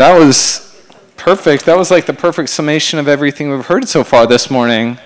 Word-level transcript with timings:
That 0.00 0.18
was 0.18 0.82
perfect. 1.18 1.66
That 1.66 1.76
was 1.76 1.90
like 1.90 2.06
the 2.06 2.14
perfect 2.14 2.48
summation 2.48 2.98
of 2.98 3.06
everything 3.06 3.50
we've 3.50 3.66
heard 3.66 3.86
so 3.86 4.02
far 4.02 4.26
this 4.26 4.50
morning. 4.50 4.96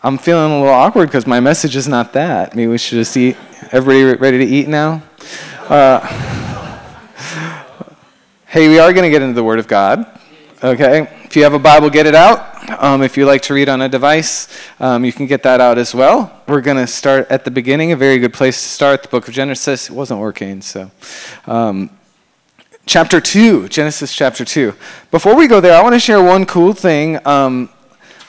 I'm 0.00 0.16
feeling 0.16 0.52
a 0.52 0.58
little 0.60 0.72
awkward 0.72 1.08
because 1.08 1.26
my 1.26 1.40
message 1.40 1.74
is 1.74 1.88
not 1.88 2.12
that. 2.12 2.54
Maybe 2.54 2.68
we 2.68 2.78
should 2.78 2.98
just 2.98 3.16
eat. 3.16 3.36
Everybody 3.72 4.16
ready 4.20 4.38
to 4.38 4.44
eat 4.44 4.68
now? 4.68 5.02
Uh, 5.68 5.98
hey, 8.46 8.68
we 8.68 8.78
are 8.78 8.92
going 8.92 9.02
to 9.02 9.10
get 9.10 9.22
into 9.22 9.34
the 9.34 9.42
Word 9.42 9.58
of 9.58 9.66
God. 9.66 10.06
Okay? 10.62 11.00
If 11.24 11.34
you 11.34 11.42
have 11.42 11.54
a 11.54 11.58
Bible, 11.58 11.90
get 11.90 12.06
it 12.06 12.14
out. 12.14 12.80
Um, 12.80 13.02
if 13.02 13.16
you 13.16 13.26
like 13.26 13.42
to 13.42 13.54
read 13.54 13.68
on 13.68 13.82
a 13.82 13.88
device, 13.88 14.46
um, 14.78 15.04
you 15.04 15.12
can 15.12 15.26
get 15.26 15.42
that 15.42 15.60
out 15.60 15.78
as 15.78 15.96
well. 15.96 16.44
We're 16.46 16.60
going 16.60 16.76
to 16.76 16.86
start 16.86 17.26
at 17.28 17.44
the 17.44 17.50
beginning, 17.50 17.90
a 17.90 17.96
very 17.96 18.20
good 18.20 18.32
place 18.32 18.62
to 18.62 18.68
start, 18.68 19.02
the 19.02 19.08
book 19.08 19.26
of 19.26 19.34
Genesis. 19.34 19.90
It 19.90 19.96
wasn't 19.96 20.20
working, 20.20 20.62
so. 20.62 20.92
Um, 21.48 21.90
chapter 22.86 23.20
2, 23.20 23.68
Genesis 23.68 24.14
chapter 24.14 24.44
2. 24.44 24.74
Before 25.10 25.36
we 25.36 25.46
go 25.46 25.60
there, 25.60 25.78
I 25.78 25.82
want 25.82 25.94
to 25.94 26.00
share 26.00 26.22
one 26.22 26.44
cool 26.46 26.72
thing. 26.72 27.24
Um, 27.26 27.68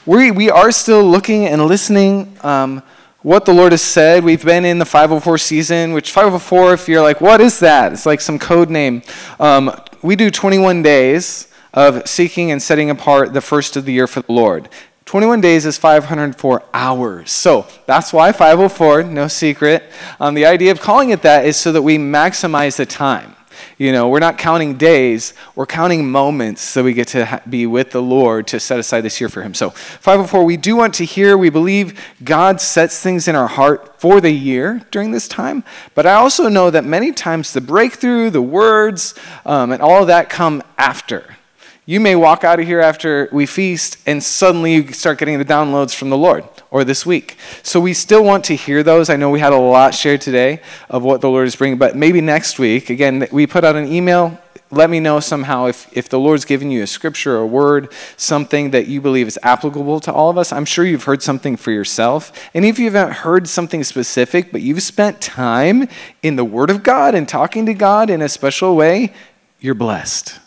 we, 0.06 0.32
we 0.32 0.50
are 0.50 0.72
still 0.72 1.04
looking 1.04 1.48
and 1.48 1.66
listening 1.66 2.38
um, 2.42 2.84
what 3.22 3.46
the 3.46 3.54
Lord 3.54 3.72
has 3.72 3.82
said. 3.82 4.24
We've 4.24 4.44
been 4.44 4.66
in 4.66 4.78
the 4.78 4.86
504 4.86 5.38
season, 5.38 5.94
which 5.94 6.12
504, 6.12 6.74
if 6.74 6.88
you're 6.88 7.02
like, 7.02 7.22
what 7.22 7.42
is 7.42 7.60
that? 7.60 7.94
It's 7.94 8.06
like 8.06 8.22
some 8.22 8.38
code 8.38 8.70
name. 8.70 9.02
Um, 9.40 9.72
we 10.02 10.16
do 10.16 10.30
21 10.30 10.84
days 10.84 11.48
of 11.74 12.08
seeking 12.08 12.52
and 12.52 12.62
setting 12.62 12.90
apart 12.90 13.34
the 13.34 13.42
first 13.42 13.76
of 13.76 13.86
the 13.86 13.94
year 13.94 14.08
for 14.08 14.22
the 14.22 14.32
Lord. 14.32 14.70
21 15.06 15.42
days 15.42 15.66
is 15.66 15.78
504 15.78 16.64
hours. 16.74 17.32
So 17.32 17.68
that's 17.86 18.14
why 18.14 18.32
504, 18.32 19.04
no 19.04 19.28
secret. 19.28 19.84
Um, 20.20 20.34
the 20.34 20.46
idea 20.46 20.72
of 20.72 20.80
calling 20.80 21.10
it 21.10 21.22
that 21.24 21.46
is 21.46 21.58
so 21.58 21.72
that 21.72 21.82
we 21.82 21.98
maximize 21.98 22.78
the 22.78 22.86
time. 22.86 23.36
You 23.78 23.92
know, 23.92 24.10
we're 24.10 24.20
not 24.20 24.38
counting 24.38 24.78
days, 24.78 25.34
we're 25.56 25.66
counting 25.66 26.10
moments 26.10 26.62
so 26.62 26.84
we 26.84 26.94
get 26.94 27.08
to 27.10 27.26
ha- 27.26 27.42
be 27.50 27.66
with 27.66 27.92
the 27.92 28.02
Lord 28.02 28.48
to 28.48 28.60
set 28.60 28.80
aside 28.80 29.02
this 29.02 29.20
year 29.20 29.30
for 29.30 29.42
Him. 29.42 29.54
So, 29.54 29.70
504, 29.70 30.44
we 30.44 30.58
do 30.58 30.76
want 30.76 30.94
to 30.96 31.06
hear, 31.06 31.38
we 31.38 31.50
believe 31.50 32.00
God 32.24 32.62
sets 32.62 33.02
things 33.02 33.28
in 33.28 33.36
our 33.36 33.48
heart 33.48 34.00
for 34.00 34.22
the 34.22 34.32
year 34.32 34.82
during 34.92 35.12
this 35.12 35.28
time. 35.28 35.64
But 35.96 36.06
I 36.06 36.14
also 36.14 36.50
know 36.50 36.70
that 36.70 36.86
many 36.86 37.12
times 37.12 37.54
the 37.54 37.62
breakthrough, 37.62 38.30
the 38.30 38.42
words, 38.42 39.16
um, 39.46 39.72
and 39.72 39.82
all 39.82 40.02
of 40.02 40.08
that 40.08 40.30
come 40.30 40.64
after. 40.78 41.38
You 41.86 42.00
may 42.00 42.16
walk 42.16 42.46
out 42.46 42.62
of 42.62 42.66
here 42.66 42.80
after 42.80 43.28
we 43.34 43.46
feast 43.46 43.98
and 44.06 44.24
suddenly 44.24 44.76
you 44.76 44.94
start 44.94 45.20
getting 45.20 45.38
the 45.38 45.44
downloads 45.44 45.94
from 45.94 46.10
the 46.10 46.18
Lord 46.18 46.46
or 46.72 46.86
this 46.86 47.06
week. 47.06 47.36
So 47.62 47.82
we 47.82 47.94
still 47.94 48.24
want 48.24 48.46
to 48.46 48.56
hear 48.56 48.84
those. 48.84 49.10
I 49.10 49.18
know 49.18 49.30
we 49.30 49.42
had 49.42 49.52
a 49.52 49.58
lot 49.58 49.94
shared 49.94 50.22
today 50.22 50.62
of 50.90 51.04
what 51.04 51.20
the 51.20 51.30
Lord 51.30 51.46
is 51.46 51.58
bringing, 51.58 51.78
but 51.78 51.98
maybe 51.98 52.22
next 52.22 52.58
week, 52.58 52.90
again, 52.90 53.28
we 53.34 53.46
put 53.46 53.66
out 53.66 53.76
an 53.76 53.92
email. 53.92 54.40
Let 54.72 54.90
me 54.90 55.02
know 55.02 55.20
somehow 55.20 55.66
if, 55.66 55.92
if 55.92 56.08
the 56.08 56.18
Lord's 56.18 56.46
given 56.46 56.72
you 56.72 56.84
a 56.84 56.88
scripture, 56.88 57.36
a 57.36 57.46
word, 57.46 57.92
something 58.16 58.72
that 58.72 58.88
you 58.88 59.02
believe 59.02 59.28
is 59.28 59.38
applicable 59.44 60.00
to 60.02 60.14
all 60.14 60.30
of 60.30 60.38
us. 60.38 60.54
I'm 60.54 60.66
sure 60.66 60.86
you've 60.86 61.04
heard 61.04 61.22
something 61.22 61.58
for 61.58 61.72
yourself. 61.72 62.32
And 62.54 62.64
if 62.64 62.80
you 62.80 62.90
haven't 62.90 63.14
heard 63.14 63.50
something 63.50 63.84
specific, 63.84 64.54
but 64.54 64.62
you've 64.62 64.82
spent 64.82 65.20
time 65.20 65.90
in 66.22 66.38
the 66.38 66.46
Word 66.46 66.70
of 66.70 66.82
God 66.82 67.14
and 67.14 67.28
talking 67.28 67.66
to 67.66 67.74
God 67.74 68.10
in 68.10 68.22
a 68.22 68.30
special 68.30 68.78
way, 68.78 69.12
you're 69.60 69.76
blessed. 69.76 70.40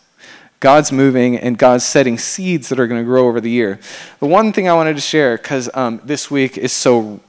God's 0.59 0.91
moving 0.91 1.37
and 1.37 1.57
God's 1.57 1.85
setting 1.85 2.17
seeds 2.17 2.69
that 2.69 2.79
are 2.79 2.87
going 2.87 3.01
to 3.01 3.05
grow 3.05 3.27
over 3.27 3.39
the 3.39 3.49
year. 3.49 3.79
The 4.19 4.25
one 4.25 4.51
thing 4.53 4.67
I 4.67 4.73
wanted 4.73 4.95
to 4.95 5.01
share, 5.01 5.37
because 5.37 5.69
um, 5.73 6.01
this 6.03 6.31
week 6.31 6.57
is 6.57 6.73
so 6.73 7.19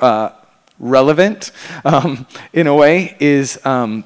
uh, 0.00 0.30
relevant 0.78 1.52
um, 1.84 2.26
in 2.52 2.66
a 2.66 2.74
way, 2.74 3.16
is 3.20 3.64
um, 3.66 4.04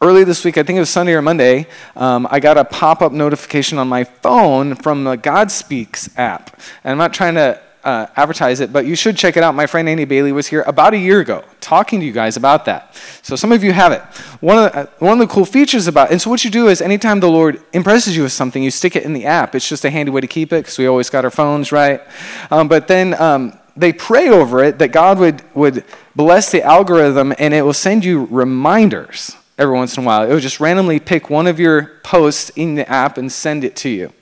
early 0.00 0.22
this 0.22 0.44
week, 0.44 0.58
I 0.58 0.62
think 0.62 0.76
it 0.76 0.80
was 0.80 0.90
Sunday 0.90 1.14
or 1.14 1.22
Monday, 1.22 1.66
um, 1.96 2.28
I 2.30 2.38
got 2.40 2.56
a 2.56 2.64
pop 2.64 3.02
up 3.02 3.12
notification 3.12 3.78
on 3.78 3.88
my 3.88 4.04
phone 4.04 4.76
from 4.76 5.04
the 5.04 5.16
God 5.16 5.50
Speaks 5.50 6.08
app. 6.16 6.60
And 6.84 6.92
I'm 6.92 6.98
not 6.98 7.12
trying 7.12 7.34
to 7.34 7.60
uh, 7.88 8.06
advertise 8.16 8.60
it, 8.60 8.70
but 8.70 8.84
you 8.84 8.94
should 8.94 9.16
check 9.16 9.38
it 9.38 9.42
out. 9.42 9.54
My 9.54 9.66
friend 9.66 9.88
Andy 9.88 10.04
Bailey 10.04 10.30
was 10.30 10.46
here 10.46 10.62
about 10.66 10.92
a 10.92 10.98
year 10.98 11.20
ago 11.20 11.42
talking 11.60 12.00
to 12.00 12.06
you 12.06 12.12
guys 12.12 12.36
about 12.36 12.66
that. 12.66 12.94
So 13.22 13.34
some 13.34 13.50
of 13.50 13.64
you 13.64 13.72
have 13.72 13.92
it. 13.92 14.02
One 14.42 14.58
of 14.58 14.72
the, 14.72 14.78
uh, 14.80 14.86
one 14.98 15.12
of 15.14 15.26
the 15.26 15.32
cool 15.32 15.46
features 15.46 15.86
about 15.86 16.10
and 16.10 16.20
so 16.20 16.28
what 16.28 16.44
you 16.44 16.50
do 16.50 16.68
is 16.68 16.82
anytime 16.82 17.18
the 17.20 17.30
Lord 17.30 17.62
impresses 17.72 18.14
you 18.14 18.24
with 18.24 18.32
something, 18.32 18.62
you 18.62 18.70
stick 18.70 18.94
it 18.94 19.04
in 19.04 19.14
the 19.14 19.24
app. 19.24 19.54
It's 19.54 19.66
just 19.66 19.86
a 19.86 19.90
handy 19.90 20.10
way 20.10 20.20
to 20.20 20.26
keep 20.26 20.52
it 20.52 20.64
because 20.64 20.76
we 20.76 20.86
always 20.86 21.08
got 21.08 21.24
our 21.24 21.30
phones 21.30 21.72
right. 21.72 22.02
Um, 22.50 22.68
but 22.68 22.88
then 22.88 23.18
um, 23.20 23.58
they 23.74 23.94
pray 23.94 24.28
over 24.28 24.62
it 24.62 24.78
that 24.80 24.88
God 24.88 25.18
would 25.18 25.42
would 25.54 25.84
bless 26.14 26.50
the 26.50 26.62
algorithm 26.62 27.32
and 27.38 27.54
it 27.54 27.62
will 27.62 27.72
send 27.72 28.04
you 28.04 28.26
reminders 28.30 29.34
every 29.58 29.74
once 29.74 29.96
in 29.96 30.04
a 30.04 30.06
while. 30.06 30.22
It 30.22 30.32
would 30.32 30.42
just 30.42 30.60
randomly 30.60 31.00
pick 31.00 31.28
one 31.28 31.46
of 31.48 31.58
your 31.58 31.98
posts 32.04 32.50
in 32.50 32.76
the 32.76 32.88
app 32.88 33.18
and 33.18 33.30
send 33.30 33.64
it 33.64 33.74
to 33.76 33.88
you. 33.88 34.12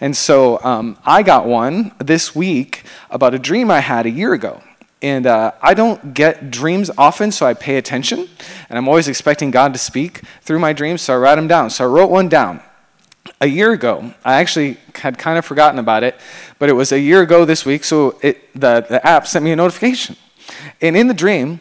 And 0.00 0.14
so 0.16 0.62
um, 0.62 0.98
I 1.04 1.22
got 1.22 1.46
one 1.46 1.92
this 1.98 2.34
week 2.34 2.84
about 3.10 3.34
a 3.34 3.38
dream 3.38 3.70
I 3.70 3.80
had 3.80 4.04
a 4.04 4.10
year 4.10 4.34
ago. 4.34 4.62
And 5.00 5.26
uh, 5.26 5.52
I 5.60 5.74
don't 5.74 6.14
get 6.14 6.52
dreams 6.52 6.88
often, 6.96 7.32
so 7.32 7.44
I 7.44 7.54
pay 7.54 7.76
attention. 7.76 8.28
And 8.68 8.78
I'm 8.78 8.86
always 8.86 9.08
expecting 9.08 9.50
God 9.50 9.72
to 9.72 9.78
speak 9.78 10.20
through 10.42 10.60
my 10.60 10.72
dreams, 10.72 11.02
so 11.02 11.14
I 11.14 11.16
write 11.16 11.34
them 11.34 11.48
down. 11.48 11.70
So 11.70 11.84
I 11.84 11.88
wrote 11.88 12.10
one 12.10 12.28
down. 12.28 12.60
A 13.40 13.46
year 13.46 13.72
ago, 13.72 14.14
I 14.24 14.34
actually 14.34 14.76
had 14.94 15.18
kind 15.18 15.38
of 15.38 15.44
forgotten 15.44 15.80
about 15.80 16.04
it, 16.04 16.16
but 16.60 16.68
it 16.68 16.74
was 16.74 16.92
a 16.92 17.00
year 17.00 17.22
ago 17.22 17.44
this 17.44 17.66
week, 17.66 17.82
so 17.82 18.16
it, 18.22 18.52
the, 18.52 18.86
the 18.88 19.04
app 19.04 19.26
sent 19.26 19.44
me 19.44 19.50
a 19.50 19.56
notification. 19.56 20.16
And 20.80 20.96
in 20.96 21.08
the 21.08 21.14
dream, 21.14 21.60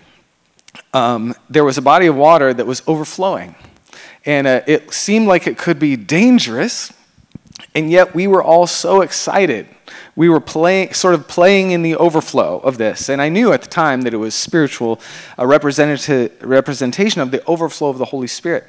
um, 0.93 1.33
there 1.49 1.63
was 1.63 1.77
a 1.77 1.81
body 1.81 2.07
of 2.07 2.15
water 2.15 2.53
that 2.53 2.65
was 2.65 2.81
overflowing. 2.87 3.55
And 4.25 4.47
uh, 4.47 4.61
it 4.67 4.93
seemed 4.93 5.27
like 5.27 5.47
it 5.47 5.57
could 5.57 5.79
be 5.79 5.95
dangerous, 5.95 6.93
and 7.73 7.89
yet 7.89 8.13
we 8.13 8.27
were 8.27 8.43
all 8.43 8.67
so 8.67 9.01
excited. 9.01 9.67
We 10.15 10.29
were 10.29 10.39
playing, 10.39 10.93
sort 10.93 11.15
of 11.15 11.27
playing 11.27 11.71
in 11.71 11.81
the 11.81 11.95
overflow 11.95 12.59
of 12.59 12.77
this. 12.77 13.09
And 13.09 13.21
I 13.21 13.29
knew 13.29 13.51
at 13.53 13.61
the 13.61 13.69
time 13.69 14.01
that 14.03 14.13
it 14.13 14.17
was 14.17 14.35
spiritual, 14.35 14.99
a 15.37 15.47
representative, 15.47 16.41
representation 16.43 17.21
of 17.21 17.31
the 17.31 17.43
overflow 17.45 17.89
of 17.89 17.97
the 17.97 18.05
Holy 18.05 18.27
Spirit 18.27 18.67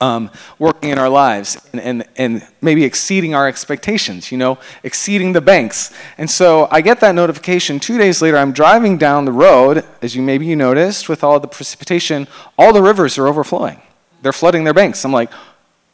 um, 0.00 0.30
working 0.58 0.90
in 0.90 0.98
our 0.98 1.08
lives 1.08 1.58
and, 1.72 1.80
and, 1.80 2.04
and 2.16 2.46
maybe 2.60 2.84
exceeding 2.84 3.34
our 3.34 3.46
expectations, 3.46 4.32
you 4.32 4.38
know, 4.38 4.58
exceeding 4.82 5.32
the 5.32 5.40
banks. 5.40 5.92
And 6.18 6.28
so 6.30 6.68
I 6.70 6.80
get 6.80 7.00
that 7.00 7.14
notification. 7.14 7.78
Two 7.78 7.98
days 7.98 8.22
later, 8.22 8.38
I'm 8.38 8.52
driving 8.52 8.98
down 8.98 9.24
the 9.24 9.32
road, 9.32 9.84
as 10.02 10.14
you 10.16 10.22
maybe 10.22 10.46
you 10.46 10.56
noticed, 10.56 11.08
with 11.08 11.22
all 11.22 11.38
the 11.38 11.48
precipitation, 11.48 12.26
all 12.58 12.72
the 12.72 12.82
rivers 12.82 13.18
are 13.18 13.28
overflowing. 13.28 13.80
They're 14.22 14.32
flooding 14.32 14.64
their 14.64 14.74
banks. 14.74 15.04
I'm 15.04 15.12
like, 15.12 15.30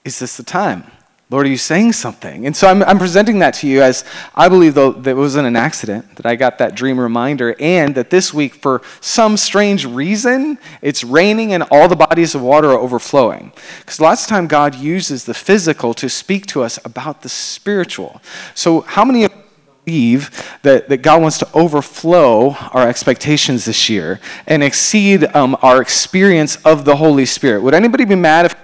is 0.05 0.19
this 0.19 0.37
the 0.37 0.43
time? 0.43 0.91
Lord, 1.29 1.47
are 1.47 1.51
you 1.51 1.57
saying 1.57 1.93
something? 1.93 2.47
And 2.47 2.57
so 2.57 2.69
I'm, 2.69 2.85
I'm 2.85 2.99
presenting 2.99 3.41
that 3.41 3.55
to 3.55 3.67
you 3.67 3.83
as 3.83 4.05
I 4.35 4.49
believe, 4.49 4.75
though, 4.75 4.93
that 4.93 5.11
it 5.11 5.17
wasn't 5.17 5.49
an 5.49 5.57
accident, 5.57 6.15
that 6.17 6.25
I 6.25 6.37
got 6.37 6.59
that 6.59 6.77
dream 6.77 7.01
reminder, 7.01 7.57
and 7.59 7.97
that 7.97 8.11
this 8.11 8.33
week, 8.33 8.55
for 8.55 8.81
some 9.01 9.37
strange 9.37 9.85
reason, 9.85 10.57
it's 10.83 11.03
raining 11.03 11.53
and 11.53 11.65
all 11.73 11.89
the 11.89 11.97
bodies 11.97 12.37
of 12.37 12.43
water 12.43 12.71
are 12.71 12.79
overflowing. 12.79 13.53
Because 13.81 14.01
lots 14.01 14.23
of 14.23 14.29
time, 14.29 14.47
God 14.47 14.77
uses 14.77 15.25
the 15.25 15.35
physical 15.35 15.95
to 15.95 16.09
speak 16.09 16.47
to 16.47 16.63
us 16.63 16.79
about 16.85 17.23
the 17.23 17.29
spiritual. 17.29 18.23
So, 18.55 18.83
how 18.83 19.05
many 19.05 19.25
of 19.25 19.33
believe 19.87 20.59
that, 20.63 20.89
that 20.89 20.99
God 20.99 21.23
wants 21.23 21.39
to 21.39 21.49
overflow 21.55 22.51
our 22.73 22.89
expectations 22.89 23.65
this 23.65 23.89
year 23.89 24.21
and 24.47 24.63
exceed 24.63 25.25
um, 25.35 25.57
our 25.63 25.81
experience 25.81 26.57
of 26.65 26.85
the 26.85 26.97
Holy 26.97 27.25
Spirit? 27.25 27.63
Would 27.63 27.75
anybody 27.75 28.05
be 28.05 28.17
mad 28.17 28.47
if 28.47 28.57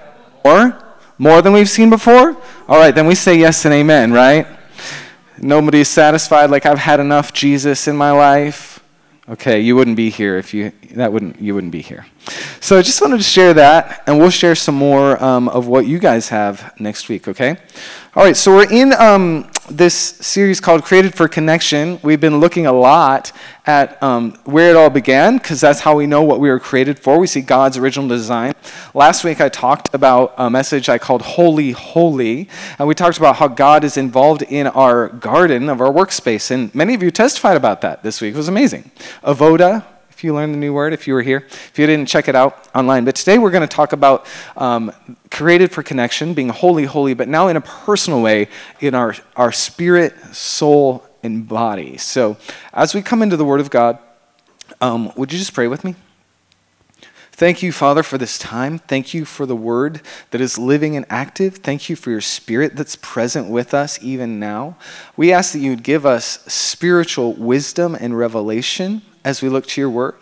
more? 0.45 0.92
More 1.23 1.41
than 1.41 1.53
we've 1.53 1.71
seen 1.71 1.89
before? 1.89 2.37
All 2.67 2.79
right, 2.81 2.93
then 2.93 3.07
we 3.07 3.15
say 3.15 3.39
yes 3.39 3.65
and 3.65 3.73
amen, 3.73 4.13
right? 4.13 4.45
Nobody's 5.39 5.87
satisfied, 5.87 6.51
like 6.51 6.67
I've 6.67 6.81
had 6.81 6.99
enough 6.99 7.33
Jesus 7.33 7.87
in 7.87 7.97
my 7.97 8.11
life. 8.11 8.83
Okay, 9.29 9.61
you 9.61 9.77
wouldn't 9.77 9.97
be 9.97 10.11
here 10.11 10.37
if 10.37 10.53
you 10.53 10.73
that 10.97 11.13
wouldn't 11.13 11.41
you 11.41 11.55
wouldn't 11.55 11.71
be 11.71 11.81
here. 11.81 12.07
So 12.59 12.77
I 12.77 12.83
just 12.83 13.01
wanted 13.01 13.19
to 13.19 13.23
share 13.23 13.55
that, 13.55 14.03
and 14.09 14.19
we'll 14.19 14.31
share 14.31 14.57
some 14.57 14.75
more 14.75 15.23
um, 15.23 15.49
of 15.49 15.69
what 15.69 15.87
you 15.87 16.01
guys 16.01 16.29
have 16.31 16.73
next 16.81 17.09
week. 17.09 17.29
Okay. 17.29 17.57
All 18.17 18.25
right. 18.25 18.37
So 18.37 18.57
we're 18.57 18.73
in 18.73 18.93
um, 18.93 19.49
this 19.69 19.95
series 19.95 20.61
called 20.61 20.83
Created 20.83 21.15
for 21.15 21.29
Connection. 21.29 22.01
We've 22.03 22.21
been 22.21 22.41
looking 22.41 22.67
a 22.67 22.73
lot 22.73 23.33
at 23.65 24.03
um, 24.03 24.33
where 24.45 24.71
it 24.71 24.77
all 24.77 24.91
began, 24.91 25.39
because 25.39 25.61
that's 25.61 25.81
how 25.81 25.95
we 25.97 26.07
know 26.07 26.23
what 26.23 26.41
we 26.41 26.49
were 26.49 26.59
created 26.59 26.99
for. 26.99 27.19
We 27.19 27.29
see 27.29 27.43
God's 27.43 27.77
original 27.77 28.09
design. 28.09 28.55
Last 28.93 29.23
week 29.23 29.41
I 29.41 29.49
talked 29.49 29.95
about 29.95 30.35
a 30.37 30.51
message 30.51 30.89
I 30.89 30.99
called 30.99 31.23
Wholly, 31.23 31.71
Holy, 31.71 32.49
and 32.79 32.89
we 32.89 32.95
talked 32.95 33.19
about 33.19 33.37
how 33.37 33.47
God 33.47 33.85
is 33.85 33.97
involved 33.97 34.43
in 34.43 34.67
our 34.67 35.09
garden 35.09 35.69
of 35.69 35.81
our 35.81 35.93
workspace. 35.93 36.51
And 36.51 36.75
many 36.75 36.95
of 36.95 37.03
you 37.03 37.11
testified 37.11 37.57
about 37.57 37.83
that 37.83 38.03
this 38.03 38.21
week. 38.21 38.35
It 38.35 38.39
was 38.39 38.49
amazing. 38.49 38.91
Avoda, 39.23 39.85
if 40.23 40.25
you 40.25 40.33
learned 40.33 40.55
the 40.55 40.59
new 40.59 40.73
word, 40.73 40.93
if 40.93 41.09
you 41.09 41.15
were 41.15 41.23
here. 41.23 41.39
If 41.51 41.77
you 41.81 41.85
didn't, 41.85 42.07
check 42.07 42.29
it 42.29 42.37
out 42.37 42.69
online. 42.77 43.05
But 43.05 43.17
today 43.17 43.39
we're 43.39 43.51
going 43.51 43.67
to 43.69 43.77
talk 43.77 43.93
about 43.93 44.25
um, 44.57 44.93
created 45.33 45.73
for 45.73 45.83
connection, 45.83 46.33
being 46.33 46.49
wholly, 46.49 46.85
holy, 46.85 47.13
but 47.13 47.27
now 47.27 47.49
in 47.49 47.57
a 47.57 47.61
personal 47.61 48.23
way 48.23 48.47
in 48.79 48.95
our, 48.95 49.17
our 49.35 49.51
spirit, 49.51 50.17
soul, 50.33 51.05
and 51.25 51.49
body. 51.49 51.97
So 51.97 52.37
as 52.73 52.95
we 52.95 53.03
come 53.03 53.21
into 53.21 53.37
the 53.37 53.45
Word 53.45 53.59
of 53.59 53.69
God, 53.69 53.99
um, 54.81 55.11
would 55.17 55.33
you 55.33 55.41
just 55.41 55.55
pray 55.55 55.67
with 55.67 55.85
me? 55.85 55.97
Thank 57.33 57.61
you, 57.61 57.73
Father, 57.73 58.05
for 58.05 58.17
this 58.17 58.39
time. 58.39 58.79
Thank 58.79 59.15
you 59.15 59.25
for 59.25 59.45
the 59.45 59.57
word 59.57 60.03
that 60.31 60.41
is 60.41 60.57
living 60.57 60.95
and 60.95 61.05
active. 61.11 61.57
Thank 61.57 61.89
you 61.89 61.97
for 61.97 62.11
your 62.11 62.21
spirit 62.21 62.77
that's 62.77 62.95
present 62.95 63.49
with 63.49 63.75
us 63.75 64.01
even 64.01 64.39
now. 64.39 64.77
We 65.17 65.33
ask 65.33 65.53
that 65.53 65.59
you 65.59 65.71
would 65.71 65.83
give 65.83 66.07
us 66.07 66.45
spiritual 66.47 67.33
wisdom 67.33 67.97
and 67.97 68.17
revelation 68.17 69.03
as 69.25 69.43
we 69.43 69.49
look 69.49 69.67
to 69.67 69.81
your 69.81 69.91
word. 69.91 70.15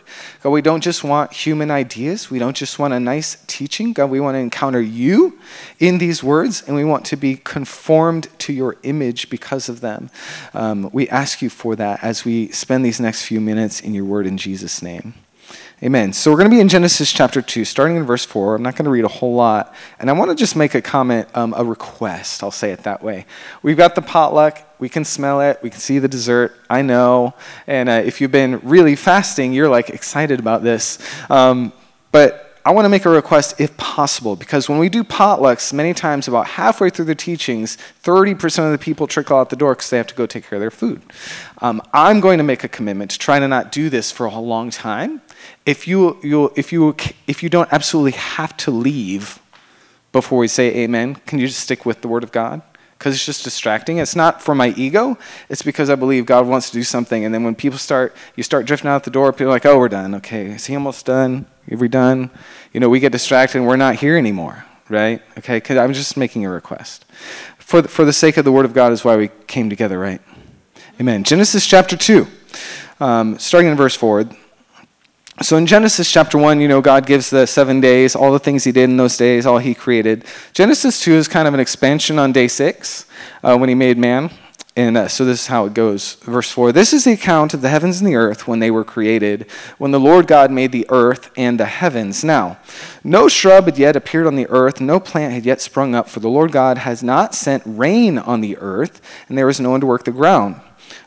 God, 0.42 0.50
we 0.50 0.62
don't 0.62 0.82
just 0.82 1.02
want 1.04 1.32
human 1.32 1.70
ideas. 1.70 2.30
We 2.30 2.38
don't 2.38 2.56
just 2.56 2.78
want 2.78 2.92
a 2.94 3.00
nice 3.00 3.42
teaching. 3.46 3.92
God, 3.92 4.10
we 4.10 4.20
want 4.20 4.34
to 4.34 4.38
encounter 4.38 4.80
you 4.80 5.38
in 5.78 5.98
these 5.98 6.22
words, 6.22 6.62
and 6.66 6.76
we 6.76 6.84
want 6.84 7.04
to 7.06 7.16
be 7.16 7.36
conformed 7.36 8.28
to 8.40 8.52
your 8.52 8.76
image 8.82 9.30
because 9.30 9.68
of 9.68 9.80
them. 9.80 10.10
Um, 10.54 10.90
we 10.92 11.08
ask 11.08 11.40
you 11.40 11.50
for 11.50 11.76
that 11.76 12.02
as 12.02 12.24
we 12.24 12.48
spend 12.48 12.84
these 12.84 13.00
next 13.00 13.24
few 13.24 13.40
minutes 13.40 13.80
in 13.80 13.94
your 13.94 14.04
word 14.04 14.26
in 14.26 14.36
Jesus' 14.36 14.82
name. 14.82 15.14
Amen. 15.82 16.12
So 16.12 16.30
we're 16.30 16.36
going 16.36 16.50
to 16.50 16.54
be 16.54 16.60
in 16.60 16.68
Genesis 16.68 17.10
chapter 17.10 17.40
2, 17.40 17.64
starting 17.64 17.96
in 17.96 18.04
verse 18.04 18.26
4. 18.26 18.56
I'm 18.56 18.62
not 18.62 18.76
going 18.76 18.84
to 18.84 18.90
read 18.90 19.06
a 19.06 19.08
whole 19.08 19.34
lot. 19.34 19.74
And 19.98 20.10
I 20.10 20.12
want 20.12 20.30
to 20.30 20.34
just 20.34 20.54
make 20.54 20.74
a 20.74 20.82
comment, 20.82 21.26
um, 21.34 21.54
a 21.56 21.64
request. 21.64 22.42
I'll 22.42 22.50
say 22.50 22.72
it 22.72 22.80
that 22.80 23.02
way. 23.02 23.24
We've 23.62 23.78
got 23.78 23.94
the 23.94 24.02
potluck. 24.02 24.58
We 24.78 24.90
can 24.90 25.06
smell 25.06 25.40
it. 25.40 25.58
We 25.62 25.70
can 25.70 25.80
see 25.80 25.98
the 25.98 26.06
dessert. 26.06 26.54
I 26.68 26.82
know. 26.82 27.32
And 27.66 27.88
uh, 27.88 27.92
if 28.04 28.20
you've 28.20 28.30
been 28.30 28.60
really 28.62 28.94
fasting, 28.94 29.54
you're 29.54 29.70
like 29.70 29.88
excited 29.88 30.38
about 30.38 30.62
this. 30.62 30.98
Um, 31.30 31.72
but 32.12 32.60
I 32.62 32.72
want 32.72 32.84
to 32.84 32.90
make 32.90 33.06
a 33.06 33.08
request 33.08 33.58
if 33.58 33.74
possible, 33.78 34.36
because 34.36 34.68
when 34.68 34.78
we 34.78 34.90
do 34.90 35.02
potlucks, 35.02 35.72
many 35.72 35.94
times 35.94 36.28
about 36.28 36.46
halfway 36.46 36.90
through 36.90 37.06
the 37.06 37.14
teachings, 37.14 37.78
30% 38.04 38.66
of 38.66 38.72
the 38.72 38.78
people 38.78 39.06
trickle 39.06 39.38
out 39.38 39.48
the 39.48 39.56
door 39.56 39.72
because 39.72 39.88
they 39.88 39.96
have 39.96 40.08
to 40.08 40.14
go 40.14 40.26
take 40.26 40.44
care 40.44 40.58
of 40.58 40.60
their 40.60 40.70
food. 40.70 41.00
Um, 41.62 41.80
I'm 41.94 42.20
going 42.20 42.36
to 42.36 42.44
make 42.44 42.64
a 42.64 42.68
commitment 42.68 43.12
to 43.12 43.18
try 43.18 43.38
to 43.38 43.48
not 43.48 43.72
do 43.72 43.88
this 43.88 44.12
for 44.12 44.26
a 44.26 44.38
long 44.38 44.68
time 44.68 45.22
if 45.66 45.86
you, 45.86 46.18
you, 46.22 46.52
if, 46.56 46.72
you, 46.72 46.96
if 47.26 47.42
you 47.42 47.48
don't 47.48 47.72
absolutely 47.72 48.12
have 48.12 48.56
to 48.58 48.70
leave 48.70 49.40
before 50.12 50.38
we 50.38 50.48
say 50.48 50.74
amen, 50.78 51.16
can 51.26 51.38
you 51.38 51.46
just 51.46 51.60
stick 51.60 51.86
with 51.86 52.00
the 52.00 52.08
Word 52.08 52.24
of 52.24 52.32
God? 52.32 52.62
Because 52.98 53.14
it's 53.14 53.24
just 53.24 53.44
distracting. 53.44 53.98
It's 53.98 54.14
not 54.14 54.42
for 54.42 54.54
my 54.54 54.74
ego. 54.76 55.16
It's 55.48 55.62
because 55.62 55.88
I 55.88 55.94
believe 55.94 56.26
God 56.26 56.46
wants 56.46 56.68
to 56.70 56.76
do 56.76 56.82
something. 56.82 57.24
And 57.24 57.32
then 57.32 57.44
when 57.44 57.54
people 57.54 57.78
start, 57.78 58.14
you 58.36 58.42
start 58.42 58.66
drifting 58.66 58.90
out 58.90 59.04
the 59.04 59.10
door, 59.10 59.32
people 59.32 59.46
are 59.46 59.50
like, 59.50 59.64
oh, 59.64 59.78
we're 59.78 59.88
done. 59.88 60.14
Okay, 60.16 60.46
is 60.46 60.66
he 60.66 60.74
almost 60.74 61.06
done? 61.06 61.46
Are 61.70 61.76
we 61.78 61.88
done? 61.88 62.30
You 62.72 62.80
know, 62.80 62.88
we 62.88 63.00
get 63.00 63.12
distracted 63.12 63.58
and 63.58 63.66
we're 63.66 63.76
not 63.76 63.94
here 63.94 64.18
anymore, 64.18 64.66
right? 64.88 65.22
Okay, 65.38 65.56
because 65.56 65.78
I'm 65.78 65.94
just 65.94 66.16
making 66.16 66.44
a 66.44 66.50
request. 66.50 67.06
For 67.58 67.80
the, 67.80 67.88
for 67.88 68.04
the 68.04 68.12
sake 68.12 68.36
of 68.36 68.44
the 68.44 68.52
Word 68.52 68.64
of 68.64 68.74
God 68.74 68.92
is 68.92 69.04
why 69.04 69.16
we 69.16 69.30
came 69.46 69.70
together, 69.70 69.98
right? 69.98 70.20
Amen. 71.00 71.24
Genesis 71.24 71.66
chapter 71.66 71.96
2, 71.96 72.26
um, 72.98 73.38
starting 73.38 73.70
in 73.70 73.76
verse 73.76 73.94
4. 73.94 74.28
So 75.42 75.56
in 75.56 75.64
Genesis 75.64 76.12
chapter 76.12 76.36
1, 76.36 76.60
you 76.60 76.68
know, 76.68 76.82
God 76.82 77.06
gives 77.06 77.30
the 77.30 77.46
seven 77.46 77.80
days, 77.80 78.14
all 78.14 78.30
the 78.30 78.38
things 78.38 78.62
he 78.62 78.72
did 78.72 78.90
in 78.90 78.98
those 78.98 79.16
days, 79.16 79.46
all 79.46 79.56
he 79.56 79.74
created. 79.74 80.26
Genesis 80.52 81.00
2 81.00 81.14
is 81.14 81.28
kind 81.28 81.48
of 81.48 81.54
an 81.54 81.60
expansion 81.60 82.18
on 82.18 82.30
day 82.30 82.46
6 82.46 83.06
uh, 83.42 83.56
when 83.56 83.70
he 83.70 83.74
made 83.74 83.96
man. 83.96 84.30
And 84.76 84.98
uh, 84.98 85.08
so 85.08 85.24
this 85.24 85.40
is 85.40 85.46
how 85.46 85.64
it 85.64 85.72
goes. 85.72 86.16
Verse 86.16 86.50
4 86.50 86.72
This 86.72 86.92
is 86.92 87.04
the 87.04 87.14
account 87.14 87.54
of 87.54 87.62
the 87.62 87.70
heavens 87.70 88.00
and 88.00 88.06
the 88.06 88.16
earth 88.16 88.46
when 88.46 88.58
they 88.58 88.70
were 88.70 88.84
created, 88.84 89.50
when 89.78 89.92
the 89.92 89.98
Lord 89.98 90.26
God 90.26 90.50
made 90.50 90.72
the 90.72 90.84
earth 90.90 91.30
and 91.38 91.58
the 91.58 91.64
heavens. 91.64 92.22
Now, 92.22 92.58
no 93.02 93.26
shrub 93.26 93.64
had 93.64 93.78
yet 93.78 93.96
appeared 93.96 94.26
on 94.26 94.36
the 94.36 94.46
earth, 94.48 94.78
no 94.78 95.00
plant 95.00 95.32
had 95.32 95.46
yet 95.46 95.62
sprung 95.62 95.94
up, 95.94 96.10
for 96.10 96.20
the 96.20 96.28
Lord 96.28 96.52
God 96.52 96.76
has 96.76 97.02
not 97.02 97.34
sent 97.34 97.62
rain 97.64 98.18
on 98.18 98.42
the 98.42 98.58
earth, 98.58 99.00
and 99.30 99.38
there 99.38 99.46
was 99.46 99.58
no 99.58 99.70
one 99.70 99.80
to 99.80 99.86
work 99.86 100.04
the 100.04 100.12
ground. 100.12 100.60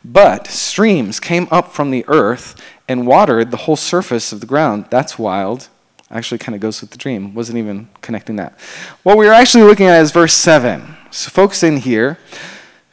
But 0.04 0.48
streams 0.48 1.20
came 1.20 1.48
up 1.52 1.72
from 1.72 1.92
the 1.92 2.06
earth 2.08 2.56
and 2.88 3.08
watered 3.08 3.52
the 3.52 3.58
whole 3.58 3.76
surface 3.76 4.32
of 4.32 4.40
the 4.40 4.46
ground. 4.46 4.88
That's 4.90 5.18
wild. 5.18 5.70
Actually, 6.12 6.38
kind 6.38 6.56
of 6.56 6.62
goes 6.62 6.82
with 6.82 6.92
the 6.92 6.98
dream. 6.98 7.34
Wasn't 7.34 7.58
even 7.58 7.90
connecting 8.02 8.36
that. 8.36 8.60
What 9.04 9.18
we 9.18 9.28
are 9.28 9.34
actually 9.34 9.64
looking 9.64 9.88
at 9.88 10.02
is 10.02 10.12
verse 10.12 10.34
7. 10.34 10.96
So 11.12 11.30
focus 11.30 11.64
in 11.64 11.78
here. 11.78 12.20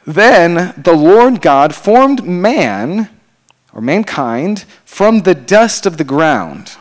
Then 0.05 0.73
the 0.77 0.95
Lord 0.95 1.41
God 1.41 1.75
formed 1.75 2.23
man, 2.23 3.09
or 3.73 3.81
mankind, 3.81 4.65
from 4.85 5.21
the 5.21 5.35
dust 5.35 5.85
of 5.85 5.97
the 5.97 6.03
ground 6.03 6.77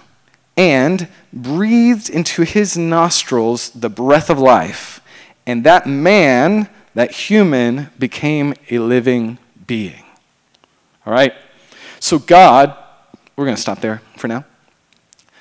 and 0.57 1.09
breathed 1.33 2.11
into 2.11 2.43
his 2.43 2.77
nostrils 2.77 3.71
the 3.71 3.89
breath 3.89 4.29
of 4.31 4.39
life. 4.39 5.01
And 5.47 5.65
that 5.65 5.87
man, 5.87 6.69
that 6.95 7.13
human, 7.13 7.89
became 7.99 8.55
a 8.71 8.79
living 8.79 9.39
being. 9.67 10.05
All 11.07 11.13
right? 11.13 11.33
So 11.99 12.19
God 12.19 12.77
we're 13.41 13.47
going 13.47 13.57
to 13.57 13.63
stop 13.63 13.81
there 13.81 14.03
for 14.19 14.29
now. 14.29 14.45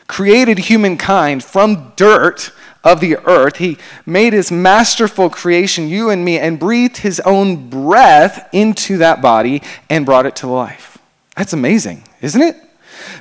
Created 0.07 0.57
humankind 0.57 1.43
from 1.43 1.91
dirt 1.97 2.53
of 2.81 3.01
the 3.01 3.17
earth. 3.25 3.57
He 3.57 3.77
made 4.05 4.31
his 4.31 4.53
masterful 4.53 5.29
creation, 5.29 5.89
you 5.89 6.09
and 6.09 6.23
me, 6.23 6.39
and 6.39 6.57
breathed 6.57 6.95
his 6.95 7.19
own 7.19 7.69
breath 7.69 8.47
into 8.53 8.99
that 8.99 9.21
body 9.21 9.61
and 9.89 10.05
brought 10.05 10.25
it 10.25 10.37
to 10.37 10.47
life. 10.47 10.97
That's 11.35 11.51
amazing, 11.51 12.05
isn't 12.21 12.41
it? 12.41 12.55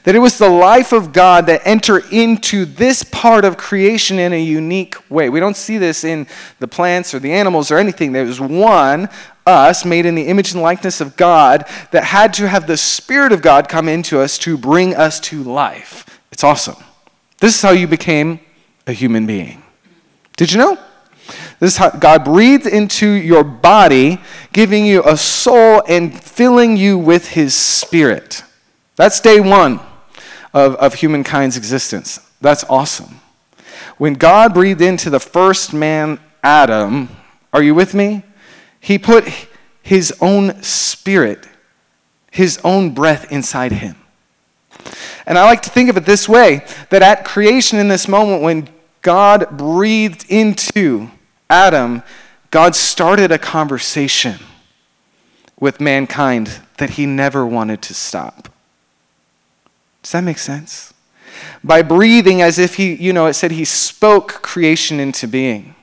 That 0.05 0.15
it 0.15 0.21
was 0.21 0.39
the 0.39 0.49
life 0.49 0.93
of 0.93 1.13
God 1.13 1.47
that 1.47 1.63
entered 1.65 2.05
into 2.13 2.65
this 2.65 3.03
part 3.03 3.45
of 3.45 3.57
creation 3.57 4.19
in 4.19 4.33
a 4.33 4.43
unique 4.43 4.97
way. 5.11 5.29
We 5.29 5.41
don't 5.41 5.57
see 5.57 5.79
this 5.79 6.05
in 6.05 6.27
the 6.59 6.69
plants 6.69 7.15
or 7.15 7.19
the 7.19 7.33
animals 7.33 7.71
or 7.71 7.79
anything. 7.79 8.13
There's 8.13 8.41
one 8.41 9.09
us, 9.49 9.85
made 9.85 10.07
in 10.07 10.15
the 10.15 10.27
image 10.27 10.53
and 10.53 10.63
likeness 10.63 11.01
of 11.01 11.17
God, 11.17 11.65
that 11.91 12.05
had 12.05 12.35
to 12.35 12.49
have 12.49 12.67
the 12.67 12.77
Spirit 12.77 13.33
of 13.33 13.43
God 13.43 13.69
come 13.69 13.89
into 13.89 14.21
us 14.21 14.39
to 14.39 14.59
bring 14.59 14.95
us 14.95 15.19
to 15.21 15.43
life. 15.43 16.21
It's 16.31 16.45
awesome. 16.45 16.77
This 17.39 17.57
is 17.57 17.63
how 17.63 17.71
you 17.71 17.87
became 17.87 18.41
a 18.87 18.93
human 18.93 19.27
being. 19.27 19.63
Did 20.37 20.53
you 20.53 20.59
know? 20.59 20.79
This 21.61 21.73
is 21.73 21.77
how 21.77 21.91
God 21.91 22.25
breathed 22.25 22.67
into 22.67 23.09
your 23.09 23.43
body, 23.43 24.21
giving 24.53 24.87
you 24.87 25.03
a 25.05 25.17
soul 25.17 25.83
and 25.89 26.19
filling 26.23 26.77
you 26.77 26.99
with 26.99 27.29
His 27.29 27.55
Spirit. 27.55 28.45
That's 28.99 29.21
day 29.21 29.39
one 29.39 29.79
of, 30.53 30.75
of 30.75 30.95
humankind's 30.95 31.57
existence. 31.57 32.19
That's 32.41 32.65
awesome. 32.65 33.21
When 33.97 34.15
God 34.15 34.53
breathed 34.53 34.83
into 34.83 35.09
the 35.09 35.21
first 35.21 35.73
man, 35.73 36.19
Adam, 36.43 37.09
are 37.53 37.63
you 37.63 37.77
with 37.77 37.95
me? 37.95 38.25
He 38.81 38.99
put 38.99 39.25
his 39.83 40.13
own 40.21 40.61
spirit, 40.65 41.47
his 42.33 42.59
own 42.65 42.91
breath 42.91 43.31
inside 43.31 43.71
him. 43.71 43.95
And 45.27 45.39
I 45.39 45.45
like 45.45 45.63
to 45.63 45.71
think 45.71 45.89
of 45.91 45.97
it 45.97 46.05
this 46.05 46.29
way 46.29 46.67
that 46.91 47.01
at 47.01 47.25
creation, 47.25 47.79
in 47.79 47.87
this 47.87 48.09
moment, 48.09 48.43
when 48.43 48.69
God 49.03 49.57
breathed 49.57 50.27
into 50.29 51.09
Adam, 51.49 52.03
God 52.51 52.75
started 52.75 53.31
a 53.31 53.39
conversation 53.39 54.41
with 55.61 55.81
mankind 55.81 56.61
that 56.79 56.91
he 56.91 57.07
never 57.07 57.47
wanted 57.47 57.81
to 57.83 57.95
stop. 57.95 58.48
Does 60.03 60.13
that 60.13 60.25
make 60.25 60.39
sense? 60.39 60.95
By 61.63 61.83
breathing 61.83 62.43
as 62.43 62.59
if 62.59 62.77
he, 62.77 62.95
you 62.95 63.13
know, 63.13 63.27
it 63.27 63.35
said 63.35 63.53
he 63.53 63.65
spoke 63.65 64.43
creation 64.43 65.01
into 65.01 65.27
being. 65.27 65.75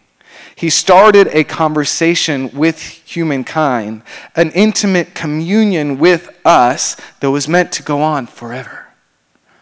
He 0.55 0.69
started 0.69 1.27
a 1.27 1.43
conversation 1.43 2.49
with 2.51 2.79
humankind, 2.81 4.03
an 4.35 4.51
intimate 4.51 5.13
communion 5.13 5.97
with 5.97 6.39
us 6.45 6.95
that 7.19 7.29
was 7.29 7.47
meant 7.47 7.73
to 7.73 7.83
go 7.83 8.01
on 8.01 8.25
forever, 8.25 8.87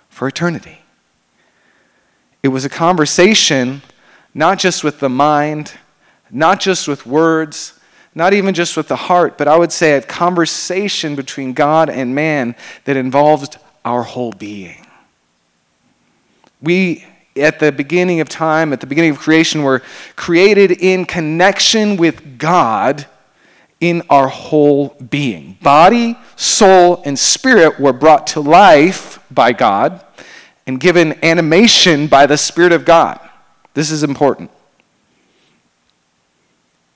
for 0.10 0.27
eternity. 0.27 0.79
It 2.43 2.50
was 2.50 2.63
a 2.63 2.69
conversation 2.69 3.81
not 4.36 4.60
just 4.60 4.83
with 4.83 5.00
the 5.00 5.10
mind, 5.10 5.74
not 6.29 6.60
just 6.60 6.88
with 6.88 7.05
words, 7.05 7.79
not 8.15 8.33
even 8.33 8.53
just 8.53 8.77
with 8.77 8.88
the 8.88 8.95
heart, 8.95 9.38
but 9.38 9.48
I 9.48 9.57
would 9.57 9.72
say 9.72 9.93
a 9.93 10.01
conversation 10.01 11.15
between 11.15 11.53
God 11.53 11.89
and 11.89 12.13
man 12.13 12.55
that 12.86 12.98
involved 12.98 13.57
our 13.85 14.03
whole 14.03 14.31
being. 14.31 14.85
We 16.61 17.05
at 17.35 17.59
the 17.59 17.71
beginning 17.71 18.19
of 18.19 18.29
time, 18.29 18.73
at 18.73 18.79
the 18.79 18.87
beginning 18.87 19.11
of 19.11 19.19
creation, 19.19 19.63
were 19.63 19.81
created 20.15 20.71
in 20.71 21.05
connection 21.05 21.97
with 21.97 22.37
God 22.37 23.07
in 23.79 24.03
our 24.09 24.27
whole 24.27 24.95
being. 25.09 25.57
Body, 25.61 26.17
soul, 26.35 27.01
and 27.05 27.17
spirit 27.17 27.79
were 27.79 27.91
brought 27.91 28.27
to 28.27 28.39
life 28.39 29.19
by 29.31 29.51
God 29.51 30.03
and 30.65 30.79
given 30.79 31.23
animation 31.23 32.07
by 32.07 32.25
the 32.25 32.37
Spirit 32.37 32.71
of 32.71 32.85
God. 32.85 33.19
This 33.73 33.91
is 33.91 34.03
important. 34.03 34.51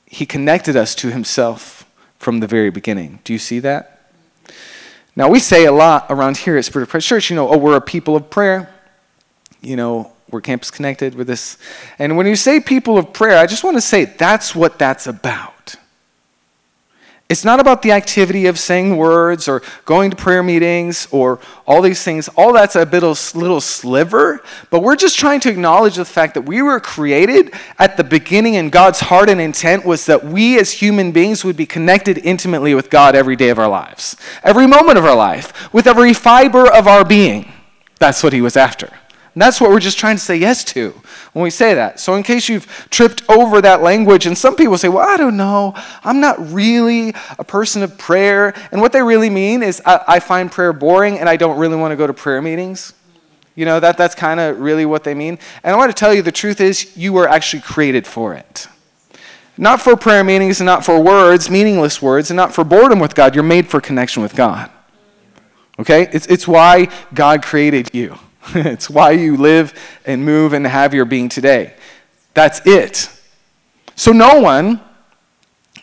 He 0.06 0.26
connected 0.26 0.76
us 0.76 0.96
to 0.96 1.12
Himself 1.12 1.86
from 2.18 2.40
the 2.40 2.48
very 2.48 2.70
beginning. 2.70 3.20
Do 3.24 3.34
you 3.34 3.40
see 3.40 3.60
that? 3.60 3.97
Now, 5.18 5.30
we 5.30 5.40
say 5.40 5.66
a 5.66 5.72
lot 5.72 6.06
around 6.12 6.38
here 6.38 6.58
at 6.58 6.66
Spirit 6.66 6.84
of 6.84 6.90
Prayer 6.90 7.02
Church, 7.02 7.32
you 7.32 7.36
know, 7.36 7.50
oh, 7.50 7.58
we're 7.58 7.76
a 7.76 7.82
people 7.82 8.16
of 8.16 8.30
prayer. 8.30 8.72
You 9.62 9.76
know, 9.76 10.12
we're 10.30 10.42
campus 10.42 10.70
connected 10.70 11.16
with 11.16 11.26
this. 11.26 11.58
And 11.98 12.18
when 12.18 12.28
you 12.28 12.36
say 12.36 12.60
people 12.60 13.00
of 13.00 13.14
prayer, 13.14 13.40
I 13.40 13.48
just 13.48 13.64
want 13.64 13.78
to 13.78 13.82
say 13.82 14.06
that's 14.06 14.54
what 14.54 14.78
that's 14.78 15.08
about. 15.08 15.76
It's 17.30 17.44
not 17.44 17.60
about 17.60 17.82
the 17.82 17.92
activity 17.92 18.46
of 18.46 18.58
saying 18.58 18.96
words 18.96 19.50
or 19.50 19.62
going 19.84 20.12
to 20.12 20.16
prayer 20.16 20.42
meetings 20.42 21.10
or 21.12 21.40
all 21.66 21.82
these 21.82 22.02
things. 22.02 22.30
All 22.30 22.54
that's 22.54 22.78
a 22.78 22.86
bit 22.86 23.04
of 23.04 23.36
little 23.36 23.60
sliver, 23.60 24.42
but 24.70 24.82
we're 24.82 24.96
just 24.96 25.20
trying 25.20 25.42
to 25.42 25.50
acknowledge 25.50 25.98
the 25.98 26.06
fact 26.06 26.36
that 26.36 26.44
we 26.44 26.62
were 26.62 26.80
created 26.80 27.54
at 27.80 27.98
the 27.98 28.04
beginning 28.06 28.56
and 28.56 28.72
God's 28.72 29.02
heart 29.02 29.30
and 29.30 29.42
intent 29.42 29.86
was 29.86 30.06
that 30.06 30.24
we 30.24 30.58
as 30.58 30.72
human 30.72 31.12
beings 31.12 31.44
would 31.44 31.58
be 31.58 31.66
connected 31.66 32.18
intimately 32.20 32.74
with 32.74 32.90
God 32.90 33.14
every 33.14 33.36
day 33.36 33.50
of 33.50 33.60
our 33.60 33.70
lives, 33.70 34.16
every 34.42 34.66
moment 34.66 34.98
of 34.98 35.04
our 35.04 35.16
life, 35.16 35.74
with 35.74 35.86
every 35.86 36.14
fiber 36.14 36.72
of 36.72 36.88
our 36.88 37.04
being. 37.04 37.52
That's 38.00 38.24
what 38.24 38.32
he 38.32 38.40
was 38.40 38.56
after. 38.56 38.94
And 39.38 39.42
that's 39.44 39.62
what 39.62 39.70
we're 39.70 39.80
just 39.80 40.00
trying 40.00 40.16
to 40.16 40.20
say 40.20 40.36
yes 40.36 40.64
to 40.64 41.00
when 41.34 41.44
we 41.44 41.52
say 41.52 41.76
that. 41.76 42.00
So, 42.00 42.16
in 42.16 42.24
case 42.24 42.50
you've 42.50 42.66
tripped 42.90 43.22
over 43.30 43.62
that 43.62 43.84
language, 43.84 44.26
and 44.26 44.36
some 44.36 44.56
people 44.56 44.80
say, 44.80 44.90
Well, 44.90 45.08
I 45.08 45.16
don't 45.16 45.38
know, 45.38 45.76
I'm 46.04 46.20
not 46.20 46.52
really 46.52 47.14
a 47.38 47.44
person 47.44 47.84
of 47.84 48.00
prayer. 48.00 48.56
And 48.72 48.82
what 48.82 48.94
they 48.94 49.04
really 49.04 49.30
mean 49.30 49.62
is, 49.62 49.80
I, 49.86 50.04
I 50.08 50.20
find 50.22 50.52
prayer 50.52 50.74
boring 50.74 51.20
and 51.20 51.30
I 51.30 51.36
don't 51.36 51.60
really 51.60 51.76
want 51.76 51.92
to 51.92 51.96
go 51.96 52.08
to 52.08 52.16
prayer 52.16 52.42
meetings. 52.42 52.94
You 53.54 53.66
know, 53.66 53.80
that, 53.80 53.96
that's 53.96 54.16
kind 54.16 54.40
of 54.40 54.60
really 54.60 54.88
what 54.88 55.04
they 55.04 55.14
mean. 55.14 55.38
And 55.64 55.72
I 55.72 55.78
want 55.78 55.96
to 55.96 56.00
tell 56.00 56.16
you 56.16 56.24
the 56.24 56.32
truth 56.32 56.60
is, 56.60 56.98
you 56.98 57.14
were 57.14 57.30
actually 57.30 57.62
created 57.62 58.08
for 58.08 58.34
it. 58.34 58.68
Not 59.56 59.84
for 59.84 59.96
prayer 59.96 60.24
meetings 60.24 60.62
and 60.62 60.66
not 60.66 60.84
for 60.84 61.00
words, 61.00 61.48
meaningless 61.48 62.02
words, 62.02 62.32
and 62.32 62.38
not 62.38 62.56
for 62.56 62.64
boredom 62.64 62.98
with 62.98 63.14
God. 63.14 63.36
You're 63.36 63.44
made 63.44 63.68
for 63.68 63.82
connection 63.82 64.24
with 64.24 64.36
God. 64.36 64.72
Okay? 65.78 66.10
It's, 66.12 66.26
it's 66.26 66.48
why 66.48 66.88
God 67.14 67.44
created 67.44 67.92
you. 67.94 68.18
it's 68.56 68.90
why 68.90 69.12
you 69.12 69.38
live 69.38 69.74
and 70.06 70.24
move 70.24 70.54
and 70.54 70.66
have 70.66 70.94
your 70.94 71.06
being 71.06 71.30
today. 71.30 71.74
That's 72.34 72.62
it. 72.66 73.10
So 73.96 74.12
no 74.12 74.40
one 74.40 74.80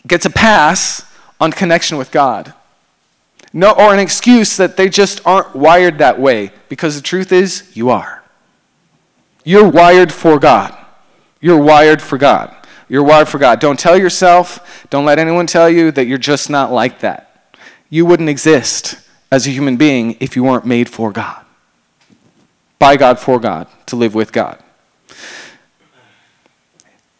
gets 0.06 0.24
a 0.24 0.30
pass 0.30 1.04
on 1.40 1.52
connection 1.52 1.98
with 1.98 2.10
God. 2.10 2.54
No, 3.52 3.72
or 3.72 3.92
an 3.92 4.00
excuse 4.00 4.56
that 4.56 4.76
they 4.76 4.88
just 4.88 5.20
aren't 5.26 5.54
wired 5.54 5.98
that 5.98 6.18
way, 6.18 6.50
because 6.68 6.96
the 6.96 7.02
truth 7.02 7.32
is, 7.32 7.70
you 7.76 7.90
are. 7.90 8.22
You're 9.44 9.68
wired 9.68 10.12
for 10.12 10.38
God. 10.38 10.76
You're 11.40 11.60
wired 11.60 12.00
for 12.00 12.18
God. 12.18 12.54
You're 12.88 13.04
wired 13.04 13.28
for 13.28 13.38
God. 13.38 13.60
Don't 13.60 13.78
tell 13.78 13.96
yourself, 13.96 14.86
don't 14.90 15.04
let 15.04 15.18
anyone 15.18 15.46
tell 15.46 15.70
you 15.70 15.90
that 15.92 16.06
you're 16.06 16.18
just 16.18 16.50
not 16.50 16.72
like 16.72 17.00
that. 17.00 17.56
You 17.90 18.06
wouldn't 18.06 18.28
exist 18.28 18.96
as 19.30 19.46
a 19.46 19.50
human 19.50 19.76
being 19.76 20.16
if 20.20 20.36
you 20.36 20.44
weren't 20.44 20.66
made 20.66 20.88
for 20.88 21.12
God 21.12 21.43
by 22.84 22.98
God, 22.98 23.18
for 23.18 23.40
God, 23.40 23.66
to 23.86 23.96
live 23.96 24.14
with 24.14 24.30
God. 24.30 24.62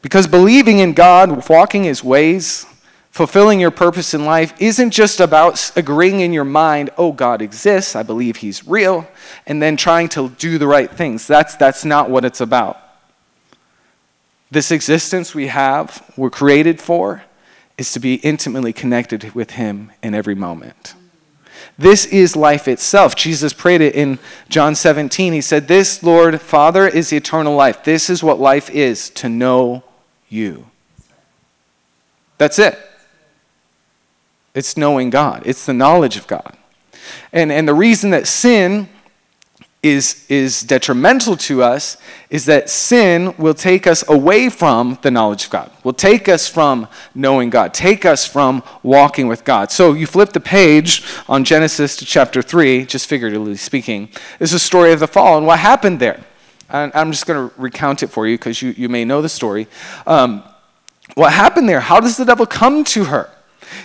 Because 0.03 0.27
believing 0.27 0.81
in 0.81 0.93
God, 0.93 1.49
walking 1.49 1.85
His 1.85 2.05
ways, 2.05 2.67
fulfilling 3.11 3.61
your 3.61 3.71
purpose 3.71 4.13
in 4.13 4.27
life 4.27 4.53
isn't 4.61 4.91
just 4.91 5.21
about 5.21 5.73
agreeing 5.75 6.21
in 6.21 6.35
your 6.35 6.45
mind, 6.45 6.91
oh, 6.99 7.13
God 7.13 7.41
exists, 7.41 7.97
I 7.97 8.03
believe 8.03 8.37
He's 8.37 8.69
real, 8.69 9.09
and 9.47 9.63
then 9.63 9.79
trying 9.79 10.11
to 10.11 10.29
do 10.29 10.59
the 10.59 10.67
right 10.67 10.91
things. 10.91 11.27
That's, 11.27 11.57
that's 11.57 11.83
not 11.83 12.11
what 12.11 12.27
it's 12.27 12.43
about. 12.43 12.79
This 14.51 14.71
existence 14.71 15.35
we 15.35 15.47
have, 15.47 16.13
we're 16.15 16.29
created 16.29 16.79
for, 16.79 17.25
is 17.79 17.91
to 17.95 18.01
be 18.01 18.17
intimately 18.17 18.75
connected 18.75 19.35
with 19.35 19.53
Him 19.53 19.93
in 20.03 20.15
every 20.15 20.35
moment. 20.35 20.95
This 21.79 22.07
is 22.07 22.37
life 22.37 22.69
itself. 22.69 23.17
Jesus 23.17 23.53
prayed 23.53 23.81
it 23.81 23.95
in 23.95 24.19
John 24.49 24.75
17. 24.75 25.33
He 25.33 25.41
said, 25.41 25.69
This, 25.69 26.03
Lord, 26.03 26.41
Father, 26.41 26.87
is 26.87 27.13
eternal 27.13 27.55
life. 27.55 27.85
This 27.85 28.09
is 28.09 28.23
what 28.23 28.39
life 28.39 28.71
is 28.71 29.11
to 29.11 29.29
know 29.29 29.83
you. 30.29 30.67
That's 32.39 32.59
it. 32.59 32.79
It's 34.55 34.77
knowing 34.77 35.11
God, 35.11 35.43
it's 35.45 35.67
the 35.67 35.75
knowledge 35.75 36.17
of 36.17 36.27
God. 36.27 36.57
And, 37.33 37.51
and 37.51 37.67
the 37.67 37.75
reason 37.75 38.11
that 38.11 38.29
sin 38.29 38.89
is, 39.85 40.25
is 40.31 40.63
detrimental 40.63 41.37
to 41.37 41.63
us 41.63 41.99
is 42.31 42.47
that 42.47 42.71
sin 42.71 43.35
will 43.37 43.53
take 43.53 43.87
us 43.87 44.03
away 44.09 44.49
from 44.49 44.99
the 45.03 45.11
knowledge 45.11 45.45
of 45.45 45.51
God, 45.51 45.71
will 45.85 45.93
take 45.93 46.27
us 46.27 46.49
from 46.49 46.89
knowing 47.15 47.51
God, 47.51 47.75
take 47.75 48.07
us 48.07 48.27
from 48.27 48.63
walking 48.83 49.29
with 49.29 49.45
God. 49.45 49.71
So 49.71 49.93
you 49.93 50.07
flip 50.07 50.33
the 50.33 50.41
page 50.41 51.05
on 51.29 51.45
Genesis 51.45 51.97
to 51.97 52.07
chapter 52.07 52.41
3, 52.41 52.87
just 52.87 53.07
figuratively 53.07 53.57
speaking, 53.57 54.09
is 54.41 54.53
the 54.53 54.59
story 54.59 54.93
of 54.93 55.01
the 55.01 55.07
fall 55.07 55.37
and 55.37 55.47
what 55.47 55.59
happened 55.59 56.01
there. 56.01 56.25
And 56.71 56.91
I'm 56.95 57.13
just 57.13 57.27
going 57.27 57.51
to 57.51 57.55
recount 57.61 58.03
it 58.03 58.07
for 58.07 58.27
you 58.27 58.39
because 58.39 58.63
you, 58.63 58.71
you 58.71 58.89
may 58.89 59.05
know 59.05 59.21
the 59.21 59.29
story. 59.29 59.69
Um, 60.07 60.43
what 61.15 61.35
happened 61.35 61.69
there? 61.69 61.81
How 61.81 62.01
does 62.01 62.17
the 62.17 62.25
devil 62.25 62.47
come 62.47 62.85
to 62.85 63.05
her? 63.05 63.31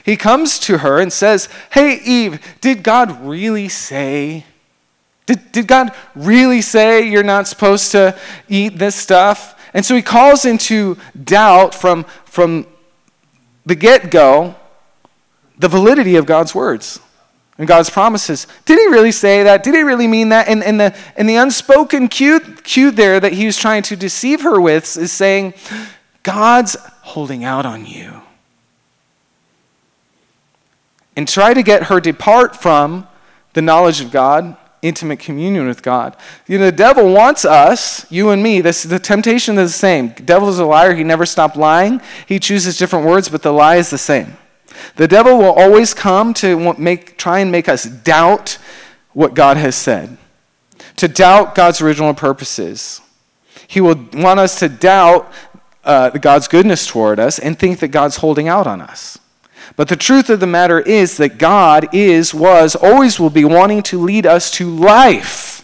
He 0.06 0.16
comes 0.16 0.60
to 0.60 0.78
her 0.78 1.00
and 1.00 1.12
says, 1.12 1.50
Hey, 1.72 2.00
Eve, 2.06 2.40
did 2.62 2.84
God 2.84 3.22
really 3.26 3.68
say 3.68 4.46
did, 5.30 5.52
did 5.52 5.68
God 5.68 5.92
really 6.16 6.60
say 6.60 7.08
you're 7.08 7.22
not 7.22 7.48
supposed 7.48 7.92
to 7.92 8.18
eat 8.48 8.80
this 8.80 8.96
stuff? 8.96 9.56
And 9.76 9.86
so 9.86 9.96
he 9.96 10.02
calls 10.02 10.44
into 10.44 10.98
doubt 11.24 11.76
from, 11.76 12.06
from 12.26 12.66
the 13.64 13.76
get 13.76 14.10
go 14.10 14.56
the 15.60 15.68
validity 15.68 16.16
of 16.16 16.26
God's 16.26 16.56
words 16.56 17.00
and 17.60 17.68
God's 17.68 17.92
promises. 17.92 18.48
Did 18.66 18.80
he 18.80 18.88
really 18.88 19.12
say 19.12 19.44
that? 19.44 19.62
Did 19.62 19.76
he 19.76 19.82
really 19.82 20.08
mean 20.08 20.30
that? 20.30 20.48
And, 20.48 20.64
and, 20.64 20.80
the, 20.80 20.98
and 21.16 21.30
the 21.30 21.36
unspoken 21.36 22.08
cue, 22.08 22.40
cue 22.40 22.90
there 22.90 23.20
that 23.20 23.34
he 23.34 23.46
was 23.46 23.56
trying 23.56 23.84
to 23.84 23.96
deceive 23.96 24.42
her 24.42 24.60
with 24.60 24.98
is 24.98 25.12
saying, 25.12 25.54
God's 26.24 26.76
holding 27.02 27.44
out 27.44 27.68
on 27.68 27.86
you. 27.86 28.22
And 31.16 31.28
try 31.28 31.54
to 31.54 31.62
get 31.62 31.84
her 31.84 32.00
depart 32.00 32.56
from 32.56 33.08
the 33.54 33.62
knowledge 33.62 34.02
of 34.02 34.10
God 34.10 34.56
intimate 34.82 35.20
communion 35.20 35.68
with 35.68 35.82
God. 35.82 36.16
You 36.48 36.58
know, 36.58 36.66
the 36.66 36.72
devil 36.72 37.14
wants 37.14 37.46
us, 37.46 38.10
you 38.12 38.30
and 38.30 38.42
me, 38.42 38.62
this, 38.62 38.84
the 38.84 39.00
temptation 39.00 39.58
is 39.58 39.72
the 39.72 39.78
same. 39.78 40.14
The 40.14 40.24
devil 40.24 40.50
is 40.50 40.60
a 40.60 40.66
liar. 40.66 40.94
He 40.94 41.04
never 41.04 41.26
stopped 41.26 41.58
lying. 41.58 42.02
He 42.28 42.40
chooses 42.40 42.78
different 42.78 43.06
words, 43.06 43.30
but 43.30 43.42
the 43.42 43.52
lie 43.52 43.76
is 43.76 43.90
the 43.90 43.98
same. 43.98 44.38
The 44.96 45.08
devil 45.08 45.38
will 45.38 45.54
always 45.54 45.94
come 45.94 46.34
to 46.36 46.74
make, 46.76 47.18
try 47.18 47.40
and 47.40 47.52
make 47.52 47.68
us 47.68 47.84
doubt 47.84 48.58
what 49.14 49.34
God 49.34 49.58
has 49.58 49.76
said, 49.76 50.18
to 50.98 51.08
doubt 51.08 51.56
God's 51.56 51.82
original 51.82 52.14
purposes. 52.14 53.02
He 53.68 53.82
will 53.82 54.08
want 54.14 54.40
us 54.40 54.60
to 54.60 54.70
doubt 54.70 55.32
uh, 55.84 56.10
God's 56.12 56.48
goodness 56.48 56.88
toward 56.88 57.20
us 57.20 57.40
and 57.40 57.58
think 57.58 57.80
that 57.80 57.90
God's 57.90 58.18
holding 58.18 58.48
out 58.48 58.68
on 58.68 58.82
us. 58.82 59.18
But 59.80 59.88
the 59.88 59.96
truth 59.96 60.30
of 60.30 60.42
the 60.42 60.46
matter 60.46 60.82
is 60.82 61.16
that 61.16 61.38
God 61.38 61.96
is, 61.96 62.34
was, 62.34 62.76
always 62.76 63.18
will 63.18 63.30
be 63.30 63.46
wanting 63.46 63.82
to 63.84 63.98
lead 63.98 64.26
us 64.26 64.52
to 64.56 64.70
life 64.70 65.64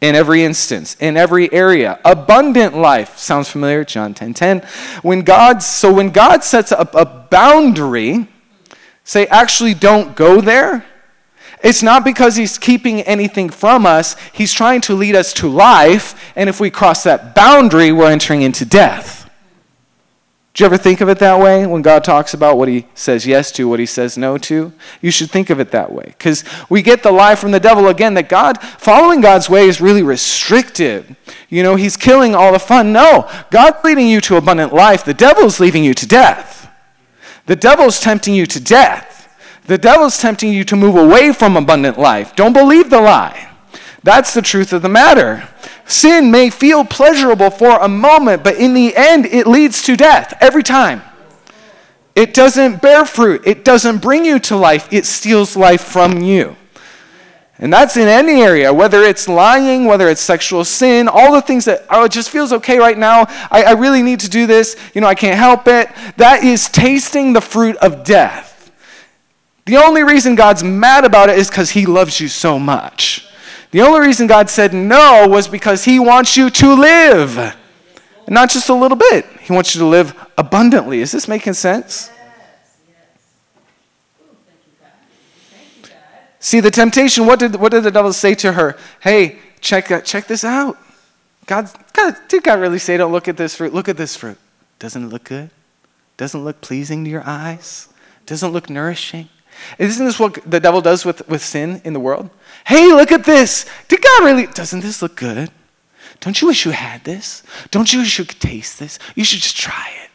in 0.00 0.16
every 0.16 0.42
instance, 0.42 0.96
in 0.98 1.16
every 1.16 1.52
area. 1.52 2.00
Abundant 2.04 2.76
life. 2.76 3.16
Sounds 3.16 3.48
familiar? 3.48 3.84
John 3.84 4.12
10 4.12 4.34
10. 4.34 4.62
When 5.02 5.20
God, 5.20 5.62
so 5.62 5.92
when 5.92 6.10
God 6.10 6.42
sets 6.42 6.72
up 6.72 6.96
a 6.96 7.04
boundary, 7.04 8.26
say, 9.04 9.28
actually 9.28 9.74
don't 9.74 10.16
go 10.16 10.40
there, 10.40 10.84
it's 11.62 11.80
not 11.80 12.04
because 12.04 12.34
he's 12.34 12.58
keeping 12.58 13.02
anything 13.02 13.50
from 13.50 13.86
us. 13.86 14.16
He's 14.32 14.52
trying 14.52 14.80
to 14.80 14.94
lead 14.94 15.14
us 15.14 15.32
to 15.34 15.48
life, 15.48 16.32
and 16.34 16.48
if 16.48 16.58
we 16.58 16.70
cross 16.70 17.04
that 17.04 17.36
boundary, 17.36 17.92
we're 17.92 18.10
entering 18.10 18.42
into 18.42 18.64
death. 18.64 19.17
Do 20.58 20.64
you 20.64 20.66
ever 20.66 20.76
think 20.76 21.00
of 21.00 21.08
it 21.08 21.20
that 21.20 21.38
way 21.38 21.64
when 21.68 21.82
God 21.82 22.02
talks 22.02 22.34
about 22.34 22.58
what 22.58 22.66
he 22.66 22.84
says 22.92 23.24
yes 23.24 23.52
to, 23.52 23.68
what 23.68 23.78
he 23.78 23.86
says 23.86 24.18
no 24.18 24.36
to? 24.38 24.72
You 25.00 25.12
should 25.12 25.30
think 25.30 25.50
of 25.50 25.60
it 25.60 25.70
that 25.70 25.92
way. 25.92 26.06
Because 26.06 26.42
we 26.68 26.82
get 26.82 27.04
the 27.04 27.12
lie 27.12 27.36
from 27.36 27.52
the 27.52 27.60
devil 27.60 27.86
again 27.86 28.14
that 28.14 28.28
God, 28.28 28.60
following 28.60 29.20
God's 29.20 29.48
way 29.48 29.68
is 29.68 29.80
really 29.80 30.02
restrictive. 30.02 31.14
You 31.48 31.62
know, 31.62 31.76
he's 31.76 31.96
killing 31.96 32.34
all 32.34 32.50
the 32.50 32.58
fun. 32.58 32.92
No, 32.92 33.30
God's 33.52 33.84
leading 33.84 34.08
you 34.08 34.20
to 34.22 34.36
abundant 34.36 34.74
life. 34.74 35.04
The 35.04 35.14
devil's 35.14 35.60
leading 35.60 35.84
you 35.84 35.94
to 35.94 36.08
death. 36.08 36.68
The 37.46 37.54
devil's 37.54 38.00
tempting 38.00 38.34
you 38.34 38.44
to 38.46 38.58
death. 38.58 39.32
The 39.66 39.78
devil's 39.78 40.18
tempting 40.18 40.52
you 40.52 40.64
to 40.64 40.74
move 40.74 40.96
away 40.96 41.32
from 41.32 41.56
abundant 41.56 42.00
life. 42.00 42.34
Don't 42.34 42.52
believe 42.52 42.90
the 42.90 43.00
lie. 43.00 43.48
That's 44.02 44.34
the 44.34 44.42
truth 44.42 44.72
of 44.72 44.82
the 44.82 44.88
matter. 44.88 45.48
Sin 45.88 46.30
may 46.30 46.50
feel 46.50 46.84
pleasurable 46.84 47.48
for 47.48 47.78
a 47.78 47.88
moment, 47.88 48.44
but 48.44 48.56
in 48.56 48.74
the 48.74 48.94
end, 48.94 49.24
it 49.24 49.46
leads 49.46 49.82
to 49.84 49.96
death 49.96 50.36
every 50.38 50.62
time. 50.62 51.02
It 52.14 52.34
doesn't 52.34 52.82
bear 52.82 53.06
fruit, 53.06 53.42
it 53.46 53.64
doesn't 53.64 54.02
bring 54.02 54.24
you 54.24 54.38
to 54.40 54.56
life, 54.56 54.92
it 54.92 55.06
steals 55.06 55.56
life 55.56 55.82
from 55.82 56.20
you. 56.20 56.56
And 57.58 57.72
that's 57.72 57.96
in 57.96 58.06
any 58.06 58.42
area, 58.42 58.72
whether 58.72 59.02
it's 59.02 59.28
lying, 59.28 59.86
whether 59.86 60.08
it's 60.08 60.20
sexual 60.20 60.64
sin, 60.64 61.08
all 61.08 61.32
the 61.32 61.40
things 61.40 61.64
that, 61.64 61.86
oh, 61.88 62.04
it 62.04 62.12
just 62.12 62.28
feels 62.28 62.52
okay 62.52 62.78
right 62.78 62.98
now. 62.98 63.22
I, 63.50 63.64
I 63.64 63.72
really 63.72 64.02
need 64.02 64.20
to 64.20 64.28
do 64.28 64.46
this. 64.46 64.76
You 64.94 65.00
know, 65.00 65.06
I 65.06 65.14
can't 65.14 65.38
help 65.38 65.66
it. 65.66 65.88
That 66.18 66.44
is 66.44 66.68
tasting 66.68 67.32
the 67.32 67.40
fruit 67.40 67.76
of 67.76 68.04
death. 68.04 68.70
The 69.64 69.76
only 69.76 70.04
reason 70.04 70.34
God's 70.34 70.62
mad 70.62 71.04
about 71.04 71.30
it 71.30 71.38
is 71.38 71.48
because 71.48 71.70
he 71.70 71.86
loves 71.86 72.20
you 72.20 72.28
so 72.28 72.58
much. 72.58 73.27
The 73.70 73.82
only 73.82 74.00
reason 74.00 74.26
God 74.26 74.48
said 74.48 74.72
no 74.72 75.26
was 75.28 75.46
because 75.48 75.84
He 75.84 75.98
wants 75.98 76.36
you 76.36 76.50
to 76.50 76.74
live. 76.74 77.56
not 78.26 78.50
just 78.50 78.68
a 78.68 78.74
little 78.74 78.96
bit, 78.96 79.26
He 79.40 79.52
wants 79.52 79.74
you 79.74 79.80
to 79.80 79.86
live 79.86 80.14
abundantly. 80.36 81.00
Is 81.00 81.12
this 81.12 81.28
making 81.28 81.54
sense? 81.54 82.10
See 86.40 86.60
the 86.60 86.70
temptation. 86.70 87.26
What 87.26 87.40
did, 87.40 87.56
what 87.56 87.72
did 87.72 87.82
the 87.82 87.90
devil 87.90 88.12
say 88.12 88.34
to 88.36 88.52
her? 88.52 88.76
Hey, 89.00 89.38
check, 89.60 89.90
uh, 89.90 90.00
check 90.00 90.26
this 90.26 90.44
out. 90.44 90.78
God, 91.46 91.68
God, 91.92 92.16
did 92.28 92.42
God 92.44 92.60
really 92.60 92.78
say, 92.78 92.96
don't 92.96 93.12
look 93.12 93.26
at 93.26 93.36
this 93.36 93.56
fruit? 93.56 93.74
Look 93.74 93.88
at 93.88 93.96
this 93.96 94.14
fruit. 94.14 94.38
Doesn't 94.78 95.04
it 95.04 95.08
look 95.08 95.24
good? 95.24 95.50
Doesn't 96.16 96.40
it 96.40 96.44
look 96.44 96.60
pleasing 96.60 97.04
to 97.04 97.10
your 97.10 97.24
eyes? 97.26 97.88
Doesn't 98.26 98.50
it 98.50 98.52
look 98.52 98.70
nourishing? 98.70 99.28
Isn't 99.78 100.04
this 100.04 100.18
what 100.18 100.34
the 100.50 100.60
devil 100.60 100.80
does 100.80 101.04
with, 101.04 101.26
with 101.28 101.42
sin 101.42 101.80
in 101.84 101.92
the 101.92 102.00
world? 102.00 102.30
Hey, 102.66 102.88
look 102.88 103.12
at 103.12 103.24
this. 103.24 103.66
Did 103.88 104.02
God 104.02 104.24
really? 104.24 104.46
Doesn't 104.46 104.80
this 104.80 105.02
look 105.02 105.16
good? 105.16 105.50
Don't 106.20 106.40
you 106.40 106.48
wish 106.48 106.64
you 106.64 106.72
had 106.72 107.04
this? 107.04 107.42
Don't 107.70 107.92
you 107.92 108.00
wish 108.00 108.18
you 108.18 108.24
could 108.24 108.40
taste 108.40 108.78
this? 108.78 108.98
You 109.14 109.24
should 109.24 109.40
just 109.40 109.56
try 109.56 109.90
it. 110.04 110.10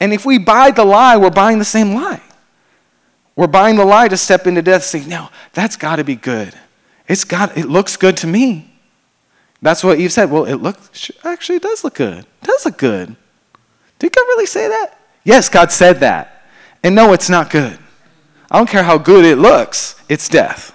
And 0.00 0.12
if 0.12 0.24
we 0.24 0.38
buy 0.38 0.70
the 0.70 0.84
lie, 0.84 1.16
we're 1.16 1.30
buying 1.30 1.58
the 1.58 1.64
same 1.64 1.94
lie. 1.94 2.22
We're 3.36 3.46
buying 3.46 3.76
the 3.76 3.84
lie 3.84 4.08
to 4.08 4.16
step 4.16 4.46
into 4.46 4.62
death, 4.62 4.84
saying, 4.84 5.08
no, 5.08 5.28
that's 5.52 5.76
got 5.76 5.96
to 5.96 6.04
be 6.04 6.14
good. 6.14 6.54
It's 7.08 7.24
got, 7.24 7.56
it 7.56 7.66
looks 7.66 7.96
good 7.96 8.16
to 8.18 8.26
me. 8.26 8.70
That's 9.62 9.84
what 9.84 9.98
Eve 9.98 10.12
said. 10.12 10.30
Well, 10.30 10.44
it 10.44 10.56
looks, 10.56 11.10
actually, 11.24 11.56
it 11.56 11.62
does 11.62 11.84
look 11.84 11.94
good. 11.94 12.18
It 12.18 12.42
does 12.42 12.64
look 12.64 12.78
good. 12.78 13.14
Did 13.98 14.12
God 14.14 14.22
really 14.22 14.46
say 14.46 14.68
that? 14.68 14.98
Yes, 15.24 15.48
God 15.48 15.70
said 15.70 16.00
that. 16.00 16.46
And 16.82 16.94
no, 16.94 17.12
it's 17.12 17.28
not 17.28 17.50
good. 17.50 17.78
I 18.50 18.58
don't 18.58 18.68
care 18.68 18.82
how 18.82 18.98
good 18.98 19.24
it 19.24 19.36
looks, 19.36 20.00
it's 20.08 20.28
death. 20.28 20.74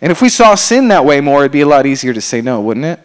And 0.00 0.12
if 0.12 0.22
we 0.22 0.28
saw 0.28 0.54
sin 0.54 0.88
that 0.88 1.04
way 1.04 1.20
more, 1.20 1.40
it'd 1.40 1.52
be 1.52 1.62
a 1.62 1.66
lot 1.66 1.86
easier 1.86 2.14
to 2.14 2.20
say 2.20 2.40
no, 2.40 2.60
wouldn't 2.60 2.86
it? 2.86 3.00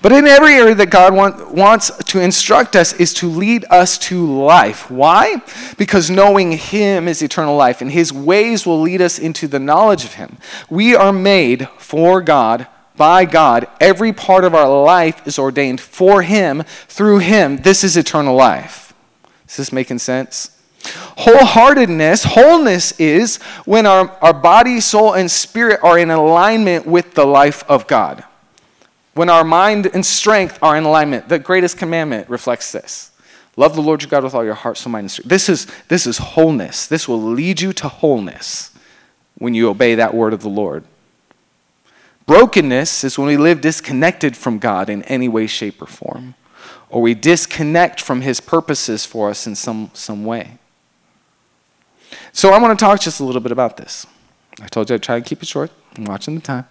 But 0.00 0.12
in 0.12 0.26
every 0.26 0.54
area 0.54 0.76
that 0.76 0.90
God 0.90 1.12
want, 1.12 1.52
wants 1.52 1.90
to 1.90 2.20
instruct 2.20 2.76
us 2.76 2.92
is 2.94 3.12
to 3.14 3.28
lead 3.28 3.64
us 3.68 3.98
to 3.98 4.24
life. 4.24 4.90
Why? 4.90 5.42
Because 5.76 6.08
knowing 6.08 6.52
Him 6.52 7.08
is 7.08 7.20
eternal 7.20 7.56
life, 7.56 7.80
and 7.80 7.90
His 7.90 8.12
ways 8.12 8.64
will 8.64 8.80
lead 8.80 9.02
us 9.02 9.18
into 9.18 9.48
the 9.48 9.58
knowledge 9.58 10.04
of 10.04 10.14
Him. 10.14 10.38
We 10.70 10.94
are 10.94 11.12
made 11.12 11.68
for 11.78 12.22
God, 12.22 12.68
by 12.96 13.24
God. 13.24 13.66
Every 13.80 14.12
part 14.12 14.44
of 14.44 14.54
our 14.54 14.84
life 14.84 15.26
is 15.26 15.38
ordained 15.38 15.80
for 15.80 16.22
Him, 16.22 16.62
through 16.86 17.18
Him. 17.18 17.56
This 17.58 17.82
is 17.82 17.96
eternal 17.96 18.36
life. 18.36 18.94
Is 19.48 19.56
this 19.56 19.72
making 19.72 19.98
sense? 19.98 20.57
Wholeheartedness, 21.18 22.24
wholeness 22.24 22.92
is 23.00 23.36
when 23.64 23.86
our, 23.86 24.10
our 24.22 24.32
body, 24.32 24.80
soul, 24.80 25.14
and 25.14 25.30
spirit 25.30 25.80
are 25.82 25.98
in 25.98 26.10
alignment 26.10 26.86
with 26.86 27.14
the 27.14 27.26
life 27.26 27.64
of 27.68 27.86
God 27.86 28.24
when 29.18 29.28
our 29.28 29.42
mind 29.42 29.90
and 29.92 30.06
strength 30.06 30.60
are 30.62 30.76
in 30.76 30.84
alignment. 30.84 31.28
The 31.28 31.40
greatest 31.40 31.76
commandment 31.76 32.30
reflects 32.30 32.70
this. 32.70 33.10
Love 33.56 33.74
the 33.74 33.82
Lord 33.82 34.00
your 34.00 34.08
God 34.08 34.22
with 34.22 34.32
all 34.32 34.44
your 34.44 34.54
heart, 34.54 34.78
soul, 34.78 34.92
mind, 34.92 35.04
and 35.04 35.10
strength. 35.10 35.28
This 35.28 35.48
is, 35.48 35.66
this 35.88 36.06
is 36.06 36.18
wholeness. 36.18 36.86
This 36.86 37.08
will 37.08 37.20
lead 37.20 37.60
you 37.60 37.72
to 37.72 37.88
wholeness 37.88 38.70
when 39.36 39.54
you 39.54 39.68
obey 39.68 39.96
that 39.96 40.14
word 40.14 40.32
of 40.32 40.42
the 40.42 40.48
Lord. 40.48 40.84
Brokenness 42.26 43.02
is 43.02 43.18
when 43.18 43.26
we 43.26 43.36
live 43.36 43.60
disconnected 43.60 44.36
from 44.36 44.60
God 44.60 44.88
in 44.88 45.02
any 45.04 45.28
way, 45.28 45.48
shape, 45.48 45.82
or 45.82 45.86
form, 45.86 46.34
or 46.88 47.02
we 47.02 47.14
disconnect 47.14 48.00
from 48.00 48.20
His 48.20 48.40
purposes 48.40 49.04
for 49.04 49.30
us 49.30 49.48
in 49.48 49.56
some, 49.56 49.90
some 49.94 50.24
way. 50.24 50.58
So 52.32 52.52
I 52.52 52.58
want 52.58 52.78
to 52.78 52.84
talk 52.84 53.00
just 53.00 53.20
a 53.20 53.24
little 53.24 53.40
bit 53.40 53.52
about 53.52 53.76
this. 53.76 54.06
I 54.60 54.66
told 54.66 54.90
you 54.90 54.94
I'd 54.94 55.02
try 55.02 55.16
and 55.16 55.24
keep 55.24 55.42
it 55.42 55.48
short. 55.48 55.70
I'm 55.96 56.04
watching 56.04 56.34
the 56.34 56.40
time. 56.40 56.66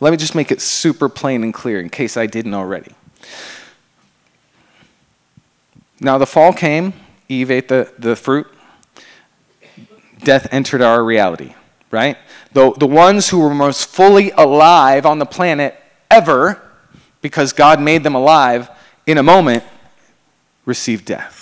Let 0.00 0.10
me 0.10 0.16
just 0.16 0.34
make 0.34 0.52
it 0.52 0.60
super 0.60 1.08
plain 1.08 1.42
and 1.42 1.52
clear 1.52 1.80
in 1.80 1.90
case 1.90 2.16
I 2.16 2.26
didn't 2.26 2.54
already. 2.54 2.92
Now, 6.00 6.18
the 6.18 6.26
fall 6.26 6.52
came, 6.52 6.92
Eve 7.28 7.50
ate 7.50 7.68
the, 7.68 7.92
the 7.98 8.16
fruit, 8.16 8.46
death 10.24 10.48
entered 10.50 10.82
our 10.82 11.04
reality, 11.04 11.54
right? 11.90 12.18
The, 12.52 12.72
the 12.72 12.86
ones 12.86 13.28
who 13.28 13.38
were 13.38 13.54
most 13.54 13.86
fully 13.86 14.30
alive 14.32 15.06
on 15.06 15.18
the 15.18 15.26
planet 15.26 15.76
ever, 16.10 16.60
because 17.20 17.52
God 17.52 17.80
made 17.80 18.02
them 18.02 18.14
alive 18.14 18.68
in 19.06 19.16
a 19.18 19.22
moment, 19.22 19.62
received 20.64 21.04
death. 21.04 21.41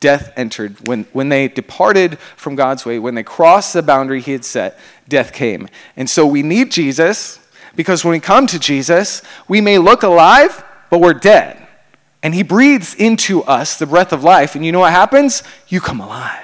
Death 0.00 0.32
entered. 0.36 0.88
When, 0.88 1.04
when 1.12 1.28
they 1.28 1.48
departed 1.48 2.18
from 2.18 2.54
God's 2.54 2.84
way, 2.84 2.98
when 2.98 3.14
they 3.14 3.22
crossed 3.22 3.72
the 3.72 3.82
boundary 3.82 4.20
He 4.20 4.32
had 4.32 4.44
set, 4.44 4.78
death 5.08 5.32
came. 5.32 5.68
And 5.96 6.08
so 6.08 6.26
we 6.26 6.42
need 6.42 6.70
Jesus 6.70 7.40
because 7.76 8.04
when 8.04 8.12
we 8.12 8.20
come 8.20 8.46
to 8.48 8.58
Jesus, 8.58 9.22
we 9.48 9.60
may 9.60 9.78
look 9.78 10.02
alive, 10.02 10.64
but 10.90 11.00
we're 11.00 11.14
dead. 11.14 11.66
And 12.22 12.34
he 12.34 12.42
breathes 12.42 12.94
into 12.94 13.44
us 13.44 13.78
the 13.78 13.86
breath 13.86 14.12
of 14.12 14.24
life. 14.24 14.56
And 14.56 14.64
you 14.64 14.72
know 14.72 14.80
what 14.80 14.92
happens? 14.92 15.42
You 15.68 15.80
come 15.80 16.00
alive. 16.00 16.42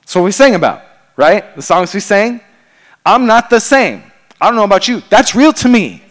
That's 0.00 0.14
what 0.16 0.24
we 0.24 0.32
sing 0.32 0.54
about, 0.54 0.82
right? 1.16 1.54
The 1.56 1.62
songs 1.62 1.94
we 1.94 2.00
sang. 2.00 2.40
I'm 3.06 3.26
not 3.26 3.48
the 3.48 3.60
same. 3.60 4.02
I 4.40 4.46
don't 4.46 4.56
know 4.56 4.64
about 4.64 4.88
you. 4.88 5.02
That's 5.08 5.34
real 5.34 5.52
to 5.54 5.68
me. 5.68 6.02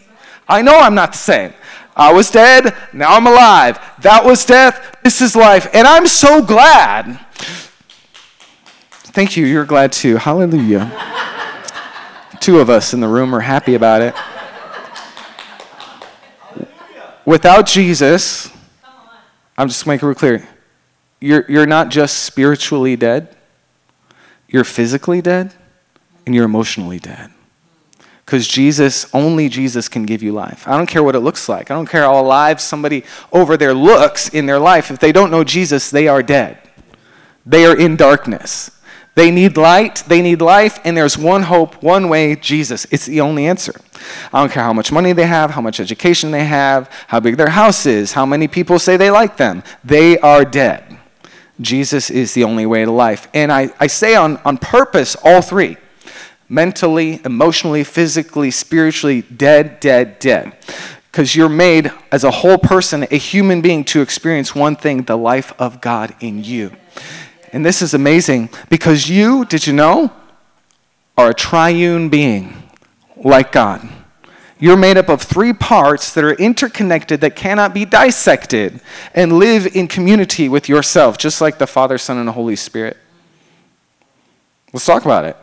I 0.48 0.62
know 0.62 0.78
I'm 0.78 0.94
not 0.94 1.12
the 1.12 1.18
same. 1.18 1.52
I 1.98 2.12
was 2.12 2.30
dead, 2.30 2.76
now 2.92 3.16
I'm 3.16 3.26
alive. 3.26 3.80
That 4.02 4.24
was 4.24 4.44
death, 4.44 4.96
this 5.02 5.20
is 5.20 5.34
life. 5.34 5.68
And 5.74 5.86
I'm 5.86 6.06
so 6.06 6.40
glad. 6.40 7.18
Thank 8.90 9.36
you, 9.36 9.44
you're 9.44 9.64
glad 9.64 9.90
too. 9.90 10.16
Hallelujah. 10.16 10.92
Two 12.40 12.60
of 12.60 12.70
us 12.70 12.94
in 12.94 13.00
the 13.00 13.08
room 13.08 13.34
are 13.34 13.40
happy 13.40 13.74
about 13.74 14.00
it. 14.00 14.14
Without 17.24 17.66
Jesus, 17.66 18.50
I'm 19.58 19.66
just 19.66 19.86
making 19.86 20.08
it 20.08 20.16
clear, 20.16 20.48
you're, 21.20 21.44
you're 21.48 21.66
not 21.66 21.88
just 21.88 22.22
spiritually 22.22 22.94
dead, 22.94 23.36
you're 24.46 24.64
physically 24.64 25.20
dead, 25.20 25.52
and 26.24 26.34
you're 26.34 26.44
emotionally 26.44 27.00
dead. 27.00 27.32
Because 28.28 28.46
Jesus, 28.46 29.06
only 29.14 29.48
Jesus 29.48 29.88
can 29.88 30.04
give 30.04 30.22
you 30.22 30.32
life. 30.32 30.68
I 30.68 30.76
don't 30.76 30.86
care 30.86 31.02
what 31.02 31.14
it 31.14 31.20
looks 31.20 31.48
like. 31.48 31.70
I 31.70 31.74
don't 31.74 31.88
care 31.88 32.02
how 32.02 32.20
alive 32.20 32.60
somebody 32.60 33.04
over 33.32 33.56
there 33.56 33.72
looks 33.72 34.28
in 34.28 34.44
their 34.44 34.58
life. 34.58 34.90
If 34.90 34.98
they 34.98 35.12
don't 35.12 35.30
know 35.30 35.44
Jesus, 35.44 35.90
they 35.90 36.08
are 36.08 36.22
dead. 36.22 36.58
They 37.46 37.64
are 37.64 37.74
in 37.74 37.96
darkness. 37.96 38.70
They 39.14 39.30
need 39.30 39.56
light, 39.56 40.04
they 40.08 40.20
need 40.20 40.42
life, 40.42 40.78
and 40.84 40.94
there's 40.94 41.16
one 41.16 41.42
hope, 41.42 41.82
one 41.82 42.10
way 42.10 42.36
Jesus. 42.36 42.86
It's 42.90 43.06
the 43.06 43.22
only 43.22 43.46
answer. 43.46 43.72
I 44.30 44.40
don't 44.40 44.52
care 44.52 44.62
how 44.62 44.74
much 44.74 44.92
money 44.92 45.14
they 45.14 45.24
have, 45.24 45.52
how 45.52 45.62
much 45.62 45.80
education 45.80 46.30
they 46.30 46.44
have, 46.44 46.90
how 47.06 47.20
big 47.20 47.38
their 47.38 47.48
house 47.48 47.86
is, 47.86 48.12
how 48.12 48.26
many 48.26 48.46
people 48.46 48.78
say 48.78 48.98
they 48.98 49.10
like 49.10 49.38
them. 49.38 49.62
They 49.82 50.18
are 50.18 50.44
dead. 50.44 50.98
Jesus 51.62 52.10
is 52.10 52.34
the 52.34 52.44
only 52.44 52.66
way 52.66 52.84
to 52.84 52.90
life. 52.90 53.26
And 53.32 53.50
I, 53.50 53.70
I 53.80 53.86
say 53.86 54.16
on, 54.16 54.36
on 54.44 54.58
purpose 54.58 55.16
all 55.24 55.40
three 55.40 55.78
mentally, 56.48 57.20
emotionally, 57.24 57.84
physically, 57.84 58.50
spiritually, 58.50 59.22
dead, 59.22 59.80
dead, 59.80 60.18
dead. 60.18 60.56
Because 61.10 61.34
you're 61.34 61.48
made 61.48 61.90
as 62.12 62.24
a 62.24 62.30
whole 62.30 62.58
person, 62.58 63.06
a 63.10 63.16
human 63.16 63.60
being, 63.60 63.84
to 63.84 64.00
experience 64.00 64.54
one 64.54 64.76
thing 64.76 65.02
the 65.02 65.16
life 65.16 65.52
of 65.58 65.80
God 65.80 66.14
in 66.20 66.44
you. 66.44 66.72
And 67.52 67.64
this 67.64 67.82
is 67.82 67.94
amazing 67.94 68.50
because 68.68 69.08
you, 69.08 69.44
did 69.44 69.66
you 69.66 69.72
know, 69.72 70.12
are 71.16 71.30
a 71.30 71.34
triune 71.34 72.08
being 72.08 72.62
like 73.16 73.52
God. 73.52 73.88
You're 74.60 74.76
made 74.76 74.96
up 74.96 75.08
of 75.08 75.22
three 75.22 75.52
parts 75.52 76.14
that 76.14 76.24
are 76.24 76.34
interconnected, 76.34 77.20
that 77.20 77.36
cannot 77.36 77.74
be 77.74 77.84
dissected, 77.84 78.80
and 79.14 79.32
live 79.38 79.76
in 79.76 79.86
community 79.86 80.48
with 80.48 80.68
yourself, 80.68 81.16
just 81.16 81.40
like 81.40 81.58
the 81.58 81.66
Father, 81.66 81.96
Son, 81.96 82.18
and 82.18 82.26
the 82.26 82.32
Holy 82.32 82.56
Spirit. 82.56 82.96
Let's 84.72 84.84
talk 84.84 85.04
about 85.04 85.24
it. 85.24 85.36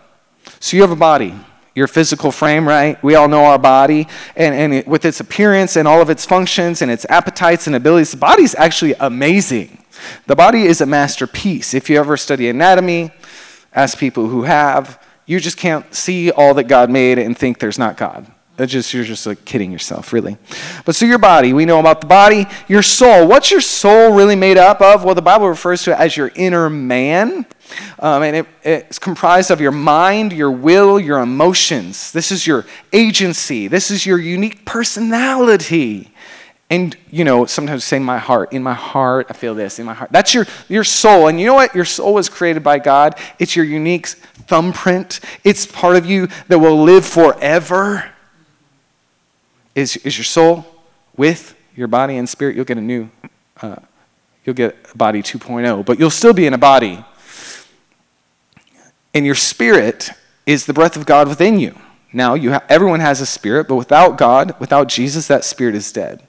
So, 0.60 0.78
you 0.78 0.82
have 0.82 0.92
a 0.92 0.96
body, 0.96 1.34
your 1.74 1.88
physical 1.88 2.32
frame, 2.32 2.68
right? 2.68 3.02
We 3.04 3.16
all 3.16 3.28
know 3.28 3.46
our 3.46 3.60
body, 3.60 4.08
and, 4.36 4.56
and 4.56 4.74
it, 4.74 4.88
with 4.88 5.06
its 5.06 5.20
appearance 5.20 5.76
and 5.76 5.88
all 5.88 6.02
of 6.02 6.10
its 6.10 6.26
functions 6.26 6.82
and 6.82 6.90
its 6.90 7.06
appetites 7.10 7.68
and 7.68 7.76
abilities, 7.76 8.12
the 8.12 8.18
body's 8.18 8.56
actually 8.56 8.96
amazing. 9.00 9.84
The 10.28 10.36
body 10.36 10.64
is 10.64 10.82
a 10.82 10.86
masterpiece. 10.86 11.74
If 11.74 11.90
you 11.90 12.00
ever 12.00 12.18
study 12.18 12.50
anatomy, 12.50 13.12
ask 13.74 13.98
people 13.98 14.28
who 14.28 14.44
have, 14.44 15.02
you 15.26 15.40
just 15.40 15.58
can't 15.58 15.94
see 15.94 16.32
all 16.32 16.54
that 16.56 16.66
God 16.66 16.90
made 16.90 17.18
and 17.18 17.38
think 17.38 17.60
there's 17.60 17.80
not 17.80 17.98
God. 17.98 18.32
Just, 18.64 18.94
you're 18.94 19.04
just 19.04 19.26
like 19.26 19.44
kidding 19.44 19.72
yourself, 19.72 20.14
really. 20.14 20.38
But 20.86 20.96
so 20.96 21.06
your 21.06 21.18
body, 21.18 21.52
we 21.52 21.66
know 21.66 21.80
about 21.80 22.02
the 22.02 22.08
body. 22.08 22.46
Your 22.68 22.82
soul, 22.82 23.28
what's 23.28 23.52
your 23.52 23.62
soul 23.62 24.14
really 24.14 24.36
made 24.36 24.58
up 24.58 24.82
of? 24.82 25.04
Well, 25.04 25.16
the 25.16 25.22
Bible 25.22 25.50
refers 25.50 25.84
to 25.84 25.92
it 25.92 26.00
as 26.00 26.16
your 26.16 26.32
inner 26.36 26.70
man. 26.70 27.46
Um, 28.00 28.24
and 28.24 28.36
it, 28.38 28.48
it's 28.64 29.00
comprised 29.00 29.52
of 29.52 29.60
your 29.60 29.72
mind, 29.72 30.32
your 30.32 30.52
will, 30.52 31.00
your 31.00 31.20
emotions. 31.20 32.12
This 32.12 32.32
is 32.32 32.48
your 32.48 32.66
agency. 32.94 33.68
This 33.68 33.92
is 33.92 34.06
your 34.06 34.20
unique 34.20 34.66
personality. 34.66 36.12
And 36.70 36.98
you 37.12 37.24
know, 37.24 37.46
sometimes 37.46 37.84
say 37.84 38.00
my 38.00 38.18
heart, 38.18 38.54
in 38.54 38.64
my 38.64 38.74
heart, 38.74 39.28
I 39.30 39.34
feel 39.34 39.54
this, 39.54 39.80
in 39.80 39.86
my 39.86 39.94
heart. 39.94 40.12
That's 40.12 40.34
your, 40.34 40.48
your 40.68 40.84
soul. 40.84 41.28
And 41.28 41.40
you 41.40 41.46
know 41.46 41.54
what? 41.54 41.76
Your 41.76 41.86
soul 41.86 42.16
was 42.16 42.28
created 42.28 42.64
by 42.64 42.80
God. 42.80 43.20
It's 43.38 43.56
your 43.56 43.66
unique 43.66 44.08
thumbprint. 44.08 45.20
It's 45.44 45.66
part 45.66 45.96
of 45.96 46.06
you 46.06 46.28
that 46.48 46.58
will 46.58 46.82
live 46.82 47.06
forever. 47.06 48.12
Is, 49.76 49.98
is 49.98 50.18
your 50.18 50.24
soul 50.24 50.66
with 51.18 51.56
your 51.76 51.88
body 51.88 52.18
and 52.18 52.28
spirit? 52.28 52.56
You'll 52.56 52.66
get 52.66 52.78
a 52.78 52.82
new, 52.82 53.10
uh, 53.62 53.76
you'll 54.46 54.56
get 54.56 54.76
a 54.94 54.98
body 54.98 55.22
2.0, 55.22 55.86
but 55.86 56.00
you'll 56.00 56.10
still 56.10 56.34
be 56.34 56.48
in 56.48 56.54
a 56.54 56.58
body. 56.58 57.04
And 59.14 59.26
your 59.26 59.36
spirit 59.36 60.10
is 60.46 60.66
the 60.66 60.74
breath 60.74 60.96
of 60.96 61.06
God 61.06 61.28
within 61.28 61.60
you. 61.60 61.76
Now, 62.14 62.34
you 62.34 62.54
ha- 62.54 62.64
everyone 62.70 63.02
has 63.02 63.20
a 63.20 63.26
spirit, 63.26 63.68
but 63.68 63.76
without 63.76 64.18
God, 64.18 64.58
without 64.60 64.88
Jesus, 64.88 65.28
that 65.28 65.44
spirit 65.44 65.76
is 65.76 65.92
dead. 65.92 66.26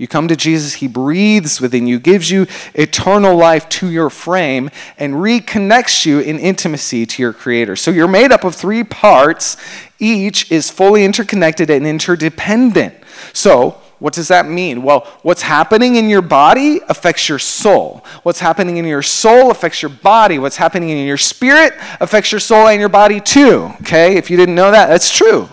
You 0.00 0.08
come 0.08 0.28
to 0.28 0.36
Jesus, 0.36 0.72
He 0.72 0.88
breathes 0.88 1.60
within 1.60 1.86
you, 1.86 1.98
gives 1.98 2.30
you 2.30 2.46
eternal 2.72 3.36
life 3.36 3.68
to 3.68 3.90
your 3.90 4.08
frame, 4.08 4.70
and 4.96 5.12
reconnects 5.12 6.06
you 6.06 6.20
in 6.20 6.38
intimacy 6.38 7.04
to 7.04 7.20
your 7.20 7.34
Creator. 7.34 7.76
So 7.76 7.90
you're 7.90 8.08
made 8.08 8.32
up 8.32 8.44
of 8.44 8.54
three 8.54 8.82
parts. 8.82 9.58
Each 9.98 10.50
is 10.50 10.70
fully 10.70 11.04
interconnected 11.04 11.68
and 11.68 11.86
interdependent. 11.86 12.94
So, 13.34 13.72
what 13.98 14.14
does 14.14 14.28
that 14.28 14.48
mean? 14.48 14.82
Well, 14.82 15.06
what's 15.20 15.42
happening 15.42 15.96
in 15.96 16.08
your 16.08 16.22
body 16.22 16.80
affects 16.88 17.28
your 17.28 17.38
soul. 17.38 18.02
What's 18.22 18.40
happening 18.40 18.78
in 18.78 18.86
your 18.86 19.02
soul 19.02 19.50
affects 19.50 19.82
your 19.82 19.90
body. 19.90 20.38
What's 20.38 20.56
happening 20.56 20.88
in 20.88 21.06
your 21.06 21.18
spirit 21.18 21.74
affects 22.00 22.32
your 22.32 22.40
soul 22.40 22.68
and 22.68 22.80
your 22.80 22.88
body 22.88 23.20
too. 23.20 23.70
Okay? 23.82 24.16
If 24.16 24.30
you 24.30 24.38
didn't 24.38 24.54
know 24.54 24.70
that, 24.70 24.86
that's 24.86 25.14
true. 25.14 25.46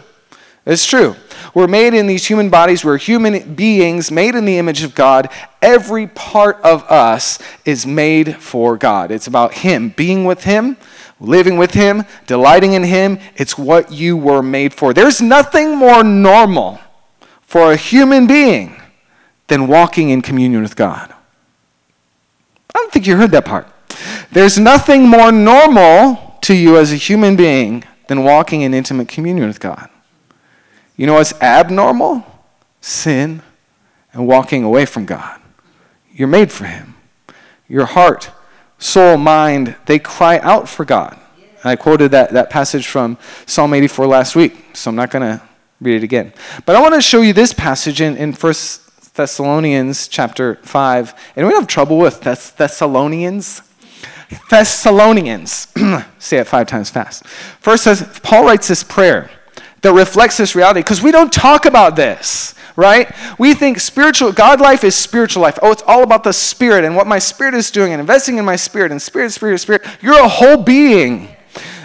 It's 0.65 0.86
true. 0.86 1.17
We're 1.57 1.65
made 1.65 1.95
in 1.95 2.05
these 2.05 2.23
human 2.23 2.51
bodies. 2.51 2.85
We're 2.85 2.99
human 2.99 3.55
beings 3.55 4.11
made 4.11 4.35
in 4.35 4.45
the 4.45 4.59
image 4.59 4.83
of 4.83 4.93
God. 4.93 5.27
Every 5.59 6.05
part 6.05 6.61
of 6.61 6.83
us 6.83 7.39
is 7.65 7.83
made 7.83 8.35
for 8.35 8.77
God. 8.77 9.09
It's 9.09 9.25
about 9.25 9.55
Him, 9.55 9.89
being 9.89 10.25
with 10.25 10.43
Him, 10.43 10.77
living 11.19 11.57
with 11.57 11.71
Him, 11.71 12.03
delighting 12.27 12.73
in 12.73 12.83
Him. 12.83 13.17
It's 13.37 13.57
what 13.57 13.91
you 13.91 14.15
were 14.15 14.43
made 14.43 14.71
for. 14.71 14.93
There's 14.93 15.19
nothing 15.19 15.75
more 15.75 16.03
normal 16.03 16.79
for 17.41 17.71
a 17.71 17.75
human 17.75 18.27
being 18.27 18.79
than 19.47 19.65
walking 19.65 20.11
in 20.11 20.21
communion 20.21 20.61
with 20.61 20.75
God. 20.75 21.11
I 22.69 22.73
don't 22.75 22.91
think 22.91 23.07
you 23.07 23.17
heard 23.17 23.31
that 23.31 23.45
part. 23.45 23.67
There's 24.31 24.59
nothing 24.59 25.07
more 25.07 25.31
normal 25.31 26.37
to 26.41 26.53
you 26.53 26.77
as 26.77 26.91
a 26.91 26.97
human 26.97 27.35
being 27.35 27.83
than 28.09 28.23
walking 28.23 28.61
in 28.61 28.75
intimate 28.75 29.07
communion 29.07 29.47
with 29.47 29.59
God. 29.59 29.89
You 30.97 31.05
know 31.05 31.13
what's 31.13 31.33
abnormal? 31.41 32.25
Sin 32.81 33.41
and 34.12 34.27
walking 34.27 34.63
away 34.63 34.86
from 34.86 35.05
God. 35.05 35.39
You're 36.12 36.27
made 36.27 36.51
for 36.51 36.65
Him. 36.65 36.95
Your 37.69 37.86
heart, 37.86 38.31
soul, 38.79 39.17
mind, 39.17 39.75
they 39.86 39.99
cry 39.99 40.39
out 40.39 40.67
for 40.67 40.83
God. 40.83 41.17
And 41.38 41.65
I 41.65 41.75
quoted 41.75 42.12
that, 42.12 42.33
that 42.33 42.49
passage 42.49 42.88
from 42.88 43.17
Psalm 43.45 43.73
84 43.73 44.07
last 44.07 44.36
week, 44.36 44.65
so 44.73 44.89
I'm 44.89 44.95
not 44.95 45.12
going 45.12 45.38
to 45.38 45.41
read 45.79 45.97
it 45.97 46.03
again. 46.03 46.33
But 46.65 46.75
I 46.75 46.81
want 46.81 46.95
to 46.95 47.01
show 47.01 47.21
you 47.21 47.33
this 47.33 47.53
passage 47.53 48.01
in, 48.01 48.17
in 48.17 48.33
1 48.33 48.53
Thessalonians 49.13 50.07
chapter 50.07 50.55
5. 50.63 51.13
And 51.36 51.47
we 51.47 51.53
have 51.53 51.67
trouble 51.67 51.97
with 51.99 52.17
Thess- 52.17 52.51
Thessalonians? 52.51 53.62
Thessalonians. 54.49 55.67
Say 56.19 56.38
it 56.38 56.47
five 56.47 56.67
times 56.67 56.89
fast. 56.89 57.25
First, 57.27 58.23
Paul 58.23 58.45
writes 58.45 58.67
this 58.67 58.83
prayer 58.83 59.29
that 59.81 59.93
reflects 59.93 60.37
this 60.37 60.55
reality 60.55 60.81
because 60.81 61.01
we 61.01 61.11
don't 61.11 61.31
talk 61.31 61.65
about 61.65 61.95
this 61.95 62.55
right? 62.77 63.11
We 63.37 63.53
think 63.53 63.79
spiritual 63.81 64.31
god 64.31 64.61
life 64.61 64.85
is 64.85 64.95
spiritual 64.95 65.41
life. 65.41 65.59
Oh 65.61 65.73
it's 65.73 65.83
all 65.85 66.03
about 66.03 66.23
the 66.23 66.31
spirit 66.31 66.85
and 66.85 66.95
what 66.95 67.07
my 67.07 67.19
spirit 67.19 67.55
is 67.55 67.69
doing 67.69 67.91
and 67.91 67.99
investing 67.99 68.37
in 68.37 68.45
my 68.45 68.55
spirit 68.55 68.91
and 68.91 69.01
spirit 69.01 69.31
spirit 69.33 69.57
spirit. 69.57 69.85
You're 70.01 70.23
a 70.23 70.27
whole 70.29 70.63
being 70.63 71.35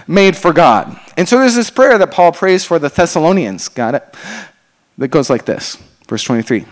made 0.06 0.36
for 0.36 0.52
god. 0.52 1.00
And 1.16 1.28
so 1.28 1.38
there's 1.38 1.56
this 1.56 1.70
prayer 1.70 1.98
that 1.98 2.12
paul 2.12 2.30
prays 2.30 2.64
for 2.64 2.78
the 2.78 2.88
thessalonians 2.88 3.68
got 3.68 3.96
it? 3.96 4.14
That 4.98 5.08
goes 5.08 5.28
like 5.28 5.44
this 5.44 5.82
verse 6.06 6.22
23 6.22 6.66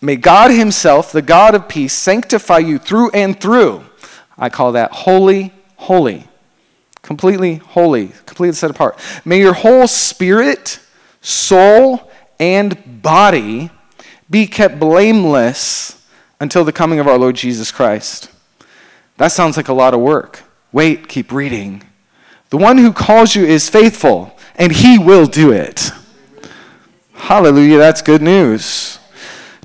may 0.00 0.16
god 0.16 0.52
himself 0.52 1.12
the 1.12 1.20
god 1.20 1.54
of 1.54 1.68
peace 1.68 1.92
sanctify 1.92 2.58
you 2.58 2.78
through 2.78 3.10
and 3.10 3.38
through. 3.38 3.84
I 4.38 4.48
call 4.48 4.72
that 4.72 4.92
wholly 4.92 5.52
holy 5.76 6.26
completely 7.02 7.56
holy, 7.56 8.08
completely 8.26 8.54
set 8.54 8.70
apart. 8.70 8.98
May 9.24 9.38
your 9.38 9.54
whole 9.54 9.86
spirit, 9.86 10.80
soul, 11.20 12.10
and 12.38 13.02
body 13.02 13.70
be 14.30 14.46
kept 14.46 14.78
blameless 14.78 16.06
until 16.40 16.64
the 16.64 16.72
coming 16.72 17.00
of 17.00 17.08
our 17.08 17.18
Lord 17.18 17.36
Jesus 17.36 17.70
Christ. 17.72 18.30
That 19.16 19.32
sounds 19.32 19.56
like 19.56 19.68
a 19.68 19.74
lot 19.74 19.92
of 19.92 20.00
work. 20.00 20.42
Wait, 20.72 21.08
keep 21.08 21.32
reading. 21.32 21.82
The 22.50 22.56
one 22.56 22.78
who 22.78 22.92
calls 22.92 23.34
you 23.34 23.44
is 23.44 23.68
faithful, 23.68 24.36
and 24.54 24.72
he 24.72 24.98
will 24.98 25.26
do 25.26 25.52
it. 25.52 25.90
Hallelujah, 27.12 27.78
that's 27.78 28.02
good 28.02 28.22
news. 28.22 28.99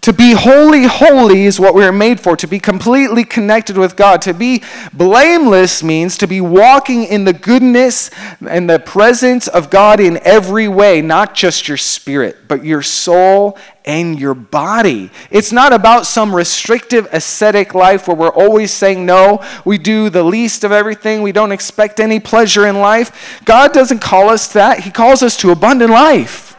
To 0.05 0.13
be 0.13 0.33
wholly, 0.33 0.83
holy 0.83 1.45
is 1.45 1.59
what 1.59 1.73
we 1.73 1.83
are 1.83 1.91
made 1.91 2.19
for. 2.19 2.37
To 2.37 2.45
be 2.45 2.59
completely 2.59 3.23
connected 3.23 3.75
with 3.75 3.95
God. 3.95 4.21
To 4.21 4.35
be 4.35 4.61
blameless 4.93 5.81
means 5.81 6.15
to 6.19 6.27
be 6.27 6.41
walking 6.41 7.05
in 7.05 7.23
the 7.23 7.33
goodness 7.33 8.11
and 8.47 8.69
the 8.69 8.77
presence 8.77 9.47
of 9.47 9.71
God 9.71 9.99
in 9.99 10.19
every 10.21 10.67
way, 10.67 11.01
not 11.01 11.33
just 11.33 11.67
your 11.67 11.77
spirit, 11.77 12.47
but 12.47 12.63
your 12.63 12.83
soul 12.83 13.57
and 13.83 14.19
your 14.19 14.35
body. 14.35 15.09
It's 15.31 15.51
not 15.51 15.73
about 15.73 16.05
some 16.05 16.35
restrictive 16.35 17.07
ascetic 17.11 17.73
life 17.73 18.07
where 18.07 18.15
we're 18.15 18.29
always 18.29 18.71
saying 18.71 19.07
no, 19.07 19.43
we 19.65 19.79
do 19.79 20.11
the 20.11 20.23
least 20.23 20.63
of 20.63 20.71
everything, 20.71 21.23
we 21.23 21.31
don't 21.31 21.51
expect 21.51 21.99
any 21.99 22.19
pleasure 22.19 22.67
in 22.67 22.77
life. 22.77 23.41
God 23.43 23.73
doesn't 23.73 24.01
call 24.01 24.29
us 24.29 24.49
that, 24.49 24.81
He 24.81 24.91
calls 24.91 25.23
us 25.23 25.35
to 25.37 25.49
abundant 25.49 25.89
life. 25.89 26.55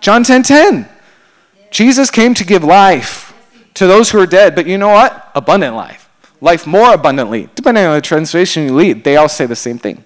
John 0.00 0.24
10 0.24 0.42
10. 0.42 0.91
Jesus 1.72 2.10
came 2.10 2.34
to 2.34 2.44
give 2.44 2.62
life 2.62 3.34
to 3.74 3.86
those 3.86 4.10
who 4.10 4.20
are 4.20 4.26
dead, 4.26 4.54
but 4.54 4.66
you 4.66 4.78
know 4.78 4.90
what? 4.90 5.32
Abundant 5.34 5.74
life. 5.74 6.08
Life 6.40 6.66
more 6.66 6.92
abundantly. 6.94 7.48
Depending 7.54 7.84
on 7.84 7.94
the 7.94 8.00
translation 8.00 8.64
you 8.64 8.78
read, 8.78 9.02
they 9.02 9.16
all 9.16 9.28
say 9.28 9.46
the 9.46 9.56
same 9.56 9.78
thing. 9.78 10.04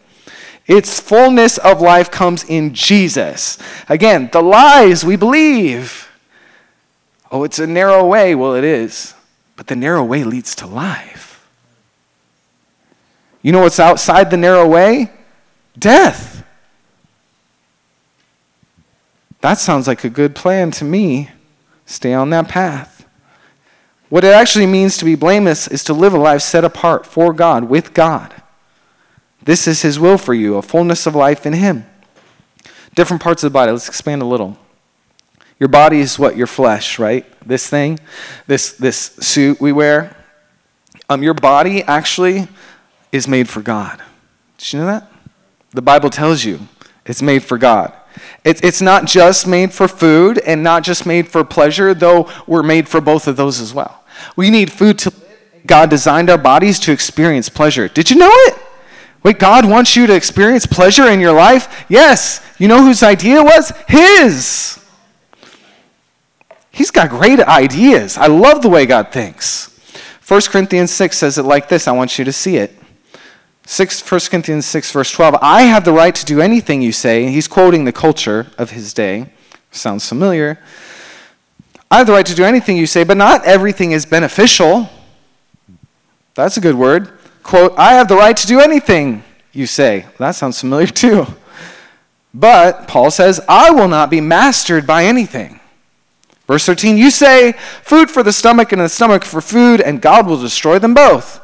Its 0.66 1.00
fullness 1.00 1.58
of 1.58 1.80
life 1.80 2.10
comes 2.10 2.44
in 2.44 2.72
Jesus. 2.72 3.58
Again, 3.88 4.28
the 4.32 4.42
lies 4.42 5.04
we 5.04 5.16
believe. 5.16 6.08
Oh, 7.30 7.44
it's 7.44 7.58
a 7.58 7.66
narrow 7.66 8.06
way. 8.06 8.34
Well, 8.34 8.54
it 8.54 8.64
is. 8.64 9.14
But 9.56 9.66
the 9.66 9.76
narrow 9.76 10.04
way 10.04 10.24
leads 10.24 10.54
to 10.56 10.66
life. 10.66 11.48
You 13.42 13.52
know 13.52 13.60
what's 13.60 13.80
outside 13.80 14.30
the 14.30 14.36
narrow 14.36 14.68
way? 14.68 15.10
Death. 15.78 16.44
That 19.40 19.58
sounds 19.58 19.86
like 19.86 20.04
a 20.04 20.10
good 20.10 20.34
plan 20.34 20.70
to 20.72 20.84
me. 20.84 21.30
Stay 21.86 22.12
on 22.12 22.30
that 22.30 22.48
path. 22.48 23.06
What 24.08 24.24
it 24.24 24.34
actually 24.34 24.66
means 24.66 24.96
to 24.98 25.04
be 25.04 25.14
blameless 25.14 25.66
is 25.68 25.82
to 25.84 25.92
live 25.92 26.12
a 26.12 26.18
life 26.18 26.42
set 26.42 26.64
apart 26.64 27.06
for 27.06 27.32
God, 27.32 27.64
with 27.64 27.94
God. 27.94 28.34
This 29.42 29.66
is 29.66 29.82
His 29.82 29.98
will 29.98 30.18
for 30.18 30.34
you, 30.34 30.56
a 30.56 30.62
fullness 30.62 31.06
of 31.06 31.14
life 31.14 31.46
in 31.46 31.52
Him. 31.54 31.86
Different 32.94 33.22
parts 33.22 33.42
of 33.42 33.52
the 33.52 33.54
body. 33.54 33.72
Let's 33.72 33.88
expand 33.88 34.22
a 34.22 34.26
little. 34.26 34.58
Your 35.58 35.68
body 35.68 36.00
is 36.00 36.18
what? 36.18 36.36
Your 36.36 36.46
flesh, 36.46 36.98
right? 36.98 37.24
This 37.46 37.68
thing, 37.68 37.98
this, 38.46 38.72
this 38.72 38.96
suit 38.96 39.60
we 39.60 39.72
wear. 39.72 40.16
Um, 41.08 41.22
your 41.22 41.34
body 41.34 41.82
actually 41.84 42.48
is 43.12 43.28
made 43.28 43.48
for 43.48 43.62
God. 43.62 44.02
Did 44.58 44.72
you 44.72 44.80
know 44.80 44.86
that? 44.86 45.10
The 45.70 45.82
Bible 45.82 46.10
tells 46.10 46.44
you 46.44 46.60
it's 47.04 47.22
made 47.22 47.44
for 47.44 47.58
God. 47.58 47.92
It's, 48.44 48.60
it's 48.62 48.80
not 48.80 49.06
just 49.06 49.46
made 49.46 49.72
for 49.72 49.88
food 49.88 50.38
and 50.38 50.62
not 50.62 50.82
just 50.82 51.06
made 51.06 51.28
for 51.28 51.44
pleasure, 51.44 51.94
though 51.94 52.30
we're 52.46 52.62
made 52.62 52.88
for 52.88 53.00
both 53.00 53.26
of 53.26 53.36
those 53.36 53.60
as 53.60 53.74
well. 53.74 54.04
We 54.36 54.50
need 54.50 54.72
food 54.72 54.98
to 55.00 55.12
God 55.66 55.90
designed 55.90 56.30
our 56.30 56.38
bodies 56.38 56.78
to 56.80 56.92
experience 56.92 57.48
pleasure. 57.48 57.88
Did 57.88 58.10
you 58.10 58.16
know 58.16 58.30
it? 58.30 58.54
Wait, 59.22 59.38
God 59.38 59.68
wants 59.68 59.96
you 59.96 60.06
to 60.06 60.14
experience 60.14 60.66
pleasure 60.66 61.08
in 61.08 61.18
your 61.18 61.32
life? 61.32 61.84
Yes. 61.88 62.40
You 62.58 62.68
know 62.68 62.82
whose 62.82 63.02
idea 63.02 63.42
was? 63.42 63.72
His. 63.88 64.78
He's 66.70 66.90
got 66.90 67.10
great 67.10 67.40
ideas. 67.40 68.16
I 68.16 68.26
love 68.28 68.62
the 68.62 68.68
way 68.68 68.86
God 68.86 69.10
thinks. 69.10 69.72
1 70.28 70.40
Corinthians 70.42 70.90
6 70.92 71.16
says 71.16 71.38
it 71.38 71.44
like 71.44 71.68
this. 71.68 71.88
I 71.88 71.92
want 71.92 72.18
you 72.18 72.24
to 72.24 72.32
see 72.32 72.56
it. 72.56 72.76
6, 73.68 74.08
1 74.08 74.20
Corinthians 74.30 74.64
6, 74.64 74.92
verse 74.92 75.10
12. 75.10 75.38
I 75.42 75.62
have 75.62 75.84
the 75.84 75.92
right 75.92 76.14
to 76.14 76.24
do 76.24 76.40
anything 76.40 76.82
you 76.82 76.92
say. 76.92 77.26
He's 77.26 77.48
quoting 77.48 77.84
the 77.84 77.92
culture 77.92 78.46
of 78.56 78.70
his 78.70 78.94
day. 78.94 79.26
Sounds 79.72 80.08
familiar. 80.08 80.60
I 81.90 81.98
have 81.98 82.06
the 82.06 82.12
right 82.12 82.26
to 82.26 82.34
do 82.34 82.44
anything 82.44 82.76
you 82.76 82.86
say, 82.86 83.02
but 83.02 83.16
not 83.16 83.44
everything 83.44 83.90
is 83.90 84.06
beneficial. 84.06 84.88
That's 86.34 86.56
a 86.56 86.60
good 86.60 86.76
word. 86.76 87.10
Quote, 87.42 87.74
I 87.76 87.94
have 87.94 88.06
the 88.06 88.14
right 88.14 88.36
to 88.36 88.46
do 88.46 88.60
anything 88.60 89.24
you 89.52 89.66
say. 89.66 90.06
That 90.18 90.36
sounds 90.36 90.60
familiar 90.60 90.86
too. 91.02 91.26
But 92.32 92.86
Paul 92.86 93.10
says, 93.10 93.40
I 93.48 93.72
will 93.72 93.88
not 93.88 94.10
be 94.10 94.20
mastered 94.20 94.86
by 94.86 95.06
anything. 95.06 95.58
Verse 96.46 96.64
13, 96.64 96.96
you 96.96 97.10
say, 97.10 97.52
food 97.82 98.12
for 98.12 98.22
the 98.22 98.32
stomach 98.32 98.70
and 98.70 98.80
the 98.80 98.88
stomach 98.88 99.24
for 99.24 99.40
food, 99.40 99.80
and 99.80 100.00
God 100.00 100.28
will 100.28 100.40
destroy 100.40 100.78
them 100.78 100.94
both 100.94 101.40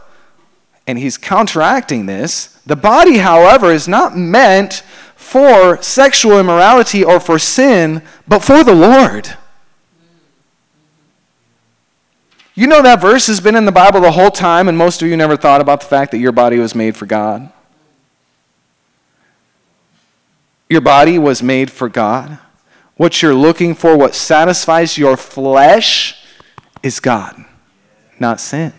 and 0.87 0.99
he's 0.99 1.17
counteracting 1.17 2.07
this. 2.07 2.59
The 2.67 2.77
body, 2.77 3.19
however, 3.19 3.73
is 3.73 3.89
not 3.89 4.17
meant 4.17 4.83
for 5.17 5.81
sexual 5.83 6.39
immorality 6.39 7.05
or 7.05 7.21
for 7.21 7.39
sin, 7.39 8.03
but 8.27 8.41
for 8.41 8.65
the 8.65 8.75
Lord. 8.75 9.37
You 12.55 12.67
know 12.67 12.83
that 12.83 13.01
verse 13.01 13.29
has 13.29 13.41
been 13.41 13.57
in 13.57 13.65
the 13.65 13.73
Bible 13.73 14.01
the 14.01 14.13
whole 14.13 14.31
time, 14.31 14.69
and 14.69 14.77
most 14.77 15.01
of 15.01 15.09
you 15.09 15.17
never 15.17 15.37
thought 15.37 15.61
about 15.61 15.81
the 15.81 15.87
fact 15.87 16.11
that 16.11 16.19
your 16.19 16.33
body 16.33 16.59
was 16.59 16.75
made 16.75 16.97
for 16.97 17.07
God. 17.07 17.51
Your 20.69 20.83
body 20.83 21.19
was 21.19 21.43
made 21.43 21.71
for 21.71 21.89
God. 21.89 22.39
What 22.97 23.23
you're 23.23 23.35
looking 23.35 23.75
for, 23.75 23.97
what 23.97 24.15
satisfies 24.15 24.99
your 24.99 25.17
flesh, 25.17 26.23
is 26.83 27.01
God, 27.01 27.43
not 28.19 28.39
sin. 28.39 28.73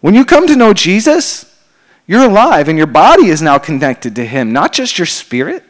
When 0.00 0.14
you 0.14 0.24
come 0.24 0.46
to 0.46 0.56
know 0.56 0.72
Jesus, 0.72 1.44
you're 2.06 2.24
alive 2.24 2.68
and 2.68 2.78
your 2.78 2.86
body 2.86 3.26
is 3.26 3.42
now 3.42 3.58
connected 3.58 4.16
to 4.16 4.24
Him, 4.24 4.52
not 4.52 4.72
just 4.72 4.98
your 4.98 5.06
spirit 5.06 5.64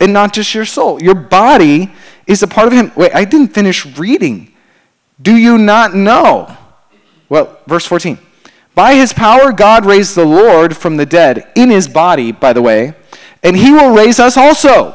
and 0.00 0.12
not 0.12 0.32
just 0.32 0.54
your 0.54 0.64
soul. 0.64 1.02
Your 1.02 1.14
body 1.14 1.92
is 2.26 2.42
a 2.42 2.48
part 2.48 2.66
of 2.66 2.72
Him. 2.72 2.92
Wait, 2.96 3.14
I 3.14 3.24
didn't 3.24 3.54
finish 3.54 3.86
reading. 3.98 4.52
Do 5.20 5.36
you 5.36 5.58
not 5.58 5.94
know? 5.94 6.56
Well, 7.28 7.58
verse 7.66 7.86
14. 7.86 8.18
By 8.74 8.94
his 8.94 9.12
power, 9.12 9.52
God 9.52 9.84
raised 9.84 10.14
the 10.14 10.24
Lord 10.24 10.76
from 10.76 10.96
the 10.96 11.04
dead 11.04 11.50
in 11.54 11.70
his 11.70 11.86
body, 11.86 12.32
by 12.32 12.52
the 12.52 12.62
way, 12.62 12.94
and 13.42 13.56
he 13.56 13.72
will 13.72 13.94
raise 13.94 14.18
us 14.18 14.36
also 14.36 14.94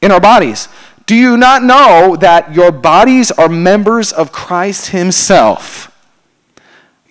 in 0.00 0.10
our 0.10 0.20
bodies. 0.20 0.68
Do 1.04 1.14
you 1.14 1.36
not 1.36 1.62
know 1.62 2.16
that 2.20 2.54
your 2.54 2.72
bodies 2.72 3.30
are 3.30 3.48
members 3.48 4.12
of 4.12 4.32
Christ 4.32 4.88
himself? 4.88 5.91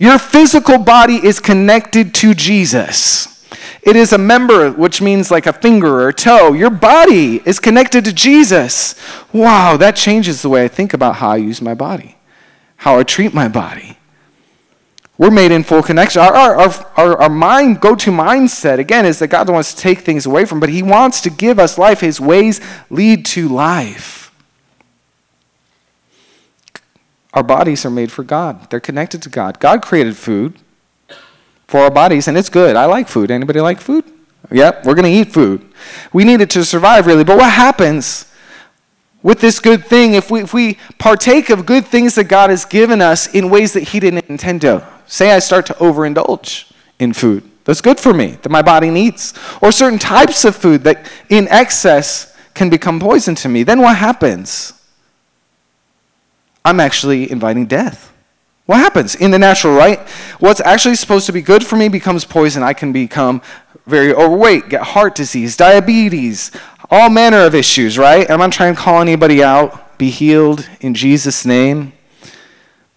Your 0.02 0.18
physical 0.18 0.80
body 0.80 1.24
is 1.24 1.40
connected 1.40 2.16
to 2.16 2.34
Jesus. 2.34 3.48
It 3.84 3.96
is 3.96 4.14
a 4.14 4.18
member, 4.18 4.72
which 4.72 5.00
means 5.00 5.30
like 5.30 5.46
a 5.46 5.54
finger 5.54 6.02
or 6.02 6.12
toe. 6.12 6.54
Your 6.54 6.72
body 6.72 7.40
is 7.46 7.60
connected 7.60 8.06
to 8.06 8.12
Jesus. 8.12 8.96
Wow, 9.32 9.78
that 9.78 9.96
changes 9.96 10.42
the 10.42 10.50
way 10.50 10.64
I 10.64 10.70
think 10.70 10.96
about 10.96 11.18
how 11.18 11.30
I 11.30 11.36
use 11.36 11.62
my 11.62 11.76
body, 11.76 12.18
how 12.78 12.98
I 12.98 13.04
treat 13.04 13.32
my 13.36 13.48
body. 13.48 13.96
We're 15.20 15.30
made 15.30 15.52
in 15.52 15.64
full 15.64 15.84
connection. 15.84 16.24
Our, 16.24 16.34
our, 16.34 16.60
our, 16.98 17.22
our 17.22 17.30
mind, 17.30 17.80
go 17.80 17.94
to 17.94 18.10
mindset, 18.10 18.80
again, 18.80 19.06
is 19.06 19.20
that 19.20 19.28
God 19.28 19.52
wants 19.52 19.72
to 19.76 19.82
take 19.82 20.00
things 20.00 20.26
away 20.26 20.46
from, 20.46 20.60
but 20.60 20.70
He 20.70 20.82
wants 20.82 21.22
to 21.22 21.30
give 21.30 21.60
us 21.60 21.78
life. 21.78 22.00
His 22.00 22.20
ways 22.20 22.60
lead 22.90 23.24
to 23.28 23.48
life. 23.48 24.21
Our 27.34 27.44
bodies 27.44 27.86
are 27.86 27.90
made 27.90 28.12
for 28.12 28.24
God, 28.24 28.70
they're 28.70 28.80
connected 28.80 29.22
to 29.24 29.30
God. 29.30 29.60
God 29.60 29.82
created 29.82 30.18
food 30.18 30.56
for 31.68 31.80
our 31.80 31.92
bodies, 31.92 32.28
and 32.28 32.38
it's 32.38 32.50
good. 32.50 32.76
I 32.76 32.86
like 32.86 33.08
food. 33.08 33.32
Anybody 33.32 33.62
like 33.62 33.80
food? 33.80 34.04
Yep, 34.52 34.86
we're 34.86 34.96
going 34.96 35.06
to 35.06 35.12
eat 35.12 35.32
food. 35.32 35.66
We 36.12 36.26
need 36.26 36.42
it 36.42 36.50
to 36.52 36.66
survive, 36.66 37.08
really. 37.08 37.24
But 37.24 37.38
what 37.38 37.52
happens 37.52 38.26
with 39.24 39.40
this 39.40 39.60
good 39.60 39.86
thing 39.86 40.16
if 40.16 40.30
we, 40.30 40.42
if 40.42 40.54
we 40.54 40.78
partake 40.98 41.50
of 41.50 41.66
good 41.66 41.86
things 41.86 42.16
that 42.16 42.26
God 42.26 42.50
has 42.50 42.66
given 42.66 43.02
us 43.02 43.34
in 43.34 43.50
ways 43.50 43.72
that 43.74 43.84
He 43.84 44.00
didn't 44.02 44.30
intend 44.30 44.62
to? 44.62 44.86
Say 45.06 45.32
I 45.32 45.40
start 45.40 45.66
to 45.68 45.74
overindulge 45.76 46.72
in 47.00 47.14
food 47.14 47.50
that's 47.64 47.82
good 47.82 48.00
for 48.00 48.14
me, 48.14 48.38
that 48.42 48.50
my 48.50 48.62
body 48.62 48.90
needs, 48.90 49.34
or 49.62 49.72
certain 49.72 50.00
types 50.00 50.46
of 50.46 50.56
food 50.56 50.84
that 50.84 51.10
in 51.30 51.48
excess 51.50 52.36
can 52.54 52.70
become 52.70 53.00
poison 53.00 53.36
to 53.36 53.50
me. 53.50 53.64
Then 53.64 53.82
what 53.82 53.96
happens? 53.98 54.74
I'm 56.64 56.80
actually 56.80 57.32
inviting 57.32 57.66
death. 57.66 58.14
What 58.66 58.78
happens 58.78 59.16
in 59.16 59.32
the 59.32 59.40
natural, 59.40 59.76
right? 59.76 60.00
What's 60.40 60.62
actually 60.62 60.96
supposed 60.96 61.26
to 61.26 61.34
be 61.34 61.42
good 61.42 61.66
for 61.66 61.76
me 61.76 61.90
becomes 61.90 62.24
poison. 62.24 62.64
I 62.64 62.74
can 62.74 62.94
become 62.94 63.42
very 63.86 64.14
overweight, 64.14 64.70
get 64.70 64.82
heart 64.82 65.16
disease, 65.16 65.58
diabetes, 65.58 66.52
all 66.90 67.10
manner 67.10 67.40
of 67.46 67.56
issues, 67.56 67.98
right? 67.98 68.30
I'm 68.30 68.40
not 68.40 68.52
trying 68.52 68.76
to 68.76 68.80
call 68.80 69.02
anybody 69.02 69.44
out. 69.44 69.98
Be 69.98 70.10
healed 70.10 70.70
in 70.80 70.94
Jesus' 70.94 71.46
name. 71.46 71.94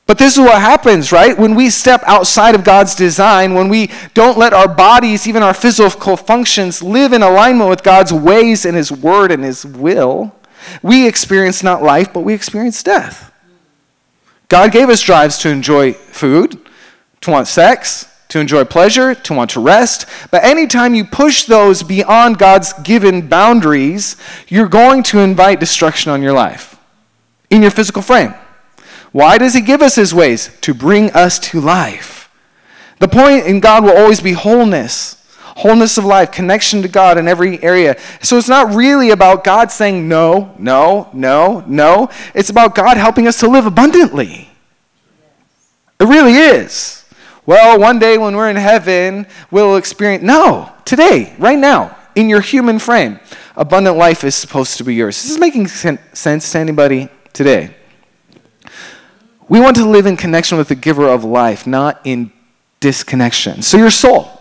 But 0.07 0.18
this 0.18 0.35
is 0.35 0.40
what 0.40 0.61
happens, 0.61 1.12
right? 1.12 1.37
When 1.38 1.55
we 1.55 1.70
step 1.70 2.03
outside 2.07 2.55
of 2.55 2.62
God's 2.62 2.94
design, 2.94 3.55
when 3.55 3.68
we 3.68 3.90
don't 4.12 4.37
let 4.37 4.53
our 4.53 4.68
bodies, 4.68 5.27
even 5.27 5.42
our 5.42 5.55
physical 5.55 6.16
functions, 6.16 6.83
live 6.83 7.14
in 7.14 7.22
alignment 7.22 7.70
with 7.70 7.83
God's 7.83 8.12
ways 8.12 8.66
and 8.66 8.77
His 8.77 8.92
word 8.92 9.33
and 9.33 9.42
His 9.42 9.64
will, 9.64 10.35
we 10.83 11.09
experience 11.09 11.62
not 11.62 11.83
life, 11.83 12.12
but 12.12 12.20
we 12.20 12.35
experience 12.35 12.83
death. 12.83 13.33
God 14.49 14.73
gave 14.73 14.89
us 14.89 15.01
drives 15.01 15.39
to 15.39 15.49
enjoy 15.49 15.93
food, 15.93 16.61
to 17.23 17.31
want 17.31 17.49
sex, 17.49 18.09
to 18.29 18.41
enjoy 18.41 18.65
pleasure, 18.65 19.15
to 19.15 19.35
want 19.35 19.51
to 19.51 19.61
rest. 19.61 20.07
But 20.31 20.45
anytime 20.45 20.95
you 20.95 21.05
push 21.05 21.45
those 21.45 21.83
beyond 21.83 22.39
God's 22.39 22.73
given 22.83 23.29
boundaries, 23.29 24.17
you're 24.49 24.69
going 24.69 25.03
to 25.05 25.21
invite 25.21 25.61
destruction 25.61 26.11
on 26.11 26.23
your 26.23 26.33
life 26.33 26.77
in 27.51 27.63
your 27.63 27.71
physical 27.71 28.03
frame. 28.03 28.35
Why 29.13 29.39
does 29.39 29.55
He 29.55 29.61
give 29.61 29.83
us 29.83 29.95
His 29.95 30.13
ways? 30.13 30.51
To 30.63 30.75
bring 30.75 31.11
us 31.13 31.39
to 31.39 31.61
life. 31.61 32.29
The 32.99 33.09
point 33.09 33.47
in 33.47 33.61
God 33.61 33.85
will 33.85 33.97
always 33.97 34.21
be 34.21 34.33
wholeness 34.33 35.24
wholeness 35.57 35.99
of 35.99 36.05
life, 36.05 36.33
connection 36.33 36.83
to 36.83 36.88
God 36.88 37.17
in 37.17 37.29
every 37.29 37.62
area. 37.62 37.97
So 38.21 38.37
it's 38.37 38.49
not 38.49 38.75
really 38.75 39.11
about 39.11 39.45
God 39.45 39.71
saying 39.71 40.09
no, 40.09 40.55
no, 40.59 41.09
no, 41.12 41.64
no. 41.67 42.11
It's 42.35 42.51
about 42.51 42.75
God 42.75 42.97
helping 42.97 43.27
us 43.27 43.38
to 43.40 43.49
live 43.49 43.67
abundantly. 43.67 44.51
It 46.01 46.05
really 46.05 46.35
is. 46.35 47.05
Well, 47.47 47.79
one 47.79 47.99
day 47.99 48.19
when 48.19 48.37
we're 48.37 48.51
in 48.51 48.57
heaven, 48.57 49.27
we'll 49.51 49.77
experience. 49.77 50.25
No, 50.25 50.73
today, 50.85 51.35
right 51.38 51.59
now, 51.59 51.97
in 52.14 52.29
your 52.29 52.40
human 52.40 52.79
frame, 52.79 53.21
abundant 53.57 53.97
life 53.97 54.25
is 54.25 54.35
supposed 54.35 54.79
to 54.79 54.85
be 54.85 54.95
yours. 54.95 55.23
This 55.23 55.33
is 55.33 55.38
making 55.38 55.69
sense 55.69 56.53
to 56.53 56.59
anybody 56.59 57.09
today. 57.33 57.75
We 59.49 59.61
want 59.61 59.77
to 59.77 59.87
live 59.87 60.07
in 60.07 60.17
connection 60.17 60.57
with 60.57 60.69
the 60.69 60.75
giver 60.75 61.07
of 61.07 61.23
life, 61.23 61.67
not 61.67 62.01
in 62.05 62.33
disconnection. 62.81 63.62
So, 63.62 63.77
your 63.77 63.90
soul 63.90 64.34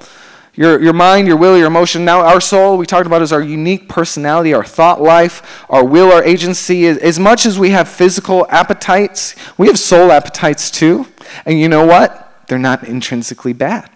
your, 0.56 0.82
your 0.82 0.94
mind, 0.94 1.28
your 1.28 1.38
will, 1.38 1.58
your 1.58 1.68
emotion. 1.68 2.06
Now, 2.06 2.22
our 2.22 2.40
soul, 2.40 2.78
we 2.78 2.86
talked 2.86 3.08
about, 3.08 3.22
is 3.22 3.34
our 3.34 3.42
unique 3.42 3.90
personality, 3.90 4.54
our 4.54 4.64
thought 4.64 5.02
life, 5.02 5.66
our 5.70 5.84
will, 5.84 6.12
our 6.12 6.24
agency. 6.24 6.88
As 6.88 7.20
much 7.20 7.46
as 7.46 7.58
we 7.58 7.72
have 7.72 7.90
physical 7.90 8.46
appetites, 8.50 9.36
we 9.58 9.68
have 9.68 9.80
soul 9.80 10.12
appetites 10.12 10.70
too. 10.70 11.08
And 11.46 11.60
you 11.60 11.70
know 11.70 11.86
what? 11.86 12.44
They're 12.48 12.60
not 12.60 12.84
intrinsically 12.84 13.54
bad. 13.54 13.90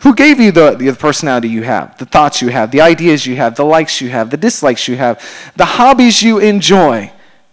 Who 0.00 0.14
gave 0.14 0.40
you 0.40 0.52
the, 0.52 0.76
the 0.76 0.92
personality 0.92 1.48
you 1.48 1.62
have, 1.62 1.96
the 1.98 2.06
thoughts 2.06 2.42
you 2.42 2.48
have, 2.48 2.70
the 2.70 2.82
ideas 2.82 3.26
you 3.26 3.36
have, 3.36 3.56
the 3.56 3.64
likes 3.64 4.00
you 4.00 4.10
have, 4.10 4.30
the 4.30 4.36
dislikes 4.36 4.88
you 4.88 4.96
have, 4.96 5.22
the 5.56 5.64
hobbies 5.64 6.22
you 6.22 6.38
enjoy? 6.38 7.12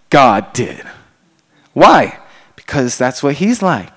God 0.10 0.52
did. 0.54 0.86
Why? 1.74 2.20
Because 2.56 2.98
that's 2.98 3.24
what 3.24 3.36
He's 3.36 3.62
like. 3.62 3.93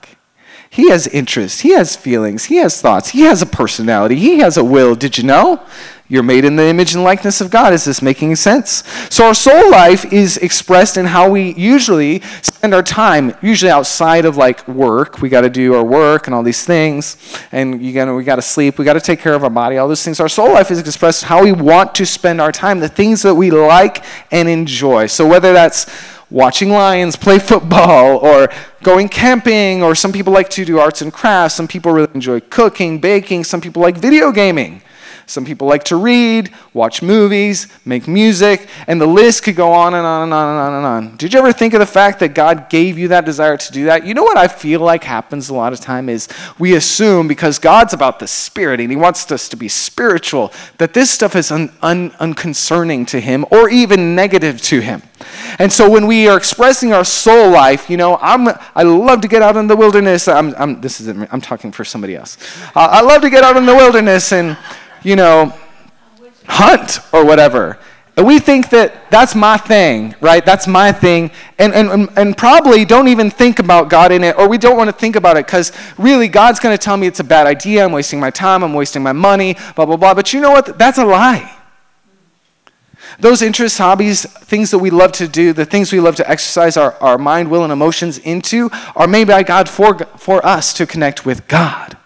He 0.77 0.91
has 0.91 1.07
interests, 1.07 1.61
he 1.61 1.71
has 1.71 1.97
feelings, 1.97 2.45
he 2.45 2.57
has 2.57 2.83
thoughts, 2.83 3.09
he 3.09 3.23
has 3.23 3.41
a 3.41 3.47
personality, 3.47 4.17
he 4.17 4.41
has 4.41 4.59
a 4.59 4.63
will. 4.63 4.95
Did 4.95 5.17
you 5.17 5.25
know? 5.25 5.67
You're 6.09 6.23
made 6.23 6.45
in 6.45 6.55
the 6.55 6.67
image 6.67 6.95
and 6.95 7.03
likeness 7.03 7.41
of 7.41 7.51
God. 7.51 7.73
Is 7.73 7.87
this 7.87 8.03
making 8.03 8.37
sense? 8.37 8.85
So, 9.09 9.25
our 9.25 9.35
soul 9.35 9.71
life 9.71 10.13
is 10.13 10.37
expressed 10.37 10.99
in 10.99 11.07
how 11.07 11.31
we 11.31 11.55
usually 11.55 12.21
spend 12.43 12.75
our 12.75 12.83
time, 12.83 13.35
usually 13.41 13.71
outside 13.71 14.27
of 14.27 14.37
like 14.37 14.69
work. 14.69 15.23
We 15.23 15.31
got 15.31 15.41
to 15.41 15.49
do 15.49 15.75
our 15.75 15.83
work 15.83 16.27
and 16.27 16.35
all 16.35 16.43
these 16.43 16.65
things, 16.67 17.17
and 17.53 17.83
you 17.83 18.15
we 18.15 18.23
got 18.23 18.37
to 18.37 18.43
sleep, 18.43 18.79
we 18.79 18.85
got 18.85 18.93
to 18.93 19.01
take 19.01 19.19
care 19.19 19.33
of 19.33 19.45
our 19.45 19.51
body, 19.51 19.79
all 19.79 19.89
those 19.89 20.05
things. 20.05 20.21
Our 20.21 20.29
soul 20.29 20.53
life 20.53 20.71
is 20.71 20.79
expressed 20.79 21.25
how 21.25 21.43
we 21.43 21.53
want 21.53 21.95
to 21.95 22.05
spend 22.05 22.39
our 22.43 22.53
time, 22.53 22.81
the 22.81 22.89
things 22.89 23.23
that 23.23 23.35
we 23.35 23.51
like 23.51 24.05
and 24.31 24.47
enjoy. 24.47 25.07
So, 25.07 25.27
whether 25.27 25.55
that's 25.55 25.87
watching 26.31 26.71
lions 26.71 27.17
play 27.17 27.39
football 27.39 28.19
or 28.19 28.49
going 28.83 29.09
camping, 29.09 29.83
or 29.83 29.95
some 29.95 30.13
people 30.13 30.33
like 30.33 30.49
to 30.51 30.65
do 30.65 30.79
arts 30.79 31.03
and 31.03 31.13
crafts. 31.13 31.55
Some 31.55 31.69
people 31.69 31.93
really 31.93 32.11
enjoy 32.15 32.41
cooking, 32.41 32.99
baking. 32.99 33.45
Some 33.45 33.61
people 33.61 33.83
like 33.83 33.97
video 33.97 34.33
gaming. 34.33 34.83
Some 35.29 35.45
people 35.45 35.67
like 35.67 35.83
to 35.85 35.97
read, 35.97 36.53
watch 36.73 37.03
movies, 37.03 37.67
make 37.85 38.07
music, 38.07 38.69
and 38.87 39.01
the 39.01 39.07
list 39.07 39.43
could 39.43 39.57
go 39.57 39.73
on 39.73 39.93
and 39.95 40.07
on 40.07 40.23
and 40.23 40.33
on 40.33 40.49
and 40.49 40.59
on 40.59 40.73
and 40.75 40.87
on. 40.87 41.17
Did 41.17 41.35
you 41.35 41.41
ever 41.41 41.53
think 41.53 41.75
of 41.75 41.81
the 41.81 41.87
fact 41.87 42.21
that 42.21 42.33
God 42.33 42.71
gave 42.71 42.97
you 42.97 43.09
that 43.09 43.25
desire 43.25 43.57
to 43.57 43.73
do 43.73 43.87
that? 43.87 44.07
You 44.07 44.15
know 44.15 44.23
what 44.23 44.39
I 44.39 44.47
feel 44.47 44.81
like 44.81 45.03
happens 45.03 45.49
a 45.49 45.55
lot 45.55 45.73
of 45.73 45.81
time 45.81 46.09
is 46.09 46.29
we 46.61 46.77
assume 46.77 47.27
because 47.27 47.59
God's 47.59 47.93
about 47.93 48.21
the 48.21 48.29
spirit 48.29 48.79
and 48.79 48.89
he 48.89 48.97
wants 48.97 49.29
us 49.33 49.49
to 49.49 49.57
be 49.57 49.67
spiritual 49.67 50.53
that 50.79 50.95
this 50.95 51.11
stuff 51.11 51.35
is 51.35 51.51
un- 51.51 51.73
un- 51.83 52.15
unconcerning 52.21 53.05
to 53.07 53.19
him 53.21 53.45
or 53.51 53.69
even 53.69 54.15
negative 54.15 54.63
to 54.63 54.79
him. 54.79 55.03
And 55.59 55.73
so 55.73 55.89
when 55.89 56.07
we 56.07 56.29
are 56.29 56.37
expressing 56.37 56.93
our 56.93 57.05
soul 57.05 57.51
life, 57.51 57.89
you 57.89 57.97
know, 57.97 58.19
I'm, 58.21 58.49
I 58.75 58.83
love 58.83 59.21
to 59.23 59.29
get 59.29 59.43
out 59.43 59.57
in 59.57 59.67
the 59.67 59.77
wilderness. 59.77 60.29
I'm, 60.29 60.55
I'm, 60.57 60.81
this 60.81 61.01
is, 61.01 61.09
I'm 61.09 61.41
talking 61.41 61.73
for 61.73 61.85
somebody 61.85 62.15
else. 62.15 62.37
Uh, 62.75 62.89
I 62.91 63.01
love 63.01 63.23
to 63.23 63.31
get 63.31 63.43
out 63.43 63.57
in 63.57 63.65
the 63.65 63.75
wilderness 63.75 64.33
and 64.33 64.57
you 65.07 65.15
know, 65.15 65.53
hunt 66.47 66.99
or 67.13 67.25
whatever. 67.25 67.79
And 68.17 68.27
we 68.27 68.39
think 68.41 68.71
that 68.71 69.09
that's 69.11 69.35
my 69.37 69.57
thing, 69.57 70.17
right? 70.21 70.45
That's 70.45 70.67
my 70.67 70.91
thing. 70.91 71.31
And, 71.59 71.73
and, 71.75 72.09
and 72.17 72.37
probably 72.37 72.85
don't 72.85 73.07
even 73.07 73.31
think 73.31 73.61
about 73.61 73.89
God 73.89 74.11
in 74.11 74.25
it, 74.25 74.37
or 74.37 74.49
we 74.49 74.59
don't 74.59 74.77
want 74.77 74.89
to 74.89 74.97
think 74.97 75.15
about 75.15 75.37
it 75.37 75.47
because 75.47 75.71
really 75.97 76.27
God's 76.27 76.59
going 76.59 76.77
to 76.77 76.83
tell 76.83 76.97
me 76.97 77.07
it's 77.07 77.21
a 77.21 77.25
bad 77.25 77.47
idea. 77.47 77.85
I'm 77.85 77.93
wasting 77.93 78.19
my 78.19 78.31
time. 78.31 78.65
I'm 78.65 78.75
wasting 78.75 79.03
my 79.03 79.13
money, 79.13 79.55
blah, 79.77 79.87
blah, 79.87 79.97
blah. 79.97 80.15
But 80.15 80.33
you 80.33 80.41
know 80.41 80.51
what? 80.51 80.77
That's 80.77 80.99
a 80.99 81.05
lie. 81.05 81.56
Those 83.19 83.41
interests, 83.41 83.79
hobbies, 83.79 84.25
things 84.25 84.71
that 84.71 84.79
we 84.79 84.91
love 84.91 85.13
to 85.13 85.29
do, 85.29 85.53
the 85.53 85.65
things 85.65 85.93
we 85.93 86.01
love 86.01 86.17
to 86.17 86.31
exercise 86.31 86.77
our, 86.77 86.95
our 87.01 87.17
mind, 87.17 87.51
will, 87.51 87.65
and 87.65 87.73
emotions 87.73 88.19
into 88.19 88.71
are 88.95 89.07
made 89.07 89.29
by 89.29 89.43
God 89.43 89.69
for, 89.69 89.99
for 90.19 90.45
us 90.45 90.75
to 90.75 90.87
connect 90.87 91.25
with 91.25 91.49
God. 91.49 91.97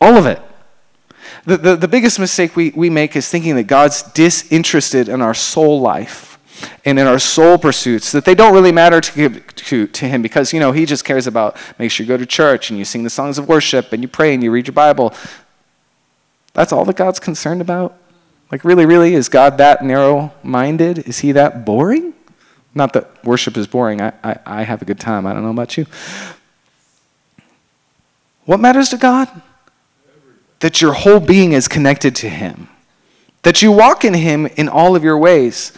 All 0.00 0.16
of 0.16 0.26
it. 0.26 0.40
The, 1.44 1.56
the, 1.56 1.76
the 1.76 1.88
biggest 1.88 2.18
mistake 2.18 2.56
we, 2.56 2.70
we 2.70 2.90
make 2.90 3.16
is 3.16 3.28
thinking 3.28 3.54
that 3.56 3.64
God's 3.64 4.02
disinterested 4.02 5.08
in 5.08 5.20
our 5.22 5.34
soul 5.34 5.80
life 5.80 6.38
and 6.84 6.98
in 6.98 7.06
our 7.06 7.18
soul 7.18 7.58
pursuits, 7.58 8.12
that 8.12 8.24
they 8.24 8.34
don't 8.34 8.54
really 8.54 8.72
matter 8.72 9.00
to, 9.00 9.40
to, 9.40 9.86
to 9.86 10.08
Him 10.08 10.22
because, 10.22 10.52
you 10.52 10.60
know, 10.60 10.72
He 10.72 10.86
just 10.86 11.04
cares 11.04 11.26
about 11.26 11.56
make 11.78 11.90
sure 11.90 12.04
you 12.04 12.08
go 12.08 12.16
to 12.16 12.26
church 12.26 12.70
and 12.70 12.78
you 12.78 12.84
sing 12.84 13.04
the 13.04 13.10
songs 13.10 13.38
of 13.38 13.48
worship 13.48 13.92
and 13.92 14.02
you 14.02 14.08
pray 14.08 14.34
and 14.34 14.42
you 14.42 14.50
read 14.50 14.66
your 14.66 14.74
Bible. 14.74 15.12
That's 16.54 16.72
all 16.72 16.84
that 16.86 16.96
God's 16.96 17.20
concerned 17.20 17.60
about? 17.60 17.96
Like, 18.52 18.64
really, 18.64 18.86
really, 18.86 19.14
is 19.14 19.28
God 19.28 19.58
that 19.58 19.84
narrow 19.84 20.32
minded? 20.42 20.98
Is 21.08 21.18
He 21.20 21.32
that 21.32 21.64
boring? 21.64 22.14
Not 22.74 22.92
that 22.92 23.24
worship 23.24 23.56
is 23.56 23.66
boring. 23.66 24.00
I, 24.00 24.12
I, 24.22 24.38
I 24.46 24.62
have 24.62 24.82
a 24.82 24.84
good 24.84 25.00
time. 25.00 25.26
I 25.26 25.32
don't 25.32 25.42
know 25.42 25.50
about 25.50 25.76
you. 25.76 25.86
What 28.44 28.60
matters 28.60 28.90
to 28.90 28.96
God? 28.96 29.28
that 30.64 30.80
your 30.80 30.94
whole 30.94 31.20
being 31.20 31.52
is 31.52 31.68
connected 31.68 32.16
to 32.16 32.26
Him, 32.26 32.68
that 33.42 33.60
you 33.60 33.70
walk 33.70 34.02
in 34.02 34.14
Him 34.14 34.46
in 34.46 34.66
all 34.66 34.96
of 34.96 35.04
your 35.04 35.18
ways. 35.18 35.72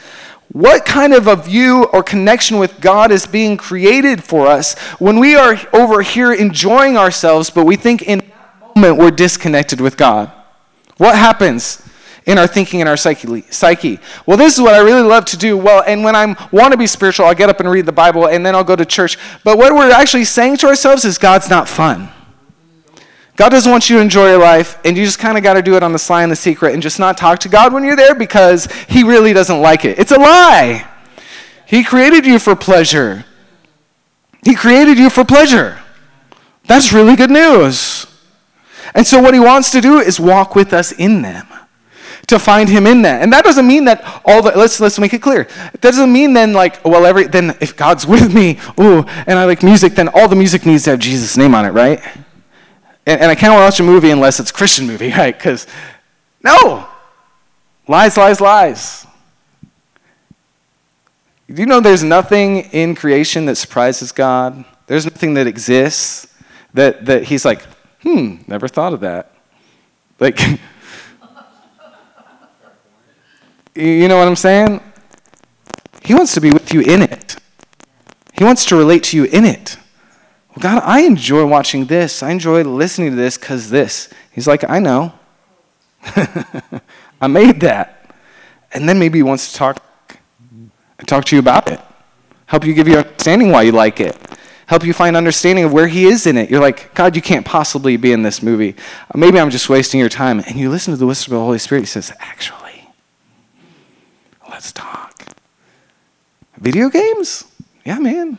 What 0.52 0.86
kind 0.86 1.12
of 1.12 1.26
a 1.26 1.34
view 1.34 1.86
or 1.86 2.04
connection 2.04 2.58
with 2.58 2.80
God 2.80 3.10
is 3.10 3.26
being 3.26 3.56
created 3.56 4.22
for 4.22 4.46
us 4.46 4.78
when 5.00 5.18
we 5.18 5.34
are 5.34 5.58
over 5.72 6.02
here 6.02 6.32
enjoying 6.32 6.96
ourselves, 6.96 7.50
but 7.50 7.66
we 7.66 7.74
think 7.74 8.02
in 8.02 8.20
that 8.20 8.76
moment 8.76 8.98
we're 8.98 9.10
disconnected 9.10 9.80
with 9.80 9.96
God? 9.96 10.30
What 10.98 11.16
happens? 11.16 11.82
In 12.26 12.38
our 12.38 12.46
thinking 12.46 12.80
and 12.80 12.88
our 12.88 12.96
psyche. 12.96 14.00
Well, 14.26 14.36
this 14.36 14.54
is 14.56 14.60
what 14.60 14.74
I 14.74 14.78
really 14.78 15.02
love 15.02 15.24
to 15.26 15.36
do. 15.36 15.56
Well, 15.56 15.84
and 15.86 16.02
when 16.02 16.16
I 16.16 16.26
want 16.50 16.72
to 16.72 16.76
be 16.76 16.88
spiritual, 16.88 17.26
I'll 17.26 17.34
get 17.34 17.48
up 17.48 17.60
and 17.60 17.70
read 17.70 17.86
the 17.86 17.92
Bible 17.92 18.26
and 18.26 18.44
then 18.44 18.54
I'll 18.54 18.64
go 18.64 18.76
to 18.76 18.84
church. 18.84 19.16
But 19.44 19.56
what 19.58 19.72
we're 19.72 19.92
actually 19.92 20.24
saying 20.24 20.56
to 20.58 20.66
ourselves 20.66 21.04
is 21.04 21.18
God's 21.18 21.48
not 21.48 21.68
fun. 21.68 22.10
God 23.36 23.50
doesn't 23.50 23.70
want 23.70 23.88
you 23.88 23.96
to 23.96 24.02
enjoy 24.02 24.30
your 24.30 24.38
life, 24.38 24.78
and 24.82 24.96
you 24.96 25.04
just 25.04 25.18
kind 25.18 25.36
of 25.36 25.44
got 25.44 25.54
to 25.54 25.62
do 25.62 25.76
it 25.76 25.82
on 25.82 25.92
the 25.92 25.98
sly 25.98 26.22
and 26.22 26.32
the 26.32 26.36
secret 26.36 26.72
and 26.72 26.82
just 26.82 26.98
not 26.98 27.18
talk 27.18 27.38
to 27.40 27.50
God 27.50 27.70
when 27.70 27.84
you're 27.84 27.94
there 27.94 28.14
because 28.14 28.64
He 28.88 29.02
really 29.02 29.34
doesn't 29.34 29.60
like 29.60 29.84
it. 29.84 29.98
It's 29.98 30.10
a 30.10 30.18
lie. 30.18 30.88
He 31.66 31.84
created 31.84 32.24
you 32.24 32.38
for 32.38 32.56
pleasure. 32.56 33.26
He 34.42 34.54
created 34.54 34.96
you 34.96 35.10
for 35.10 35.22
pleasure. 35.22 35.78
That's 36.64 36.94
really 36.94 37.14
good 37.14 37.30
news. 37.30 38.06
And 38.94 39.06
so, 39.06 39.20
what 39.20 39.34
He 39.34 39.40
wants 39.40 39.70
to 39.72 39.82
do 39.82 39.98
is 39.98 40.18
walk 40.18 40.54
with 40.54 40.72
us 40.72 40.92
in 40.92 41.20
them 41.20 41.46
to 42.26 42.38
find 42.38 42.68
him 42.68 42.86
in 42.86 43.02
that. 43.02 43.22
And 43.22 43.32
that 43.32 43.44
doesn't 43.44 43.66
mean 43.66 43.84
that 43.84 44.02
all 44.24 44.42
the 44.42 44.52
let's 44.56 44.80
let's 44.80 44.98
make 44.98 45.14
it 45.14 45.22
clear. 45.22 45.48
It 45.72 45.80
doesn't 45.80 46.12
mean 46.12 46.32
then 46.32 46.52
like 46.52 46.84
well 46.84 47.06
every 47.06 47.24
then 47.24 47.56
if 47.60 47.76
God's 47.76 48.06
with 48.14 48.34
me, 48.34 48.58
ooh, 48.80 49.02
and 49.26 49.38
I 49.38 49.44
like 49.44 49.62
music, 49.62 49.94
then 49.94 50.08
all 50.08 50.28
the 50.28 50.36
music 50.36 50.66
needs 50.66 50.84
to 50.84 50.90
have 50.90 50.98
Jesus' 50.98 51.36
name 51.36 51.54
on 51.54 51.64
it, 51.64 51.70
right? 51.70 52.02
And, 53.06 53.20
and 53.20 53.30
I 53.30 53.34
can't 53.34 53.54
watch 53.54 53.78
a 53.78 53.84
movie 53.84 54.10
unless 54.10 54.40
it's 54.40 54.50
a 54.50 54.54
Christian 54.54 54.86
movie, 54.86 55.10
right? 55.16 55.36
Because, 55.36 55.66
no! 56.42 56.88
Lies, 57.88 58.16
lies, 58.16 58.40
lies. 58.40 59.06
Do 61.48 61.62
you 61.62 61.66
know 61.66 61.80
there's 61.80 62.02
nothing 62.02 62.58
in 62.72 62.96
creation 62.96 63.46
that 63.46 63.54
surprises 63.54 64.10
God? 64.10 64.64
There's 64.88 65.04
nothing 65.04 65.34
that 65.34 65.46
exists 65.46 66.26
that, 66.74 67.06
that 67.06 67.22
He's 67.22 67.44
like, 67.44 67.62
hmm, 68.02 68.38
never 68.48 68.66
thought 68.66 68.92
of 68.92 69.00
that. 69.00 69.32
Like, 70.18 70.40
you 73.76 74.08
know 74.08 74.18
what 74.18 74.28
I'm 74.28 74.36
saying? 74.36 74.80
He 76.04 76.14
wants 76.14 76.34
to 76.34 76.40
be 76.40 76.50
with 76.50 76.72
you 76.72 76.80
in 76.80 77.02
it. 77.02 77.36
He 78.32 78.44
wants 78.44 78.64
to 78.66 78.76
relate 78.76 79.02
to 79.04 79.16
you 79.16 79.24
in 79.24 79.44
it. 79.44 79.76
God, 80.58 80.82
I 80.84 81.00
enjoy 81.00 81.44
watching 81.44 81.86
this. 81.86 82.22
I 82.22 82.30
enjoy 82.30 82.62
listening 82.62 83.10
to 83.10 83.16
this 83.16 83.36
because 83.36 83.68
this. 83.68 84.08
He's 84.32 84.46
like, 84.46 84.68
I 84.68 84.78
know. 84.78 85.12
I 87.20 87.26
made 87.26 87.60
that. 87.60 88.14
And 88.72 88.88
then 88.88 88.98
maybe 88.98 89.18
he 89.18 89.22
wants 89.22 89.52
to 89.52 89.58
talk 89.58 89.82
talk 91.06 91.24
to 91.26 91.36
you 91.36 91.40
about 91.40 91.70
it. 91.70 91.80
Help 92.46 92.64
you 92.64 92.72
give 92.72 92.88
you 92.88 92.98
understanding 92.98 93.50
why 93.50 93.62
you 93.62 93.72
like 93.72 94.00
it. 94.00 94.16
Help 94.66 94.84
you 94.84 94.92
find 94.92 95.16
understanding 95.16 95.64
of 95.64 95.72
where 95.72 95.86
he 95.86 96.06
is 96.06 96.26
in 96.26 96.36
it. 96.36 96.50
You're 96.50 96.60
like, 96.60 96.92
God, 96.94 97.14
you 97.14 97.22
can't 97.22 97.44
possibly 97.44 97.96
be 97.96 98.12
in 98.12 98.22
this 98.22 98.42
movie. 98.42 98.74
Maybe 99.14 99.38
I'm 99.38 99.50
just 99.50 99.68
wasting 99.68 100.00
your 100.00 100.08
time. 100.08 100.40
And 100.40 100.56
you 100.56 100.70
listen 100.70 100.92
to 100.92 100.98
the 100.98 101.06
whisper 101.06 101.34
of 101.34 101.40
the 101.40 101.44
Holy 101.44 101.58
Spirit. 101.58 101.82
He 101.82 101.86
says, 101.86 102.12
actually, 102.18 102.65
let's 104.56 104.72
talk. 104.72 105.22
Video 106.56 106.88
games? 106.88 107.44
Yeah, 107.84 107.98
man. 107.98 108.38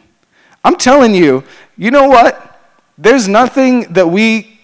I'm 0.64 0.76
telling 0.76 1.14
you, 1.14 1.44
you 1.78 1.92
know 1.92 2.08
what? 2.08 2.60
There's 2.98 3.28
nothing 3.28 3.94
that 3.94 4.08
we, 4.08 4.60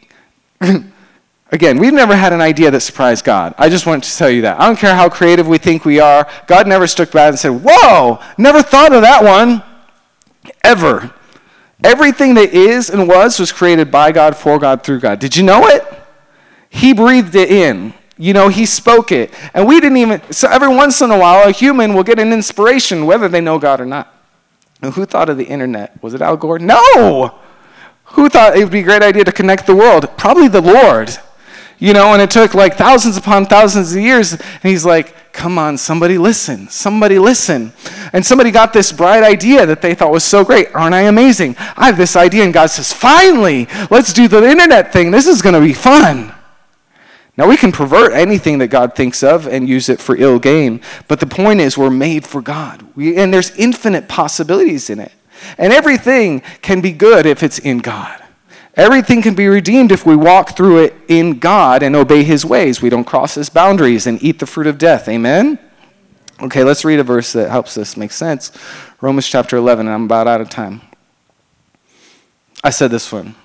again, 1.52 1.78
we've 1.78 1.94
never 1.94 2.16
had 2.16 2.34
an 2.34 2.42
idea 2.42 2.72
that 2.72 2.80
surprised 2.80 3.24
God. 3.24 3.54
I 3.60 3.70
just 3.70 3.86
want 3.86 4.04
to 4.04 4.18
tell 4.18 4.32
you 4.32 4.42
that. 4.42 4.60
I 4.60 4.66
don't 4.66 4.80
care 4.80 4.96
how 4.96 5.10
creative 5.10 5.48
we 5.48 5.60
think 5.60 5.86
we 5.86 6.00
are. 6.00 6.28
God 6.48 6.68
never 6.68 6.88
stuck 6.88 7.12
back 7.12 7.30
and 7.30 7.38
said, 7.38 7.62
Whoa, 7.64 8.20
never 8.40 8.64
thought 8.64 8.92
of 8.92 9.04
that 9.04 9.24
one. 9.24 9.62
Ever. 10.64 11.14
Everything 11.84 12.34
that 12.34 12.52
is 12.52 12.90
and 12.90 13.08
was 13.08 13.40
was 13.40 13.52
created 13.52 13.92
by 13.92 14.12
God, 14.12 14.36
for 14.36 14.58
God, 14.58 14.82
through 14.82 15.02
God. 15.02 15.20
Did 15.20 15.38
you 15.38 15.44
know 15.44 15.68
it? 15.68 15.84
He 16.72 16.94
breathed 16.94 17.36
it 17.36 17.52
in. 17.52 17.94
You 18.18 18.34
know, 18.34 18.48
he 18.48 18.66
spoke 18.66 19.12
it. 19.12 19.34
And 19.54 19.68
we 19.68 19.80
didn't 19.80 19.98
even, 19.98 20.22
so 20.32 20.48
every 20.48 20.68
once 20.68 21.02
in 21.02 21.10
a 21.12 21.18
while, 21.18 21.48
a 21.48 21.52
human 21.52 21.94
will 21.94 22.04
get 22.04 22.20
an 22.20 22.32
inspiration, 22.32 23.06
whether 23.06 23.28
they 23.28 23.42
know 23.42 23.58
God 23.58 23.82
or 23.82 23.86
not. 23.86 24.14
Who 24.82 25.06
thought 25.06 25.30
of 25.30 25.38
the 25.38 25.46
internet? 25.46 26.02
Was 26.04 26.14
it 26.14 26.22
Al 26.22 26.38
Gore? 26.38 26.60
No! 26.60 27.40
Who 28.04 28.30
thought 28.30 28.56
it 28.56 28.64
would 28.64 28.72
be 28.72 28.82
a 28.82 28.84
great 28.84 29.02
idea 29.02 29.24
to 29.24 29.32
connect 29.32 29.66
the 29.66 29.76
world? 29.76 30.08
Probably 30.18 30.48
the 30.48 30.62
Lord. 30.62 31.10
You 31.80 31.94
know, 31.94 32.14
and 32.14 32.22
it 32.22 32.30
took 32.30 32.54
like 32.54 32.76
thousands 32.76 33.18
upon 33.18 33.46
thousands 33.46 33.96
of 33.96 34.02
years. 34.02 34.34
And 34.34 34.42
he's 34.62 34.86
like, 34.86 35.34
come 35.34 35.58
on, 35.58 35.78
somebody 35.78 36.18
listen. 36.18 36.70
Somebody 36.70 37.18
listen. 37.18 37.74
And 38.14 38.26
somebody 38.26 38.52
got 38.52 38.74
this 38.74 38.92
bright 38.92 39.24
idea 39.24 39.66
that 39.66 39.82
they 39.82 39.96
thought 39.96 40.12
was 40.12 40.24
so 40.24 40.46
great. 40.46 40.74
Aren't 40.76 40.94
I 40.94 41.02
amazing? 41.04 41.56
I 41.76 41.88
have 41.88 41.98
this 41.98 42.16
idea. 42.16 42.44
And 42.44 42.54
God 42.54 42.68
says, 42.68 42.94
finally, 42.94 43.68
let's 43.90 44.14
do 44.14 44.28
the 44.28 44.48
internet 44.48 44.94
thing. 44.94 45.10
This 45.10 45.28
is 45.28 45.42
going 45.42 45.56
to 45.56 45.62
be 45.62 45.74
fun. 45.74 46.34
Now, 47.36 47.48
we 47.48 47.58
can 47.58 47.72
pervert 47.72 48.14
anything 48.14 48.60
that 48.60 48.68
God 48.68 48.96
thinks 48.96 49.24
of 49.24 49.48
and 49.48 49.68
use 49.68 49.90
it 49.90 50.00
for 50.00 50.16
ill 50.16 50.38
gain, 50.38 50.82
but 51.08 51.20
the 51.20 51.26
point 51.26 51.62
is, 51.62 51.78
we're 51.78 51.90
made 51.90 52.28
for 52.28 52.42
God. 52.42 52.86
We, 52.96 53.18
and 53.18 53.34
there's 53.34 53.52
infinite 53.58 54.08
possibilities 54.08 54.90
in 54.92 55.00
it. 55.00 55.12
And 55.58 55.74
everything 55.74 56.42
can 56.62 56.80
be 56.80 56.92
good 56.92 57.26
if 57.26 57.42
it's 57.42 57.58
in 57.60 57.80
God. 57.80 58.24
Everything 58.76 59.22
can 59.22 59.36
be 59.36 59.48
redeemed 59.48 59.92
if 59.92 60.06
we 60.06 60.16
walk 60.16 60.56
through 60.56 60.84
it 60.84 60.96
in 61.08 61.40
God 61.40 61.84
and 61.84 61.96
obey 61.96 62.24
His 62.24 62.46
ways. 62.46 62.82
We 62.82 62.90
don't 62.90 63.04
cross 63.04 63.36
His 63.36 63.50
boundaries 63.50 64.08
and 64.08 64.22
eat 64.24 64.40
the 64.40 64.48
fruit 64.48 64.68
of 64.68 64.78
death. 64.78 65.08
Amen? 65.08 65.60
Okay, 66.42 66.64
let's 66.64 66.84
read 66.84 67.00
a 67.00 67.04
verse 67.04 67.34
that 67.34 67.50
helps 67.50 67.76
this 67.76 67.96
make 67.98 68.12
sense. 68.12 68.52
Romans 69.02 69.28
chapter 69.28 69.58
11, 69.58 69.88
and 69.88 69.94
I'm 69.94 70.06
about 70.06 70.28
out 70.28 70.42
of 70.42 70.50
time. 70.50 70.82
I 72.64 72.72
said 72.72 72.90
this 72.90 73.12
one, 73.12 73.28
in 73.28 73.36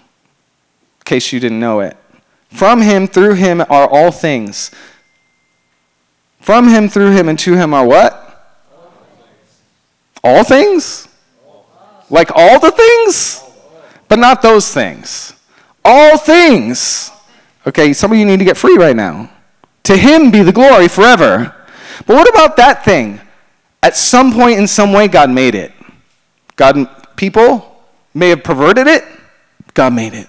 case 1.04 1.32
you 1.32 1.40
didn't 1.40 1.60
know 1.60 1.80
it. 1.80 1.96
From 2.48 2.80
him, 2.80 3.06
through 3.06 3.34
him 3.34 3.60
are 3.60 3.88
all 3.88 4.10
things. 4.10 4.70
From 6.40 6.68
him, 6.68 6.88
through 6.88 7.12
him, 7.12 7.28
and 7.28 7.38
to 7.40 7.54
him 7.54 7.74
are 7.74 7.86
what? 7.86 8.24
All 10.24 10.44
things? 10.44 11.08
Like 12.10 12.30
all 12.34 12.58
the 12.58 12.70
things? 12.70 13.44
But 14.08 14.18
not 14.18 14.42
those 14.42 14.72
things. 14.72 15.34
All 15.84 16.16
things. 16.16 17.10
Okay, 17.66 17.92
some 17.92 18.12
of 18.12 18.18
you 18.18 18.24
need 18.24 18.38
to 18.38 18.44
get 18.44 18.56
free 18.56 18.76
right 18.76 18.96
now. 18.96 19.30
To 19.84 19.96
him 19.96 20.30
be 20.30 20.42
the 20.42 20.52
glory 20.52 20.88
forever. 20.88 21.54
But 22.06 22.16
what 22.16 22.28
about 22.28 22.56
that 22.56 22.84
thing? 22.84 23.20
At 23.82 23.96
some 23.96 24.32
point 24.32 24.58
in 24.58 24.66
some 24.66 24.92
way, 24.92 25.08
God 25.08 25.30
made 25.30 25.54
it. 25.54 25.72
God, 26.56 27.16
people 27.16 27.84
may 28.14 28.30
have 28.30 28.42
perverted 28.42 28.86
it. 28.86 29.04
God 29.74 29.92
made 29.92 30.14
it. 30.14 30.28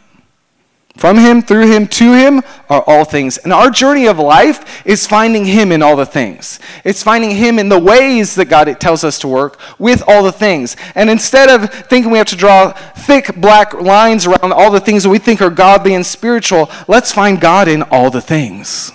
From 0.99 1.17
him, 1.17 1.41
through 1.41 1.71
him, 1.71 1.87
to 1.87 2.11
him 2.11 2.41
are 2.69 2.83
all 2.85 3.05
things. 3.05 3.37
And 3.37 3.53
our 3.53 3.69
journey 3.69 4.07
of 4.07 4.19
life 4.19 4.85
is 4.85 5.07
finding 5.07 5.45
him 5.45 5.71
in 5.71 5.81
all 5.81 5.95
the 5.95 6.05
things. 6.05 6.59
It's 6.83 7.01
finding 7.01 7.31
him 7.31 7.57
in 7.57 7.69
the 7.69 7.79
ways 7.79 8.35
that 8.35 8.49
God 8.49 8.65
tells 8.81 9.05
us 9.05 9.17
to 9.19 9.29
work 9.29 9.61
with 9.79 10.03
all 10.07 10.23
the 10.23 10.33
things. 10.33 10.75
And 10.95 11.09
instead 11.09 11.47
of 11.47 11.69
thinking 11.69 12.11
we 12.11 12.17
have 12.17 12.27
to 12.27 12.35
draw 12.35 12.73
thick 12.73 13.33
black 13.37 13.73
lines 13.75 14.27
around 14.27 14.51
all 14.51 14.71
the 14.71 14.81
things 14.81 15.03
that 15.03 15.09
we 15.09 15.19
think 15.19 15.41
are 15.41 15.49
godly 15.49 15.93
and 15.93 16.05
spiritual, 16.05 16.69
let's 16.89 17.13
find 17.13 17.39
God 17.39 17.69
in 17.69 17.81
all 17.83 18.11
the 18.11 18.19
things. 18.19 18.91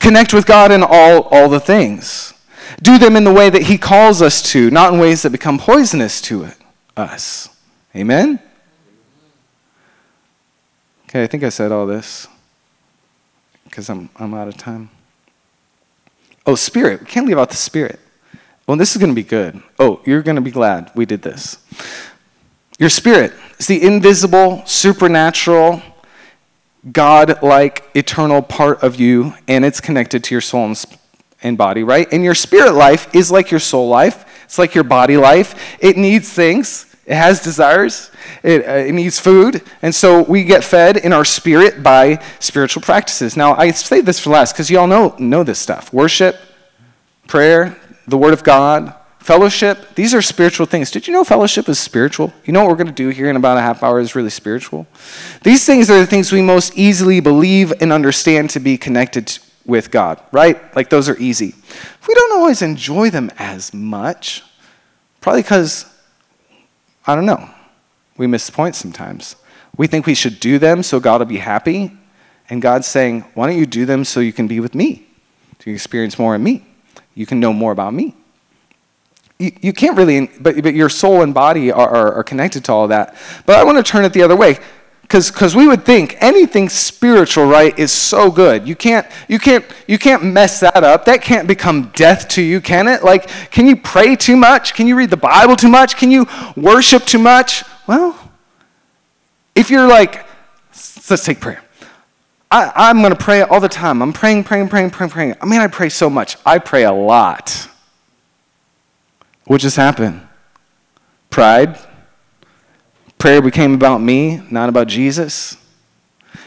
Connect 0.00 0.34
with 0.34 0.44
God 0.44 0.72
in 0.72 0.82
all, 0.82 1.22
all 1.30 1.48
the 1.48 1.60
things. 1.60 2.34
Do 2.82 2.98
them 2.98 3.14
in 3.14 3.22
the 3.22 3.32
way 3.32 3.48
that 3.48 3.62
he 3.62 3.78
calls 3.78 4.22
us 4.22 4.42
to, 4.50 4.72
not 4.72 4.92
in 4.92 4.98
ways 4.98 5.22
that 5.22 5.30
become 5.30 5.60
poisonous 5.60 6.20
to 6.22 6.42
it, 6.42 6.56
us. 6.96 7.48
Amen? 7.94 8.40
Okay, 11.12 11.24
I 11.24 11.26
think 11.26 11.44
I 11.44 11.50
said 11.50 11.72
all 11.72 11.84
this 11.84 12.26
because 13.64 13.90
I'm, 13.90 14.08
I'm 14.16 14.32
out 14.32 14.48
of 14.48 14.56
time. 14.56 14.88
Oh, 16.46 16.54
spirit. 16.54 17.00
We 17.00 17.06
can't 17.06 17.26
leave 17.26 17.36
out 17.36 17.50
the 17.50 17.56
spirit. 17.56 18.00
Well, 18.66 18.78
this 18.78 18.92
is 18.92 18.96
going 18.96 19.10
to 19.10 19.14
be 19.14 19.22
good. 19.22 19.62
Oh, 19.78 20.00
you're 20.06 20.22
going 20.22 20.36
to 20.36 20.42
be 20.42 20.50
glad 20.50 20.90
we 20.94 21.04
did 21.04 21.20
this. 21.20 21.58
Your 22.78 22.88
spirit 22.88 23.34
is 23.58 23.66
the 23.66 23.82
invisible, 23.82 24.62
supernatural, 24.64 25.82
God 26.90 27.42
like 27.42 27.90
eternal 27.94 28.40
part 28.40 28.82
of 28.82 28.98
you, 28.98 29.34
and 29.46 29.66
it's 29.66 29.82
connected 29.82 30.24
to 30.24 30.34
your 30.34 30.40
soul 30.40 30.64
and, 30.64 30.84
and 31.42 31.58
body, 31.58 31.82
right? 31.82 32.10
And 32.10 32.24
your 32.24 32.34
spirit 32.34 32.72
life 32.72 33.14
is 33.14 33.30
like 33.30 33.50
your 33.50 33.60
soul 33.60 33.86
life, 33.86 34.44
it's 34.44 34.58
like 34.58 34.74
your 34.74 34.84
body 34.84 35.18
life. 35.18 35.76
It 35.78 35.98
needs 35.98 36.32
things, 36.32 36.86
it 37.04 37.16
has 37.16 37.42
desires, 37.42 38.10
it, 38.42 38.66
uh, 38.66 38.72
it 38.72 38.92
needs 38.92 39.18
food, 39.18 39.62
and 39.82 39.94
so 39.94 40.22
we 40.22 40.44
get 40.44 40.64
fed 40.64 40.96
in 40.96 41.12
our 41.12 41.24
spirit 41.24 41.82
by 41.82 42.22
spiritual 42.38 42.82
practices. 42.82 43.36
Now, 43.36 43.54
I 43.54 43.70
say 43.70 44.00
this 44.00 44.18
for 44.18 44.30
last 44.30 44.52
because 44.52 44.70
you 44.70 44.78
all 44.78 44.86
know, 44.86 45.14
know 45.18 45.44
this 45.44 45.58
stuff 45.58 45.92
worship, 45.92 46.36
prayer, 47.26 47.76
the 48.06 48.18
Word 48.18 48.32
of 48.32 48.42
God, 48.42 48.94
Fellowship, 49.22 49.94
these 49.94 50.14
are 50.14 50.20
spiritual 50.20 50.66
things. 50.66 50.90
Did 50.90 51.06
you 51.06 51.12
know 51.12 51.22
fellowship 51.22 51.68
is 51.68 51.78
spiritual? 51.78 52.32
You 52.44 52.52
know 52.52 52.62
what 52.62 52.70
we're 52.70 52.76
going 52.76 52.88
to 52.88 52.92
do 52.92 53.10
here 53.10 53.30
in 53.30 53.36
about 53.36 53.56
a 53.56 53.60
half 53.60 53.84
hour 53.84 54.00
is 54.00 54.16
really 54.16 54.30
spiritual? 54.30 54.84
These 55.44 55.64
things 55.64 55.88
are 55.90 56.00
the 56.00 56.06
things 56.06 56.32
we 56.32 56.42
most 56.42 56.76
easily 56.76 57.20
believe 57.20 57.72
and 57.80 57.92
understand 57.92 58.50
to 58.50 58.60
be 58.60 58.76
connected 58.76 59.38
with 59.64 59.92
God, 59.92 60.20
right? 60.32 60.74
Like 60.74 60.90
those 60.90 61.08
are 61.08 61.16
easy. 61.18 61.54
We 62.08 62.14
don't 62.14 62.32
always 62.32 62.62
enjoy 62.62 63.10
them 63.10 63.30
as 63.38 63.72
much, 63.72 64.42
probably 65.20 65.42
because, 65.42 65.86
I 67.06 67.14
don't 67.14 67.26
know, 67.26 67.48
we 68.16 68.26
miss 68.26 68.46
the 68.46 68.52
point 68.52 68.74
sometimes. 68.74 69.36
We 69.76 69.86
think 69.86 70.06
we 70.06 70.14
should 70.14 70.40
do 70.40 70.58
them 70.58 70.82
so 70.82 71.00
God 71.00 71.20
will 71.20 71.26
be 71.26 71.38
happy, 71.38 71.96
and 72.50 72.60
God's 72.60 72.86
saying, 72.86 73.22
why 73.34 73.46
don't 73.46 73.58
you 73.58 73.66
do 73.66 73.86
them 73.86 74.04
so 74.04 74.20
you 74.20 74.32
can 74.32 74.46
be 74.46 74.60
with 74.60 74.74
me? 74.74 75.06
To 75.60 75.72
experience 75.72 76.18
more 76.18 76.34
of 76.34 76.40
me. 76.40 76.66
You 77.14 77.26
can 77.26 77.40
know 77.40 77.52
more 77.52 77.72
about 77.72 77.94
me 77.94 78.14
you, 79.42 79.52
you 79.60 79.72
can't 79.72 79.96
really, 79.96 80.26
but, 80.40 80.62
but 80.62 80.74
your 80.74 80.88
soul 80.88 81.22
and 81.22 81.34
body 81.34 81.72
are, 81.72 81.88
are, 81.88 82.14
are 82.14 82.24
connected 82.24 82.64
to 82.66 82.72
all 82.72 82.88
that. 82.88 83.16
But 83.44 83.56
I 83.56 83.64
want 83.64 83.78
to 83.78 83.82
turn 83.82 84.04
it 84.04 84.12
the 84.12 84.22
other 84.22 84.36
way 84.36 84.58
because 85.02 85.54
we 85.54 85.66
would 85.66 85.84
think 85.84 86.16
anything 86.20 86.70
spiritual 86.70 87.44
right 87.44 87.78
is 87.78 87.92
so 87.92 88.30
good 88.30 88.66
you 88.66 88.74
can't 88.74 89.06
you 89.28 89.38
can't 89.38 89.62
you 89.86 89.98
can't 89.98 90.24
mess 90.24 90.60
that 90.60 90.82
up 90.82 91.04
that 91.04 91.20
can't 91.20 91.46
become 91.46 91.90
death 91.94 92.28
to 92.28 92.40
you 92.40 92.62
can 92.62 92.88
it 92.88 93.04
like 93.04 93.28
can 93.50 93.66
you 93.66 93.76
pray 93.76 94.16
too 94.16 94.38
much 94.38 94.72
can 94.72 94.86
you 94.86 94.96
read 94.96 95.10
the 95.10 95.16
bible 95.16 95.54
too 95.54 95.68
much 95.68 95.98
can 95.98 96.10
you 96.10 96.26
worship 96.56 97.04
too 97.04 97.18
much 97.18 97.62
well 97.86 98.30
if 99.54 99.70
you're 99.70 99.88
like 99.88 100.26
let's 101.10 101.24
take 101.24 101.40
prayer 101.40 101.62
I, 102.50 102.72
i'm 102.74 102.98
going 102.98 103.12
to 103.12 103.18
pray 103.18 103.42
all 103.42 103.60
the 103.60 103.68
time 103.68 104.02
i'm 104.02 104.12
praying 104.12 104.44
praying 104.44 104.68
praying 104.68 104.90
praying 104.90 105.10
praying 105.10 105.34
i 105.40 105.46
mean 105.46 105.60
i 105.60 105.66
pray 105.66 105.88
so 105.88 106.08
much 106.10 106.36
i 106.46 106.58
pray 106.58 106.84
a 106.84 106.92
lot 106.92 107.68
what 109.44 109.60
just 109.60 109.76
happened? 109.76 110.20
Pride. 111.30 111.78
Prayer 113.18 113.42
became 113.42 113.74
about 113.74 113.98
me, 113.98 114.42
not 114.50 114.68
about 114.68 114.88
Jesus. 114.88 115.56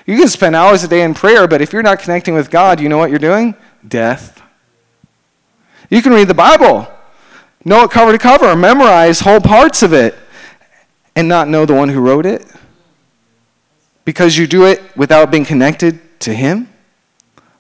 You 0.06 0.18
can 0.18 0.28
spend 0.28 0.56
hours 0.56 0.84
a 0.84 0.88
day 0.88 1.02
in 1.02 1.14
prayer, 1.14 1.48
but 1.48 1.62
if 1.62 1.74
you're 1.74 1.84
not 1.84 2.00
connecting 2.00 2.34
with 2.34 2.50
God, 2.50 2.80
you 2.80 2.90
know 2.90 2.98
what 2.98 3.10
you're 3.10 3.20
doing? 3.20 3.56
Death. 3.88 4.42
You 5.90 6.02
can 6.02 6.14
read 6.14 6.28
the 6.28 6.34
Bible, 6.34 6.88
know 7.64 7.84
it 7.84 7.92
cover 7.92 8.12
to 8.12 8.18
cover, 8.18 8.56
memorize 8.56 9.20
whole 9.20 9.40
parts 9.40 9.84
of 9.84 9.94
it, 9.94 10.16
and 11.16 11.28
not 11.28 11.48
know 11.48 11.66
the 11.66 11.74
one 11.74 11.90
who 11.90 12.00
wrote 12.00 12.26
it 12.26 12.46
because 14.04 14.38
you 14.38 14.48
do 14.48 14.66
it 14.66 14.82
without 14.96 15.32
being 15.32 15.46
connected 15.46 16.20
to 16.22 16.34
Him. 16.34 16.70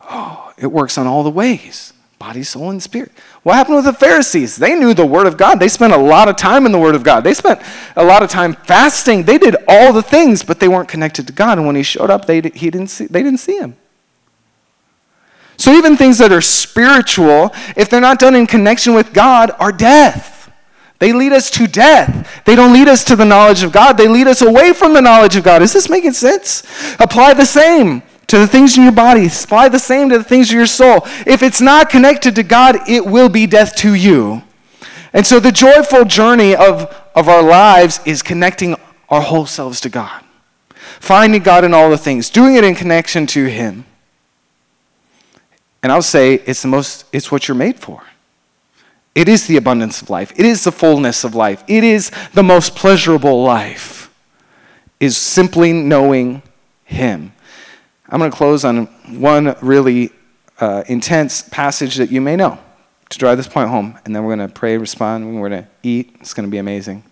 Oh, 0.01 0.53
it 0.57 0.67
works 0.67 0.97
on 0.97 1.07
all 1.07 1.23
the 1.23 1.31
ways 1.31 1.93
body, 2.17 2.41
soul, 2.41 2.71
and 2.71 2.81
spirit. 2.81 3.11
What 3.43 3.53
happened 3.53 3.75
with 3.75 3.85
the 3.85 3.93
Pharisees? 3.93 4.55
They 4.55 4.73
knew 4.73 4.95
the 4.95 5.05
Word 5.05 5.27
of 5.27 5.37
God. 5.37 5.59
They 5.59 5.67
spent 5.67 5.93
a 5.93 5.97
lot 5.97 6.27
of 6.27 6.35
time 6.35 6.65
in 6.65 6.71
the 6.71 6.79
Word 6.79 6.95
of 6.95 7.03
God. 7.03 7.23
They 7.23 7.35
spent 7.35 7.61
a 7.95 8.03
lot 8.03 8.23
of 8.23 8.29
time 8.29 8.53
fasting. 8.53 9.23
They 9.23 9.37
did 9.37 9.55
all 9.67 9.93
the 9.93 10.01
things, 10.01 10.41
but 10.41 10.59
they 10.59 10.67
weren't 10.67 10.89
connected 10.89 11.27
to 11.27 11.33
God. 11.33 11.59
And 11.59 11.67
when 11.67 11.75
He 11.75 11.83
showed 11.83 12.09
up, 12.09 12.25
they, 12.25 12.37
he 12.41 12.71
didn't 12.71 12.87
see, 12.87 13.05
they 13.05 13.21
didn't 13.21 13.41
see 13.41 13.59
Him. 13.59 13.75
So 15.57 15.71
even 15.73 15.95
things 15.97 16.17
that 16.17 16.31
are 16.31 16.41
spiritual, 16.41 17.53
if 17.77 17.89
they're 17.89 18.01
not 18.01 18.17
done 18.17 18.35
in 18.35 18.47
connection 18.47 18.95
with 18.95 19.13
God, 19.13 19.51
are 19.59 19.71
death. 19.71 20.34
They 20.99 21.11
lead 21.11 21.33
us 21.33 21.49
to 21.51 21.67
death. 21.67 22.43
They 22.45 22.55
don't 22.55 22.73
lead 22.73 22.87
us 22.87 23.03
to 23.05 23.15
the 23.15 23.25
knowledge 23.25 23.63
of 23.63 23.71
God. 23.71 23.97
They 23.97 24.07
lead 24.07 24.27
us 24.27 24.41
away 24.41 24.73
from 24.73 24.93
the 24.93 25.01
knowledge 25.01 25.35
of 25.35 25.43
God. 25.43 25.61
Is 25.61 25.73
this 25.73 25.89
making 25.89 26.13
sense? 26.13 26.63
Apply 26.99 27.33
the 27.33 27.45
same 27.45 28.01
to 28.27 28.39
the 28.39 28.47
things 28.47 28.77
in 28.77 28.83
your 28.83 28.91
body. 28.93 29.27
Apply 29.27 29.69
the 29.69 29.79
same 29.79 30.09
to 30.09 30.17
the 30.17 30.23
things 30.23 30.49
of 30.49 30.55
your 30.55 30.65
soul. 30.65 31.01
If 31.27 31.43
it's 31.43 31.61
not 31.61 31.89
connected 31.89 32.35
to 32.35 32.43
God, 32.43 32.77
it 32.87 33.05
will 33.05 33.29
be 33.29 33.45
death 33.45 33.75
to 33.77 33.93
you. 33.93 34.41
And 35.13 35.25
so 35.25 35.39
the 35.39 35.51
joyful 35.51 36.05
journey 36.05 36.55
of, 36.55 36.93
of 37.13 37.29
our 37.29 37.43
lives 37.43 37.99
is 38.05 38.21
connecting 38.21 38.75
our 39.09 39.21
whole 39.21 39.45
selves 39.45 39.79
to 39.81 39.89
God, 39.89 40.23
finding 40.99 41.41
God 41.41 41.63
in 41.63 41.73
all 41.73 41.89
the 41.89 41.97
things, 41.97 42.29
doing 42.29 42.55
it 42.55 42.63
in 42.63 42.75
connection 42.75 43.27
to 43.27 43.45
Him. 43.45 43.85
And 45.83 45.91
I'll 45.91 46.01
say 46.01 46.35
it's 46.45 46.61
the 46.61 46.67
most, 46.67 47.05
it's 47.13 47.31
what 47.31 47.47
you're 47.47 47.55
made 47.55 47.79
for. 47.79 48.01
It 49.15 49.29
is 49.29 49.47
the 49.47 49.55
abundance 49.55 50.01
of 50.01 50.09
life. 50.09 50.33
It 50.35 50.45
is 50.45 50.65
the 50.65 50.71
fullness 50.73 51.23
of 51.23 51.33
life. 51.33 51.63
It 51.67 51.85
is 51.85 52.11
the 52.33 52.43
most 52.43 52.75
pleasurable 52.75 53.43
life, 53.43 54.13
is 54.99 55.15
simply 55.15 55.71
knowing 55.71 56.43
Him. 56.83 57.31
I'm 58.09 58.19
going 58.19 58.29
to 58.29 58.37
close 58.37 58.65
on 58.65 58.85
one 59.19 59.55
really 59.61 60.11
uh, 60.59 60.83
intense 60.87 61.41
passage 61.41 61.95
that 61.95 62.11
you 62.11 62.19
may 62.21 62.35
know 62.35 62.59
to 63.09 63.17
drive 63.17 63.37
this 63.37 63.47
point 63.47 63.69
home, 63.69 63.97
and 64.03 64.15
then 64.15 64.23
we're 64.23 64.35
going 64.35 64.47
to 64.47 64.53
pray, 64.53 64.77
respond, 64.77 65.23
and 65.23 65.39
we're 65.39 65.49
going 65.49 65.63
to 65.63 65.69
eat. 65.81 66.15
It's 66.19 66.33
going 66.33 66.47
to 66.47 66.51
be 66.51 66.57
amazing. 66.57 67.03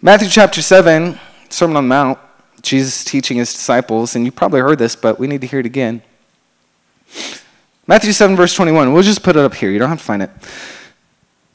Matthew 0.00 0.28
chapter 0.28 0.62
7, 0.62 1.18
Sermon 1.48 1.76
on 1.76 1.84
the 1.84 1.88
Mount, 1.88 2.18
Jesus 2.62 3.02
teaching 3.04 3.38
his 3.38 3.52
disciples, 3.52 4.14
and 4.14 4.24
you 4.24 4.32
probably 4.32 4.60
heard 4.60 4.78
this, 4.78 4.94
but 4.94 5.18
we 5.18 5.26
need 5.26 5.40
to 5.40 5.46
hear 5.46 5.60
it 5.60 5.66
again. 5.66 6.02
Matthew 7.90 8.12
7, 8.12 8.36
verse 8.36 8.54
21. 8.54 8.92
We'll 8.94 9.02
just 9.02 9.22
put 9.22 9.36
it 9.36 9.40
up 9.40 9.52
here. 9.52 9.70
You 9.70 9.78
don't 9.78 9.90
have 9.90 9.98
to 9.98 10.04
find 10.04 10.22
it. 10.22 10.30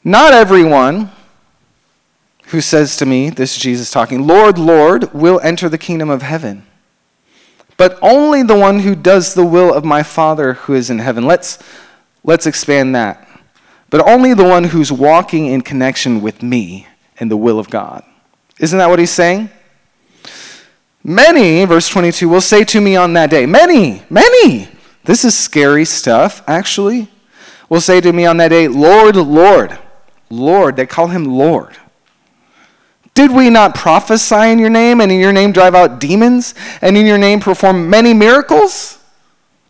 Not 0.04 0.32
everyone 0.32 1.10
who 2.46 2.60
says 2.60 2.96
to 2.98 3.06
me, 3.06 3.30
this 3.30 3.56
is 3.56 3.62
Jesus 3.62 3.90
talking, 3.90 4.24
Lord, 4.24 4.56
Lord, 4.56 5.12
will 5.12 5.40
enter 5.40 5.68
the 5.68 5.78
kingdom 5.78 6.10
of 6.10 6.22
heaven 6.22 6.64
but 7.76 7.98
only 8.00 8.42
the 8.42 8.56
one 8.56 8.80
who 8.80 8.94
does 8.94 9.34
the 9.34 9.44
will 9.44 9.72
of 9.72 9.84
my 9.84 10.02
Father 10.02 10.54
who 10.54 10.74
is 10.74 10.90
in 10.90 10.98
heaven. 10.98 11.24
Let's, 11.24 11.58
let's 12.24 12.46
expand 12.46 12.94
that. 12.94 13.28
But 13.90 14.06
only 14.08 14.34
the 14.34 14.44
one 14.44 14.64
who's 14.64 14.90
walking 14.90 15.46
in 15.46 15.60
connection 15.60 16.20
with 16.22 16.42
me 16.42 16.86
and 17.18 17.30
the 17.30 17.36
will 17.36 17.58
of 17.58 17.70
God. 17.70 18.02
Isn't 18.58 18.78
that 18.78 18.88
what 18.88 18.98
he's 18.98 19.10
saying? 19.10 19.50
Many, 21.04 21.64
verse 21.66 21.88
22, 21.88 22.28
will 22.28 22.40
say 22.40 22.64
to 22.64 22.80
me 22.80 22.96
on 22.96 23.12
that 23.12 23.30
day, 23.30 23.46
many, 23.46 24.02
many, 24.10 24.68
this 25.06 25.24
is 25.24 25.36
scary 25.36 25.84
stuff, 25.84 26.42
actually, 26.46 27.08
will 27.68 27.80
say 27.80 28.00
to 28.00 28.12
me 28.12 28.26
on 28.26 28.36
that 28.36 28.48
day, 28.48 28.68
Lord, 28.68 29.16
Lord, 29.16 29.78
Lord. 30.28 30.76
They 30.76 30.86
call 30.86 31.08
him 31.08 31.24
Lord. 31.24 31.76
Did 33.14 33.32
we 33.32 33.48
not 33.48 33.74
prophesy 33.74 34.50
in 34.50 34.58
your 34.58 34.68
name, 34.68 35.00
and 35.00 35.10
in 35.10 35.20
your 35.20 35.32
name 35.32 35.52
drive 35.52 35.74
out 35.74 36.00
demons, 36.00 36.54
and 36.82 36.96
in 36.96 37.06
your 37.06 37.18
name 37.18 37.40
perform 37.40 37.88
many 37.88 38.12
miracles? 38.12 38.98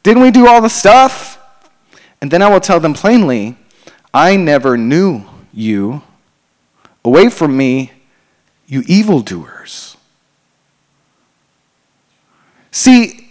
Didn't 0.02 0.22
we 0.22 0.30
do 0.30 0.48
all 0.48 0.60
the 0.60 0.68
stuff? 0.68 1.38
And 2.20 2.30
then 2.30 2.42
I 2.42 2.48
will 2.48 2.60
tell 2.60 2.80
them 2.80 2.94
plainly, 2.94 3.56
I 4.12 4.36
never 4.36 4.76
knew 4.76 5.24
you. 5.52 6.02
Away 7.04 7.28
from 7.28 7.56
me, 7.56 7.92
you 8.66 8.82
evildoers. 8.86 9.96
See, 12.72 13.25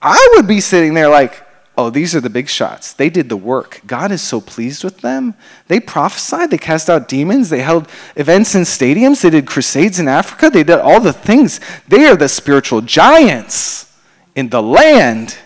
I 0.00 0.32
would 0.34 0.46
be 0.46 0.60
sitting 0.60 0.94
there 0.94 1.08
like, 1.08 1.42
oh, 1.78 1.90
these 1.90 2.14
are 2.14 2.20
the 2.20 2.30
big 2.30 2.48
shots. 2.48 2.92
They 2.92 3.10
did 3.10 3.28
the 3.28 3.36
work. 3.36 3.80
God 3.86 4.10
is 4.10 4.22
so 4.22 4.40
pleased 4.40 4.82
with 4.82 4.98
them. 4.98 5.34
They 5.68 5.80
prophesied, 5.80 6.50
they 6.50 6.58
cast 6.58 6.88
out 6.88 7.08
demons, 7.08 7.50
they 7.50 7.60
held 7.60 7.88
events 8.16 8.54
in 8.54 8.62
stadiums, 8.62 9.22
they 9.22 9.30
did 9.30 9.46
crusades 9.46 9.98
in 9.98 10.08
Africa, 10.08 10.48
they 10.48 10.64
did 10.64 10.78
all 10.78 11.00
the 11.00 11.12
things. 11.12 11.60
They 11.88 12.06
are 12.06 12.16
the 12.16 12.28
spiritual 12.28 12.80
giants 12.80 13.92
in 14.34 14.48
the 14.48 14.62
land. 14.62 15.36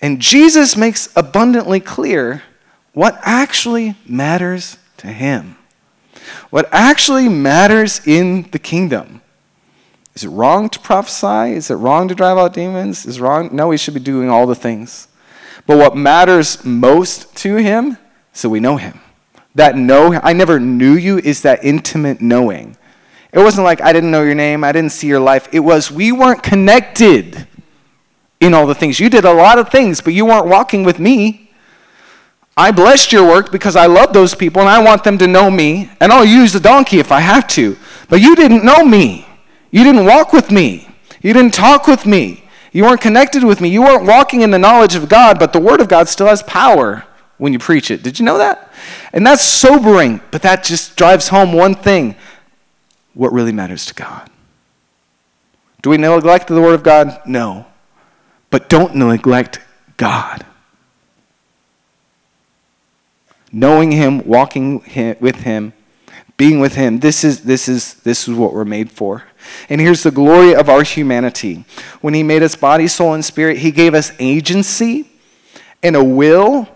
And 0.00 0.20
Jesus 0.20 0.76
makes 0.76 1.08
abundantly 1.16 1.80
clear 1.80 2.42
what 2.92 3.18
actually 3.22 3.96
matters 4.06 4.78
to 4.98 5.08
him. 5.08 5.56
What 6.50 6.68
actually 6.72 7.28
matters 7.28 8.06
in 8.06 8.48
the 8.50 8.58
kingdom. 8.58 9.20
Is 10.16 10.24
it 10.24 10.30
wrong 10.30 10.70
to 10.70 10.80
prophesy? 10.80 11.54
Is 11.54 11.70
it 11.70 11.74
wrong 11.74 12.08
to 12.08 12.14
drive 12.14 12.38
out 12.38 12.54
demons? 12.54 13.04
Is 13.04 13.20
wrong? 13.20 13.50
No, 13.52 13.68
we 13.68 13.76
should 13.76 13.92
be 13.92 14.00
doing 14.00 14.30
all 14.30 14.46
the 14.46 14.54
things. 14.54 15.08
But 15.66 15.76
what 15.76 15.94
matters 15.94 16.64
most 16.64 17.36
to 17.36 17.56
him, 17.56 17.98
so 18.32 18.48
we 18.48 18.58
know 18.58 18.78
him. 18.78 18.98
That 19.54 19.76
know, 19.76 20.18
I 20.22 20.32
never 20.32 20.58
knew 20.58 20.94
you, 20.94 21.18
is 21.18 21.42
that 21.42 21.62
intimate 21.62 22.22
knowing. 22.22 22.78
It 23.30 23.40
wasn't 23.40 23.66
like 23.66 23.82
I 23.82 23.92
didn't 23.92 24.10
know 24.10 24.22
your 24.22 24.34
name, 24.34 24.64
I 24.64 24.72
didn't 24.72 24.92
see 24.92 25.06
your 25.06 25.20
life. 25.20 25.48
It 25.52 25.60
was 25.60 25.90
we 25.90 26.12
weren't 26.12 26.42
connected 26.42 27.46
in 28.40 28.54
all 28.54 28.66
the 28.66 28.74
things. 28.74 28.98
You 28.98 29.10
did 29.10 29.26
a 29.26 29.32
lot 29.32 29.58
of 29.58 29.68
things, 29.68 30.00
but 30.00 30.14
you 30.14 30.24
weren't 30.24 30.46
walking 30.46 30.82
with 30.82 30.98
me. 30.98 31.50
I 32.56 32.70
blessed 32.70 33.12
your 33.12 33.26
work 33.28 33.52
because 33.52 33.76
I 33.76 33.84
love 33.84 34.14
those 34.14 34.34
people 34.34 34.62
and 34.62 34.70
I 34.70 34.82
want 34.82 35.04
them 35.04 35.18
to 35.18 35.26
know 35.26 35.50
me, 35.50 35.90
and 36.00 36.10
I'll 36.10 36.24
use 36.24 36.54
the 36.54 36.60
donkey 36.60 37.00
if 37.00 37.12
I 37.12 37.20
have 37.20 37.46
to. 37.48 37.76
But 38.08 38.22
you 38.22 38.34
didn't 38.34 38.64
know 38.64 38.82
me. 38.82 39.26
You 39.70 39.84
didn't 39.84 40.06
walk 40.06 40.32
with 40.32 40.50
me. 40.50 40.88
You 41.22 41.32
didn't 41.32 41.54
talk 41.54 41.86
with 41.86 42.06
me. 42.06 42.44
You 42.72 42.84
weren't 42.84 43.00
connected 43.00 43.42
with 43.42 43.60
me. 43.60 43.68
You 43.68 43.82
weren't 43.82 44.06
walking 44.06 44.42
in 44.42 44.50
the 44.50 44.58
knowledge 44.58 44.94
of 44.94 45.08
God, 45.08 45.38
but 45.38 45.52
the 45.52 45.60
Word 45.60 45.80
of 45.80 45.88
God 45.88 46.08
still 46.08 46.26
has 46.26 46.42
power 46.42 47.04
when 47.38 47.52
you 47.52 47.58
preach 47.58 47.90
it. 47.90 48.02
Did 48.02 48.18
you 48.18 48.24
know 48.24 48.38
that? 48.38 48.70
And 49.12 49.26
that's 49.26 49.42
sobering, 49.42 50.20
but 50.30 50.42
that 50.42 50.62
just 50.62 50.96
drives 50.96 51.28
home 51.28 51.52
one 51.52 51.74
thing 51.74 52.16
what 53.14 53.32
really 53.32 53.52
matters 53.52 53.86
to 53.86 53.94
God. 53.94 54.30
Do 55.82 55.90
we 55.90 55.96
neglect 55.96 56.48
the 56.48 56.60
Word 56.60 56.74
of 56.74 56.82
God? 56.82 57.20
No. 57.26 57.66
But 58.50 58.68
don't 58.68 58.94
neglect 58.94 59.60
God. 59.96 60.44
Knowing 63.52 63.92
Him, 63.92 64.26
walking 64.26 64.82
with 65.20 65.36
Him, 65.36 65.72
being 66.36 66.60
with 66.60 66.74
Him, 66.74 67.00
this 67.00 67.24
is, 67.24 67.42
this, 67.42 67.68
is, 67.68 67.94
this 67.94 68.28
is 68.28 68.34
what 68.34 68.52
we're 68.52 68.64
made 68.64 68.90
for. 68.90 69.24
And 69.68 69.80
here's 69.80 70.02
the 70.02 70.10
glory 70.10 70.54
of 70.54 70.68
our 70.68 70.82
humanity. 70.82 71.64
When 72.00 72.14
He 72.14 72.22
made 72.22 72.42
us 72.42 72.54
body, 72.54 72.88
soul, 72.88 73.14
and 73.14 73.24
spirit, 73.24 73.58
He 73.58 73.70
gave 73.70 73.94
us 73.94 74.12
agency 74.18 75.08
and 75.82 75.96
a 75.96 76.04
will 76.04 76.68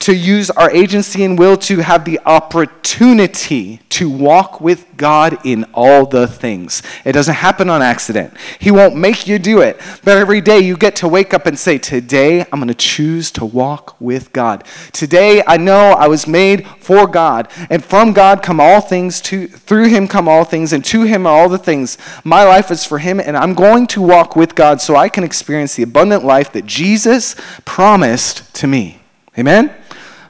to 0.00 0.14
use 0.14 0.48
our 0.52 0.70
agency 0.70 1.24
and 1.24 1.38
will 1.38 1.58
to 1.58 1.80
have 1.80 2.06
the 2.06 2.18
opportunity 2.24 3.80
to 3.90 4.08
walk 4.08 4.58
with 4.58 4.86
God 4.96 5.38
in 5.44 5.64
all 5.74 6.06
the 6.06 6.26
things. 6.26 6.82
It 7.04 7.12
doesn't 7.12 7.34
happen 7.34 7.68
on 7.68 7.82
accident. 7.82 8.34
He 8.58 8.70
won't 8.70 8.96
make 8.96 9.26
you 9.26 9.38
do 9.38 9.60
it. 9.60 9.78
But 10.02 10.16
every 10.16 10.40
day 10.40 10.60
you 10.60 10.78
get 10.78 10.96
to 10.96 11.08
wake 11.08 11.34
up 11.34 11.44
and 11.44 11.58
say, 11.58 11.76
Today 11.76 12.40
I'm 12.40 12.60
going 12.60 12.68
to 12.68 12.74
choose 12.74 13.30
to 13.32 13.44
walk 13.44 14.00
with 14.00 14.32
God. 14.32 14.64
Today 14.92 15.42
I 15.46 15.58
know 15.58 15.90
I 15.90 16.08
was 16.08 16.26
made 16.26 16.66
for 16.78 17.06
God. 17.06 17.50
And 17.68 17.84
from 17.84 18.14
God 18.14 18.42
come 18.42 18.58
all 18.58 18.80
things, 18.80 19.20
to, 19.22 19.48
through 19.48 19.88
Him 19.88 20.08
come 20.08 20.28
all 20.28 20.44
things, 20.44 20.72
and 20.72 20.82
to 20.86 21.02
Him 21.02 21.26
are 21.26 21.42
all 21.42 21.50
the 21.50 21.58
things. 21.58 21.98
My 22.24 22.44
life 22.44 22.70
is 22.70 22.86
for 22.86 22.98
Him, 22.98 23.20
and 23.20 23.36
I'm 23.36 23.52
going 23.52 23.86
to 23.88 24.00
walk 24.00 24.34
with 24.34 24.54
God 24.54 24.80
so 24.80 24.96
I 24.96 25.10
can 25.10 25.24
experience 25.24 25.74
the 25.74 25.82
abundant 25.82 26.24
life 26.24 26.52
that 26.52 26.64
Jesus 26.64 27.36
promised 27.66 28.54
to 28.54 28.66
me. 28.66 29.02
Amen? 29.38 29.74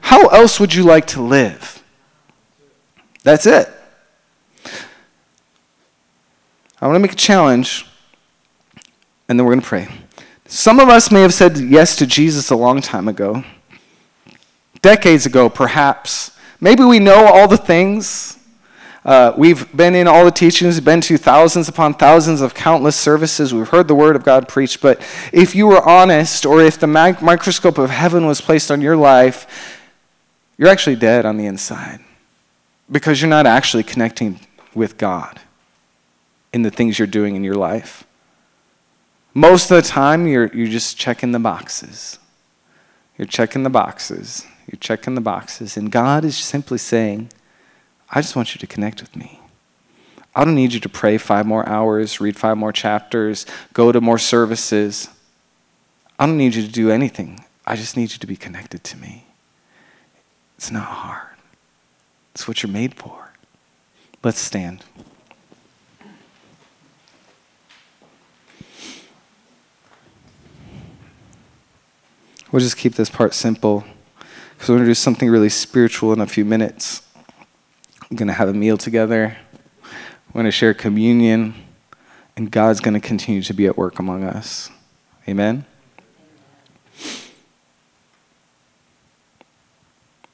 How 0.01 0.27
else 0.27 0.59
would 0.59 0.73
you 0.73 0.83
like 0.83 1.07
to 1.07 1.21
live? 1.21 1.83
That's 3.23 3.45
it. 3.45 3.69
I 6.81 6.87
want 6.87 6.95
to 6.95 6.99
make 6.99 7.13
a 7.13 7.15
challenge, 7.15 7.85
and 9.29 9.39
then 9.39 9.45
we're 9.45 9.53
going 9.53 9.61
to 9.61 9.67
pray. 9.67 9.87
Some 10.47 10.79
of 10.79 10.89
us 10.89 11.11
may 11.11 11.21
have 11.21 11.33
said 11.33 11.57
yes 11.57 11.95
to 11.97 12.07
Jesus 12.07 12.49
a 12.49 12.55
long 12.55 12.81
time 12.81 13.07
ago, 13.07 13.43
decades 14.81 15.25
ago, 15.27 15.47
perhaps. 15.47 16.31
Maybe 16.59 16.83
we 16.83 16.99
know 16.99 17.25
all 17.25 17.47
the 17.47 17.57
things. 17.57 18.39
Uh, 19.05 19.33
we've 19.37 19.75
been 19.75 19.95
in 19.95 20.07
all 20.07 20.25
the 20.25 20.31
teachings, 20.31 20.79
been 20.79 21.01
to 21.01 21.17
thousands 21.17 21.69
upon 21.69 21.93
thousands 21.93 22.41
of 22.41 22.53
countless 22.53 22.95
services. 22.95 23.53
We've 23.53 23.69
heard 23.69 23.87
the 23.87 23.95
word 23.95 24.15
of 24.15 24.23
God 24.23 24.47
preached. 24.47 24.81
But 24.81 25.01
if 25.31 25.55
you 25.55 25.67
were 25.67 25.87
honest, 25.87 26.45
or 26.45 26.61
if 26.61 26.79
the 26.79 26.87
microscope 26.87 27.77
of 27.77 27.89
heaven 27.89 28.25
was 28.25 28.41
placed 28.41 28.71
on 28.71 28.81
your 28.81 28.97
life, 28.97 29.79
you're 30.61 30.69
actually 30.69 30.95
dead 30.95 31.25
on 31.25 31.37
the 31.37 31.47
inside 31.47 31.99
because 32.91 33.19
you're 33.19 33.27
not 33.27 33.47
actually 33.47 33.81
connecting 33.81 34.39
with 34.75 34.95
God 34.95 35.39
in 36.53 36.61
the 36.61 36.69
things 36.69 36.99
you're 36.99 37.07
doing 37.07 37.35
in 37.35 37.43
your 37.43 37.55
life. 37.55 38.03
Most 39.33 39.71
of 39.71 39.81
the 39.81 39.89
time, 39.89 40.27
you're, 40.27 40.53
you're 40.53 40.67
just 40.67 40.99
checking 40.99 41.31
the 41.31 41.39
boxes. 41.39 42.19
You're 43.17 43.25
checking 43.25 43.63
the 43.63 43.71
boxes. 43.71 44.45
You're 44.67 44.77
checking 44.79 45.15
the 45.15 45.21
boxes. 45.21 45.77
And 45.77 45.91
God 45.91 46.23
is 46.23 46.37
simply 46.37 46.77
saying, 46.77 47.31
I 48.11 48.21
just 48.21 48.35
want 48.35 48.53
you 48.53 48.59
to 48.59 48.67
connect 48.67 49.01
with 49.01 49.15
me. 49.15 49.39
I 50.35 50.45
don't 50.45 50.53
need 50.53 50.73
you 50.73 50.79
to 50.81 50.89
pray 50.89 51.17
five 51.17 51.47
more 51.47 51.67
hours, 51.67 52.21
read 52.21 52.37
five 52.37 52.55
more 52.55 52.71
chapters, 52.71 53.47
go 53.73 53.91
to 53.91 53.99
more 53.99 54.19
services. 54.19 55.09
I 56.19 56.27
don't 56.27 56.37
need 56.37 56.53
you 56.53 56.61
to 56.61 56.71
do 56.71 56.91
anything. 56.91 57.43
I 57.65 57.75
just 57.75 57.97
need 57.97 58.11
you 58.11 58.19
to 58.19 58.27
be 58.27 58.37
connected 58.37 58.83
to 58.83 58.97
me. 58.97 59.25
It's 60.61 60.69
not 60.69 60.83
hard, 60.83 61.37
it's 62.35 62.47
what 62.47 62.61
you're 62.61 62.71
made 62.71 62.93
for. 62.93 63.31
Let's 64.23 64.37
stand. 64.37 64.85
We'll 72.51 72.59
just 72.59 72.77
keep 72.77 72.93
this 72.93 73.09
part 73.09 73.33
simple 73.33 73.83
because 74.53 74.69
we're 74.69 74.75
going 74.75 74.85
to 74.85 74.91
do 74.91 74.93
something 74.93 75.31
really 75.31 75.49
spiritual 75.49 76.13
in 76.13 76.21
a 76.21 76.27
few 76.27 76.45
minutes. 76.45 77.01
We're 78.11 78.17
going 78.17 78.27
to 78.27 78.33
have 78.33 78.49
a 78.49 78.53
meal 78.53 78.77
together. 78.77 79.35
We're 80.27 80.43
going 80.43 80.45
to 80.45 80.51
share 80.51 80.75
communion, 80.75 81.55
and 82.37 82.51
God's 82.51 82.81
going 82.81 82.93
to 82.93 82.99
continue 82.99 83.41
to 83.41 83.53
be 83.55 83.65
at 83.65 83.79
work 83.79 83.97
among 83.97 84.23
us. 84.23 84.69
Amen. 85.27 85.65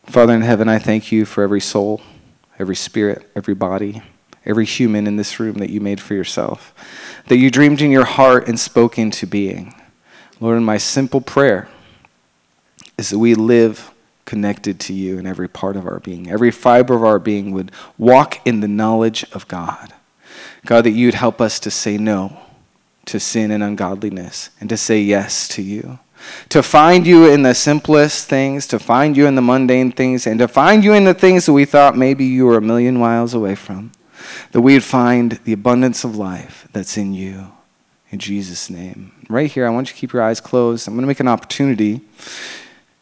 Father 0.07 0.33
in 0.33 0.41
heaven, 0.41 0.69
I 0.69 0.79
thank 0.79 1.11
you 1.11 1.25
for 1.25 1.43
every 1.43 1.59
soul, 1.59 2.01
every 2.57 2.77
spirit, 2.77 3.29
every 3.35 3.53
body, 3.53 4.01
every 4.45 4.63
human 4.63 5.05
in 5.05 5.17
this 5.17 5.37
room 5.37 5.57
that 5.57 5.69
you 5.69 5.81
made 5.81 5.99
for 5.99 6.13
yourself, 6.13 6.73
that 7.27 7.35
you 7.35 7.51
dreamed 7.51 7.81
in 7.81 7.91
your 7.91 8.05
heart 8.05 8.47
and 8.47 8.57
spoke 8.57 8.97
into 8.97 9.27
being. 9.27 9.75
Lord, 10.39 10.61
my 10.61 10.77
simple 10.77 11.19
prayer 11.19 11.67
is 12.97 13.09
that 13.09 13.19
we 13.19 13.35
live 13.35 13.91
connected 14.23 14.79
to 14.79 14.93
you 14.93 15.19
in 15.19 15.27
every 15.27 15.49
part 15.49 15.75
of 15.75 15.85
our 15.85 15.99
being. 15.99 16.29
Every 16.29 16.51
fiber 16.51 16.95
of 16.95 17.03
our 17.03 17.19
being 17.19 17.51
would 17.51 17.73
walk 17.97 18.39
in 18.47 18.61
the 18.61 18.67
knowledge 18.67 19.25
of 19.33 19.45
God. 19.49 19.93
God, 20.65 20.85
that 20.85 20.91
you'd 20.91 21.15
help 21.15 21.41
us 21.41 21.59
to 21.59 21.69
say 21.69 21.97
no 21.97 22.37
to 23.05 23.19
sin 23.19 23.51
and 23.51 23.61
ungodliness 23.61 24.51
and 24.61 24.69
to 24.69 24.77
say 24.77 25.01
yes 25.01 25.49
to 25.49 25.61
you 25.61 25.99
to 26.49 26.63
find 26.63 27.05
you 27.05 27.31
in 27.31 27.43
the 27.43 27.53
simplest 27.53 28.27
things, 28.27 28.67
to 28.67 28.79
find 28.79 29.15
you 29.15 29.27
in 29.27 29.35
the 29.35 29.41
mundane 29.41 29.91
things, 29.91 30.27
and 30.27 30.39
to 30.39 30.47
find 30.47 30.83
you 30.83 30.93
in 30.93 31.03
the 31.03 31.13
things 31.13 31.45
that 31.45 31.53
we 31.53 31.65
thought 31.65 31.97
maybe 31.97 32.25
you 32.25 32.45
were 32.45 32.57
a 32.57 32.61
million 32.61 32.97
miles 32.97 33.33
away 33.33 33.55
from. 33.55 33.91
That 34.51 34.61
we'd 34.61 34.83
find 34.83 35.33
the 35.43 35.53
abundance 35.53 36.03
of 36.03 36.15
life 36.15 36.67
that's 36.73 36.97
in 36.97 37.13
you. 37.13 37.51
In 38.11 38.19
Jesus' 38.19 38.69
name. 38.69 39.11
Right 39.29 39.51
here, 39.51 39.67
I 39.67 39.69
want 39.69 39.89
you 39.89 39.93
to 39.93 39.99
keep 39.99 40.13
your 40.13 40.23
eyes 40.23 40.39
closed. 40.39 40.87
I'm 40.87 40.93
going 40.93 41.01
to 41.01 41.07
make 41.07 41.19
an 41.19 41.27
opportunity. 41.27 42.01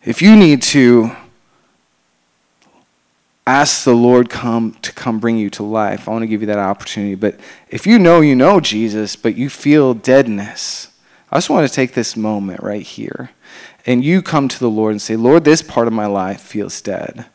If 0.04 0.22
you 0.22 0.36
need 0.36 0.62
to 0.64 1.12
ask 3.48 3.84
the 3.84 3.94
Lord 3.94 4.30
come 4.30 4.76
to 4.82 4.92
come 4.92 5.20
bring 5.20 5.38
you 5.38 5.50
to 5.52 5.64
life, 5.64 6.08
I 6.08 6.12
want 6.12 6.24
to 6.24 6.28
give 6.28 6.42
you 6.42 6.48
that 6.48 6.58
opportunity. 6.58 7.16
But 7.16 7.40
if 7.70 7.86
you 7.86 8.00
know 8.00 8.22
you 8.22 8.36
know 8.36 8.60
Jesus, 8.60 9.16
but 9.16 9.36
you 9.36 9.50
feel 9.50 9.94
deadness, 9.94 10.88
I 11.36 11.38
just 11.38 11.50
want 11.50 11.68
to 11.68 11.76
take 11.76 11.94
this 11.94 12.16
moment 12.16 12.64
right 12.64 12.82
here 12.82 13.30
and 13.86 14.06
you 14.06 14.22
come 14.22 14.48
to 14.48 14.58
the 14.58 14.70
Lord 14.70 14.92
and 14.92 15.02
say, 15.02 15.18
Lord, 15.18 15.44
this 15.44 15.62
part 15.62 15.86
of 15.86 15.92
my 15.92 16.06
life 16.06 16.40
feels 16.40 16.80
dead. 16.80 17.26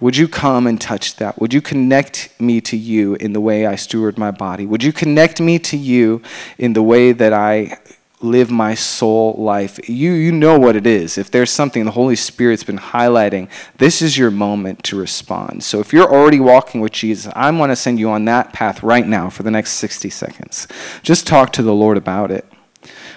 Would 0.00 0.16
you 0.16 0.26
come 0.26 0.66
and 0.66 0.80
touch 0.80 1.14
that? 1.18 1.40
Would 1.40 1.54
you 1.54 1.60
connect 1.60 2.40
me 2.40 2.60
to 2.62 2.76
you 2.76 3.14
in 3.14 3.34
the 3.34 3.40
way 3.40 3.64
I 3.64 3.76
steward 3.76 4.18
my 4.18 4.32
body? 4.32 4.66
Would 4.66 4.82
you 4.82 4.92
connect 4.92 5.40
me 5.40 5.60
to 5.60 5.76
you 5.76 6.22
in 6.58 6.72
the 6.72 6.82
way 6.82 7.12
that 7.12 7.32
I 7.32 7.78
live 8.20 8.50
my 8.50 8.74
soul 8.74 9.36
life? 9.38 9.88
You, 9.88 10.10
you 10.10 10.32
know 10.32 10.58
what 10.58 10.74
it 10.74 10.84
is. 10.84 11.16
If 11.16 11.30
there's 11.30 11.52
something 11.52 11.84
the 11.84 11.92
Holy 11.92 12.16
Spirit's 12.16 12.64
been 12.64 12.78
highlighting, 12.78 13.48
this 13.78 14.02
is 14.02 14.18
your 14.18 14.32
moment 14.32 14.82
to 14.86 14.98
respond. 14.98 15.62
So 15.62 15.78
if 15.78 15.92
you're 15.92 16.12
already 16.12 16.40
walking 16.40 16.80
with 16.80 16.90
Jesus, 16.90 17.32
I 17.36 17.48
want 17.52 17.70
to 17.70 17.76
send 17.76 18.00
you 18.00 18.10
on 18.10 18.24
that 18.24 18.52
path 18.52 18.82
right 18.82 19.06
now 19.06 19.30
for 19.30 19.44
the 19.44 19.52
next 19.52 19.74
60 19.74 20.10
seconds. 20.10 20.66
Just 21.04 21.28
talk 21.28 21.52
to 21.52 21.62
the 21.62 21.72
Lord 21.72 21.96
about 21.96 22.32
it. 22.32 22.44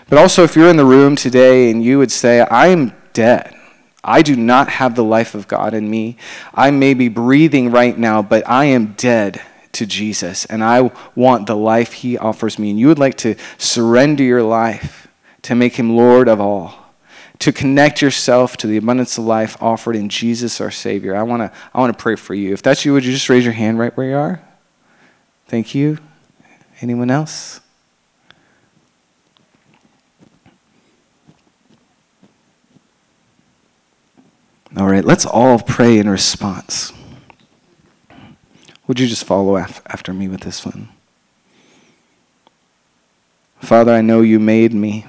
But 0.10 0.18
also, 0.18 0.43
if 0.43 0.55
you're 0.55 0.70
in 0.70 0.78
the 0.78 0.86
room 0.86 1.16
today 1.16 1.70
and 1.70 1.84
you 1.84 1.99
would 1.99 2.12
say, 2.12 2.41
I 2.41 2.68
am 2.68 2.93
dead. 3.14 3.55
I 4.03 4.22
do 4.22 4.36
not 4.36 4.70
have 4.70 4.95
the 4.95 5.03
life 5.03 5.36
of 5.36 5.47
God 5.47 5.74
in 5.74 5.89
me. 5.89 6.18
I 6.53 6.72
may 6.72 6.93
be 6.93 7.10
breathing 7.10 7.70
right 7.70 7.97
now, 7.97 8.22
but 8.22 8.47
I 8.49 8.66
am 8.66 8.93
dead 8.93 9.41
to 9.74 9.86
Jesus, 9.86 10.45
and 10.45 10.64
I 10.64 10.91
want 11.16 11.45
the 11.45 11.55
life 11.55 11.93
He 11.93 12.18
offers 12.18 12.57
me. 12.57 12.72
And 12.72 12.80
you 12.80 12.88
would 12.88 12.97
like 12.97 13.18
to 13.18 13.36
surrender 13.57 14.24
your 14.24 14.41
life 14.41 15.07
to 15.43 15.53
make 15.53 15.76
Him 15.76 15.95
Lord 15.95 16.28
of 16.28 16.39
all, 16.39 16.74
to 17.39 17.51
connect 17.51 18.01
yourself 18.01 18.57
to 18.57 18.68
the 18.68 18.78
abundance 18.78 19.18
of 19.18 19.26
life 19.26 19.62
offered 19.62 19.95
in 19.95 20.10
Jesus 20.10 20.60
our 20.60 20.72
Savior. 20.72 21.16
I 21.16 21.24
want 21.24 21.41
to 21.41 21.51
I 21.74 21.80
want 21.80 21.95
to 21.95 22.01
pray 22.01 22.16
for 22.16 22.34
you. 22.34 22.51
If 22.53 22.64
that's 22.64 22.84
you, 22.84 22.93
would 22.93 23.05
you 23.05 23.12
just 23.12 23.30
raise 23.30 23.43
your 23.43 23.53
hand 23.53 23.78
right 23.78 23.95
where 23.95 24.10
you 24.10 24.18
are? 24.18 24.41
Thank 25.47 25.76
you. 25.76 25.99
Anyone 26.82 27.12
else? 27.12 27.62
All 34.78 34.88
right, 34.88 35.03
let's 35.03 35.26
all 35.26 35.59
pray 35.59 35.97
in 35.97 36.09
response. 36.09 36.93
Would 38.88 38.99
you 38.99 39.07
just 39.07 39.24
follow 39.24 39.57
af- 39.57 39.82
after 39.88 40.13
me 40.13 40.28
with 40.28 40.41
this 40.41 40.65
one? 40.65 40.89
Father, 43.59 43.93
I 43.93 44.01
know 44.01 44.22
you 44.22 44.39
made 44.39 44.74
me. 44.74 45.05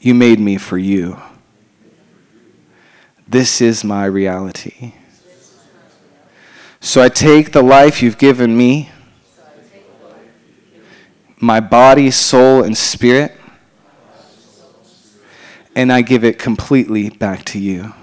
You 0.00 0.14
made 0.14 0.40
me 0.40 0.56
for 0.56 0.78
you. 0.78 1.20
This 3.28 3.60
is 3.60 3.84
my 3.84 4.04
reality. 4.04 4.94
So 6.80 7.00
I 7.00 7.08
take 7.08 7.52
the 7.52 7.62
life 7.62 8.02
you've 8.02 8.18
given 8.18 8.56
me 8.56 8.90
my 11.42 11.58
body, 11.58 12.08
soul, 12.10 12.62
and 12.62 12.78
spirit, 12.78 13.36
and 15.74 15.92
I 15.92 16.02
give 16.02 16.24
it 16.24 16.38
completely 16.38 17.10
back 17.10 17.44
to 17.46 17.58
you. 17.58 17.94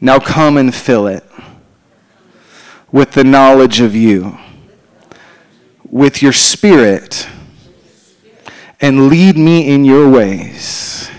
Now 0.00 0.18
come 0.18 0.56
and 0.56 0.74
fill 0.74 1.06
it 1.06 1.24
with 2.92 3.12
the 3.12 3.24
knowledge 3.24 3.80
of 3.80 3.94
you, 3.94 4.38
with 5.88 6.22
your 6.22 6.32
spirit, 6.32 7.26
and 8.80 9.08
lead 9.08 9.36
me 9.36 9.72
in 9.72 9.84
your 9.84 10.08
ways 10.10 11.10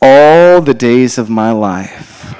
all 0.00 0.60
the 0.60 0.74
days 0.74 1.18
of 1.18 1.30
my 1.30 1.52
life. 1.52 2.34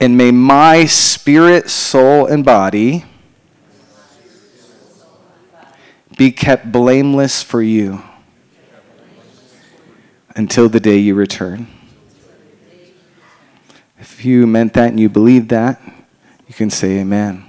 And 0.00 0.16
may 0.16 0.30
my 0.30 0.84
spirit, 0.84 1.70
soul, 1.70 2.26
and 2.26 2.44
body 2.44 3.04
be 6.18 6.32
kept 6.32 6.70
blameless 6.70 7.42
for 7.42 7.62
you 7.62 8.02
until 10.36 10.68
the 10.68 10.78
day 10.78 10.98
you 10.98 11.14
return. 11.14 11.66
If 13.98 14.24
you 14.24 14.46
meant 14.46 14.74
that 14.74 14.90
and 14.90 15.00
you 15.00 15.08
believe 15.08 15.48
that, 15.48 15.80
you 16.46 16.54
can 16.54 16.70
say 16.70 16.98
amen. 16.98 17.44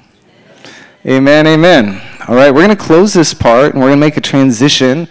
Amen, 1.05 1.45
amen. 1.45 2.01
All 2.27 2.35
right, 2.35 2.51
we're 2.51 2.65
going 2.65 2.75
to 2.75 2.83
close 2.83 3.13
this 3.13 3.33
part 3.33 3.73
and 3.73 3.81
we're 3.81 3.89
going 3.89 3.99
to 3.99 4.05
make 4.05 4.17
a 4.17 4.21
transition 4.21 5.05